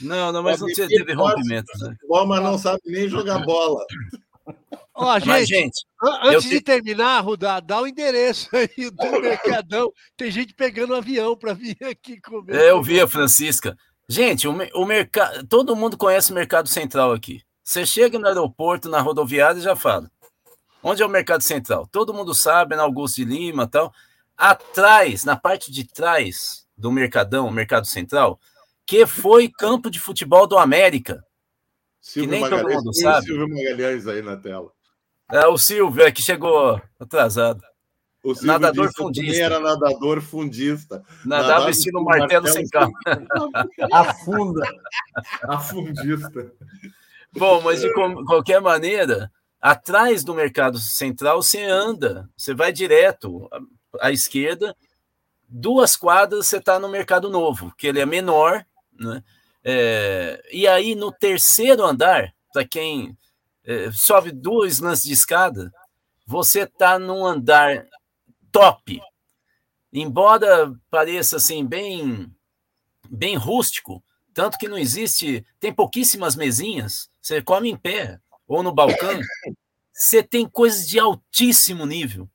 Não, 0.01 0.31
não, 0.31 0.43
mas 0.43 0.59
não 0.61 0.67
teve 0.67 1.13
rompimento. 1.13 1.71
Né? 1.79 1.89
Futebol, 1.91 2.25
mas 2.27 2.43
não 2.43 2.57
sabe 2.57 2.81
nem 2.85 3.07
jogar 3.07 3.39
bola. 3.39 3.85
Ó, 4.93 5.19
Mas, 5.25 5.47
gente, 5.47 5.47
gente, 5.47 5.85
antes 6.23 6.49
de 6.49 6.59
terminar, 6.59 7.19
Rudá, 7.19 7.59
dá 7.59 7.81
o 7.81 7.87
endereço 7.87 8.49
aí 8.55 8.89
do 8.89 9.21
Mercadão. 9.21 9.91
Tem 10.15 10.31
gente 10.31 10.55
pegando 10.55 10.95
avião 10.95 11.37
para 11.37 11.53
vir 11.53 11.77
aqui 11.83 12.19
comer. 12.19 12.55
é, 12.55 12.71
eu 12.71 12.81
vi 12.81 12.99
a 12.99 13.07
Francisca. 13.07 13.77
Gente, 14.09 14.47
o, 14.47 14.51
o 14.73 14.85
mercado. 14.85 15.45
Todo 15.47 15.75
mundo 15.75 15.97
conhece 15.97 16.31
o 16.31 16.35
Mercado 16.35 16.67
Central 16.67 17.11
aqui. 17.11 17.41
Você 17.63 17.85
chega 17.85 18.17
no 18.17 18.25
aeroporto, 18.25 18.89
na 18.89 19.01
rodoviária 19.01 19.59
e 19.59 19.63
já 19.63 19.75
fala. 19.75 20.09
Onde 20.81 21.03
é 21.03 21.05
o 21.05 21.09
Mercado 21.09 21.41
Central? 21.43 21.85
Todo 21.91 22.13
mundo 22.13 22.33
sabe, 22.33 22.75
na 22.75 22.83
Augusto 22.83 23.17
de 23.17 23.25
Lima 23.25 23.63
e 23.63 23.67
tal. 23.67 23.93
Atrás, 24.35 25.25
na 25.25 25.35
parte 25.35 25.71
de 25.71 25.83
trás 25.83 26.65
do 26.77 26.91
Mercadão, 26.91 27.51
Mercado 27.51 27.85
Central, 27.85 28.39
que 28.87 29.05
foi 29.05 29.49
campo 29.49 29.91
de 29.91 29.99
futebol 29.99 30.47
do 30.47 30.57
América. 30.57 31.21
Silvio 31.99 32.31
nem 32.31 32.41
todo 32.41 32.51
Magalhães, 32.51 32.75
mundo 32.75 32.91
põe 32.93 33.03
o 33.03 33.03
sabe. 33.03 33.25
Silvio 33.25 33.49
Magalhães 33.49 34.07
aí 34.07 34.21
na 34.21 34.37
tela. 34.37 34.71
É 35.29 35.45
o 35.45 35.57
Silvio, 35.57 36.03
é 36.03 36.11
que 36.11 36.21
chegou 36.21 36.81
atrasado. 36.97 37.61
O 38.23 38.33
Silvio 38.33 38.47
Nadador 38.47 38.87
que 38.87 38.97
fundista. 38.97 39.43
era 39.43 39.59
nadador 39.59 40.21
fundista. 40.21 41.03
Nadava 41.25 41.47
Nadava 41.47 41.65
vestindo 41.65 41.93
com 41.95 41.99
um 41.99 42.03
martelo 42.05 42.47
sem 42.47 42.65
carro. 42.69 42.93
Afunda. 43.91 44.65
A 45.43 45.59
fundista. 45.59 46.51
Bom, 47.33 47.61
mas 47.61 47.81
de 47.81 47.93
qualquer 47.93 48.61
maneira, 48.61 49.29
atrás 49.61 50.23
do 50.23 50.33
mercado 50.33 50.79
central 50.79 51.43
você 51.43 51.61
anda, 51.61 52.29
você 52.37 52.53
vai 52.53 52.71
direto 52.71 53.49
à, 53.99 54.07
à 54.07 54.11
esquerda, 54.11 54.75
duas 55.47 55.97
quadras 55.97 56.47
você 56.47 56.57
está 56.57 56.79
no 56.79 56.87
mercado 56.87 57.29
novo, 57.29 57.73
que 57.77 57.85
ele 57.85 57.99
é 57.99 58.05
menor, 58.05 58.65
né? 58.99 59.23
É, 59.63 60.41
e 60.51 60.67
aí 60.67 60.95
no 60.95 61.11
terceiro 61.11 61.83
andar, 61.83 62.33
para 62.53 62.65
quem 62.65 63.17
é, 63.65 63.91
sobe 63.91 64.31
dois 64.31 64.79
lances 64.79 65.05
de 65.05 65.13
escada, 65.13 65.71
você 66.25 66.61
está 66.61 66.97
num 66.97 67.25
andar 67.25 67.85
top. 68.51 68.99
Embora 69.91 70.73
pareça 70.89 71.37
assim 71.37 71.65
bem 71.65 72.33
bem 73.09 73.35
rústico, 73.35 74.03
tanto 74.33 74.57
que 74.57 74.67
não 74.67 74.77
existe, 74.77 75.45
tem 75.59 75.73
pouquíssimas 75.73 76.35
mesinhas, 76.35 77.09
você 77.21 77.41
come 77.41 77.69
em 77.69 77.77
pé 77.77 78.19
ou 78.47 78.61
no 78.61 78.73
balcão, 78.73 79.19
você 79.91 80.21
tem 80.21 80.47
coisas 80.47 80.87
de 80.87 80.99
altíssimo 80.99 81.85
nível. 81.85 82.29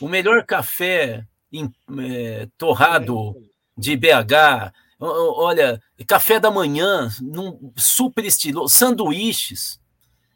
O 0.00 0.08
melhor 0.08 0.44
café 0.44 1.26
em, 1.52 1.70
eh, 2.00 2.48
torrado 2.56 3.34
de 3.76 3.96
BH, 3.96 4.72
olha, 5.06 5.80
café 6.06 6.38
da 6.40 6.50
manhã, 6.50 7.10
num 7.20 7.72
super 7.76 8.24
estilo, 8.24 8.68
sanduíches, 8.68 9.80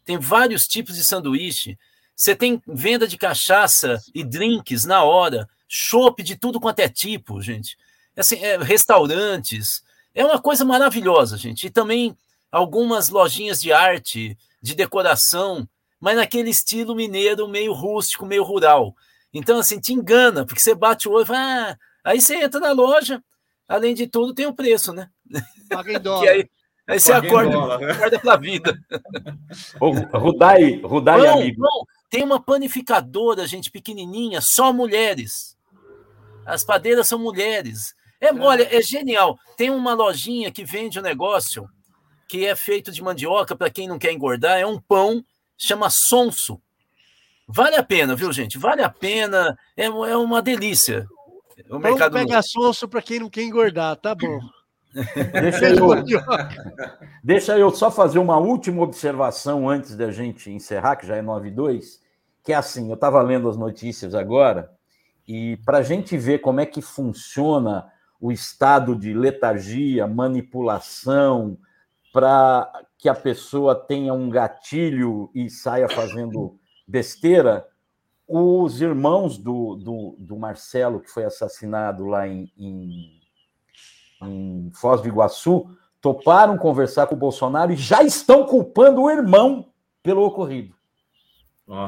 tem 0.04 0.18
vários 0.18 0.66
tipos 0.66 0.96
de 0.96 1.04
sanduíche. 1.04 1.78
Você 2.16 2.34
tem 2.34 2.62
venda 2.66 3.06
de 3.06 3.18
cachaça 3.18 4.00
e 4.14 4.24
drinks 4.24 4.84
na 4.84 5.04
hora, 5.04 5.48
chopp 5.68 6.22
de 6.22 6.34
tudo 6.34 6.58
quanto 6.58 6.80
é 6.80 6.88
tipo, 6.88 7.42
gente. 7.42 7.76
Assim, 8.16 8.36
é, 8.36 8.56
restaurantes, 8.56 9.82
é 10.14 10.24
uma 10.24 10.40
coisa 10.40 10.64
maravilhosa, 10.64 11.36
gente. 11.36 11.66
E 11.66 11.70
também 11.70 12.16
algumas 12.50 13.10
lojinhas 13.10 13.60
de 13.60 13.70
arte, 13.70 14.36
de 14.62 14.74
decoração, 14.74 15.68
mas 16.00 16.16
naquele 16.16 16.50
estilo 16.50 16.94
mineiro 16.94 17.46
meio 17.46 17.72
rústico, 17.72 18.24
meio 18.24 18.42
rural. 18.42 18.96
Então, 19.32 19.58
assim, 19.58 19.78
te 19.78 19.92
engana, 19.92 20.44
porque 20.46 20.60
você 20.60 20.74
bate 20.74 21.06
o 21.06 21.12
olho 21.12 21.24
e 21.24 21.26
fala, 21.26 21.70
ah, 21.70 21.76
aí 22.02 22.20
você 22.20 22.36
entra 22.36 22.58
na 22.60 22.72
loja, 22.72 23.22
além 23.68 23.94
de 23.94 24.06
tudo, 24.06 24.34
tem 24.34 24.46
o 24.46 24.54
preço, 24.54 24.92
né? 24.92 25.10
Paga 25.68 25.90
em 25.90 25.94
Que 25.94 25.98
dólar. 26.00 26.28
aí, 26.28 26.48
aí 26.88 26.98
você 27.00 27.12
acorda, 27.12 27.50
dólar, 27.52 27.90
acorda 27.90 28.18
pra 28.18 28.36
vida. 28.36 28.78
Rudai, 29.80 30.80
Rudai, 30.82 31.20
Não, 31.20 31.40
amigo. 31.40 31.60
não, 31.62 31.86
tem 32.10 32.24
uma 32.24 32.42
panificadora, 32.42 33.46
gente, 33.46 33.70
pequenininha, 33.70 34.40
só 34.40 34.72
mulheres. 34.72 35.56
As 36.46 36.64
padeiras 36.64 37.06
são 37.06 37.18
mulheres. 37.18 37.94
É, 38.20 38.32
olha, 38.32 38.66
é 38.74 38.80
genial. 38.82 39.38
Tem 39.56 39.70
uma 39.70 39.94
lojinha 39.94 40.50
que 40.50 40.64
vende 40.64 40.98
um 40.98 41.02
negócio 41.02 41.68
que 42.26 42.46
é 42.46 42.56
feito 42.56 42.90
de 42.90 43.02
mandioca, 43.02 43.56
para 43.56 43.70
quem 43.70 43.88
não 43.88 43.98
quer 43.98 44.12
engordar, 44.12 44.58
é 44.58 44.66
um 44.66 44.78
pão, 44.80 45.24
chama 45.56 45.88
sonso. 45.88 46.60
Vale 47.46 47.76
a 47.76 47.82
pena, 47.82 48.14
viu, 48.14 48.30
gente? 48.32 48.58
Vale 48.58 48.82
a 48.82 48.90
pena. 48.90 49.56
É, 49.74 49.84
é 49.86 50.16
uma 50.16 50.42
delícia. 50.42 51.06
O 51.66 51.78
Vamos 51.78 51.90
mercado 51.90 52.12
pegar 52.12 52.42
sonso 52.42 52.88
para 52.88 53.02
quem 53.02 53.20
não 53.20 53.28
quer 53.28 53.42
engordar, 53.42 53.96
tá 53.96 54.14
bom. 54.14 54.40
Deixa 55.32 55.68
eu, 55.68 55.88
deixa 57.22 57.58
eu 57.58 57.70
só 57.70 57.90
fazer 57.90 58.18
uma 58.18 58.38
última 58.38 58.82
observação 58.82 59.68
antes 59.68 59.94
da 59.94 60.10
gente 60.10 60.50
encerrar, 60.50 60.96
que 60.96 61.06
já 61.06 61.16
é 61.16 61.22
9 61.22 61.48
e 61.48 61.50
2, 61.50 62.00
que 62.42 62.52
é 62.52 62.56
assim, 62.56 62.88
eu 62.88 62.94
estava 62.94 63.20
lendo 63.20 63.50
as 63.50 63.56
notícias 63.56 64.14
agora, 64.14 64.72
e 65.26 65.58
para 65.58 65.78
a 65.78 65.82
gente 65.82 66.16
ver 66.16 66.38
como 66.38 66.60
é 66.60 66.66
que 66.66 66.80
funciona 66.80 67.86
o 68.18 68.32
estado 68.32 68.96
de 68.96 69.12
letargia, 69.12 70.06
manipulação, 70.06 71.58
para 72.12 72.72
que 72.96 73.08
a 73.08 73.14
pessoa 73.14 73.74
tenha 73.74 74.14
um 74.14 74.30
gatilho 74.30 75.30
e 75.34 75.50
saia 75.50 75.88
fazendo 75.88 76.58
besteira, 76.86 77.66
os 78.28 78.80
irmãos 78.82 79.38
do, 79.38 79.74
do, 79.76 80.16
do 80.18 80.36
Marcelo, 80.36 81.00
que 81.00 81.10
foi 81.10 81.24
assassinado 81.24 82.04
lá 82.04 82.28
em, 82.28 82.52
em 82.56 83.18
em 84.22 84.70
Foz 84.74 85.00
do 85.00 85.08
Iguaçu, 85.08 85.66
toparam 86.00 86.56
conversar 86.56 87.06
com 87.06 87.14
o 87.14 87.18
Bolsonaro 87.18 87.72
e 87.72 87.76
já 87.76 88.02
estão 88.02 88.44
culpando 88.44 89.02
o 89.02 89.10
irmão 89.10 89.68
pelo 90.02 90.24
ocorrido. 90.24 90.74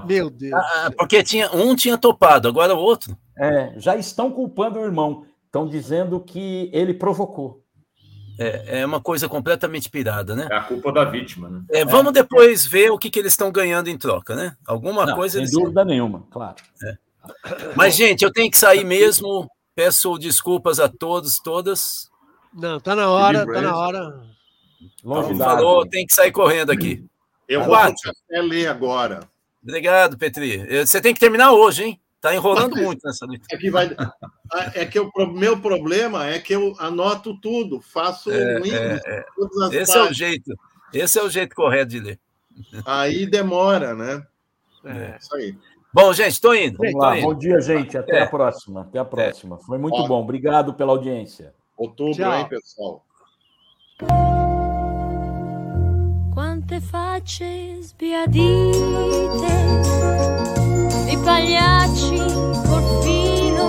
Meu 0.06 0.28
Deus. 0.28 0.52
Ah, 0.52 0.90
porque 0.96 1.22
tinha, 1.22 1.50
um 1.52 1.74
tinha 1.74 1.96
topado, 1.96 2.48
agora 2.48 2.74
o 2.74 2.78
outro. 2.78 3.16
É, 3.38 3.72
já 3.78 3.96
estão 3.96 4.30
culpando 4.30 4.78
o 4.78 4.84
irmão. 4.84 5.24
Estão 5.46 5.66
dizendo 5.66 6.20
que 6.20 6.68
ele 6.72 6.92
provocou. 6.92 7.59
É, 8.42 8.80
é 8.80 8.86
uma 8.86 9.02
coisa 9.02 9.28
completamente 9.28 9.90
pirada, 9.90 10.34
né? 10.34 10.48
É 10.50 10.54
a 10.56 10.62
culpa 10.62 10.90
da 10.90 11.04
vítima, 11.04 11.50
né? 11.50 11.62
É, 11.70 11.84
vamos 11.84 12.10
depois 12.12 12.64
ver 12.64 12.90
o 12.90 12.96
que, 12.96 13.10
que 13.10 13.18
eles 13.18 13.34
estão 13.34 13.52
ganhando 13.52 13.88
em 13.88 13.98
troca, 13.98 14.34
né? 14.34 14.56
Alguma 14.66 15.04
Não, 15.04 15.14
coisa 15.14 15.34
sem 15.34 15.42
eles. 15.42 15.52
dúvida 15.52 15.84
nenhuma, 15.84 16.24
claro. 16.30 16.56
Mas, 17.76 17.94
gente, 17.96 18.22
eu 18.24 18.32
tenho 18.32 18.50
que 18.50 18.56
sair 18.56 18.82
mesmo. 18.84 19.46
Peço 19.74 20.16
desculpas 20.18 20.80
a 20.80 20.88
todos, 20.88 21.38
todas. 21.38 22.10
Não, 22.52 22.80
tá 22.80 22.96
na 22.96 23.10
hora, 23.10 23.40
tá 23.40 23.46
na 23.46 23.60
Brandt. 23.60 23.74
hora. 23.76 24.20
Longe 25.04 25.26
Então, 25.34 25.38
da 25.38 25.44
falou, 25.44 25.86
tem 25.86 26.06
que 26.06 26.14
sair 26.14 26.32
correndo 26.32 26.70
aqui. 26.72 27.04
Eu 27.46 27.64
Vai 27.64 27.92
vou 27.92 28.42
ler 28.48 28.66
agora. 28.68 29.20
Obrigado, 29.62 30.16
Petri. 30.16 30.64
Eh, 30.66 30.86
Você 30.86 31.00
tem 31.00 31.12
que 31.12 31.20
terminar 31.20 31.52
hoje, 31.52 31.84
hein? 31.84 32.00
Tá 32.20 32.34
enrolando 32.34 32.76
muito 32.76 33.00
nessa 33.04 33.26
noite. 33.26 33.44
É 33.50 33.56
que, 33.56 33.70
vai... 33.70 33.96
É 34.74 34.84
que 34.84 34.98
o 35.00 35.10
meu 35.32 35.58
problema 35.60 36.26
é 36.28 36.38
que 36.38 36.54
eu 36.54 36.74
anoto 36.78 37.38
tudo, 37.40 37.80
faço 37.80 38.30
um 38.30 38.58
índice, 38.58 39.24
todas 39.34 39.58
as 39.62 39.72
Esse 39.72 39.96
é 39.96 40.02
o 40.02 40.12
jeito. 40.12 40.54
Esse 40.92 41.18
é 41.18 41.22
o 41.22 41.30
jeito 41.30 41.54
correto 41.54 41.90
de 41.90 42.00
ler. 42.00 42.20
Aí 42.84 43.24
demora, 43.26 43.94
né? 43.94 44.22
É. 44.84 45.16
Isso 45.18 45.34
aí. 45.34 45.56
Bom, 45.92 46.12
gente, 46.12 46.40
tô 46.40 46.52
indo. 46.54 46.78
Lá, 46.96 47.16
indo. 47.18 47.26
bom 47.26 47.34
dia, 47.34 47.60
gente. 47.60 47.96
Até 47.96 48.18
É. 48.18 48.22
a 48.22 48.26
próxima. 48.26 48.82
Até 48.82 48.98
a 48.98 49.04
próxima. 49.04 49.58
Foi 49.58 49.78
muito 49.78 49.96
Ó. 49.96 50.06
bom. 50.06 50.22
Obrigado 50.22 50.74
pela 50.74 50.92
audiência. 50.92 51.54
Outubro, 51.76 52.14
Tchau. 52.14 52.34
hein, 52.34 52.46
pessoal? 52.48 53.04
Quante 56.34 56.80
facce 56.80 57.80
sbiadite 57.82 58.78
pagliacci 61.30 62.18
col 62.66 62.82
filo, 63.02 63.68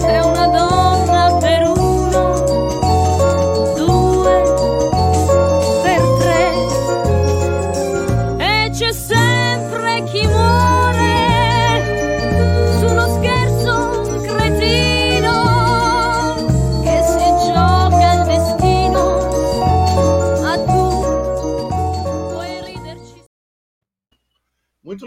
se 0.00 0.18
una 0.22 0.46
donna 0.48 1.36
per 1.40 1.62
un 1.66 1.79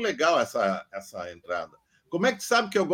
legal 0.04 0.40
essa, 0.40 0.86
essa 0.94 1.32
entrada. 1.32 1.76
Como 2.10 2.28
é 2.28 2.36
que 2.36 2.44
sabe 2.44 2.70
que 2.70 2.78
eu 2.78 2.86
gosto? 2.86 2.92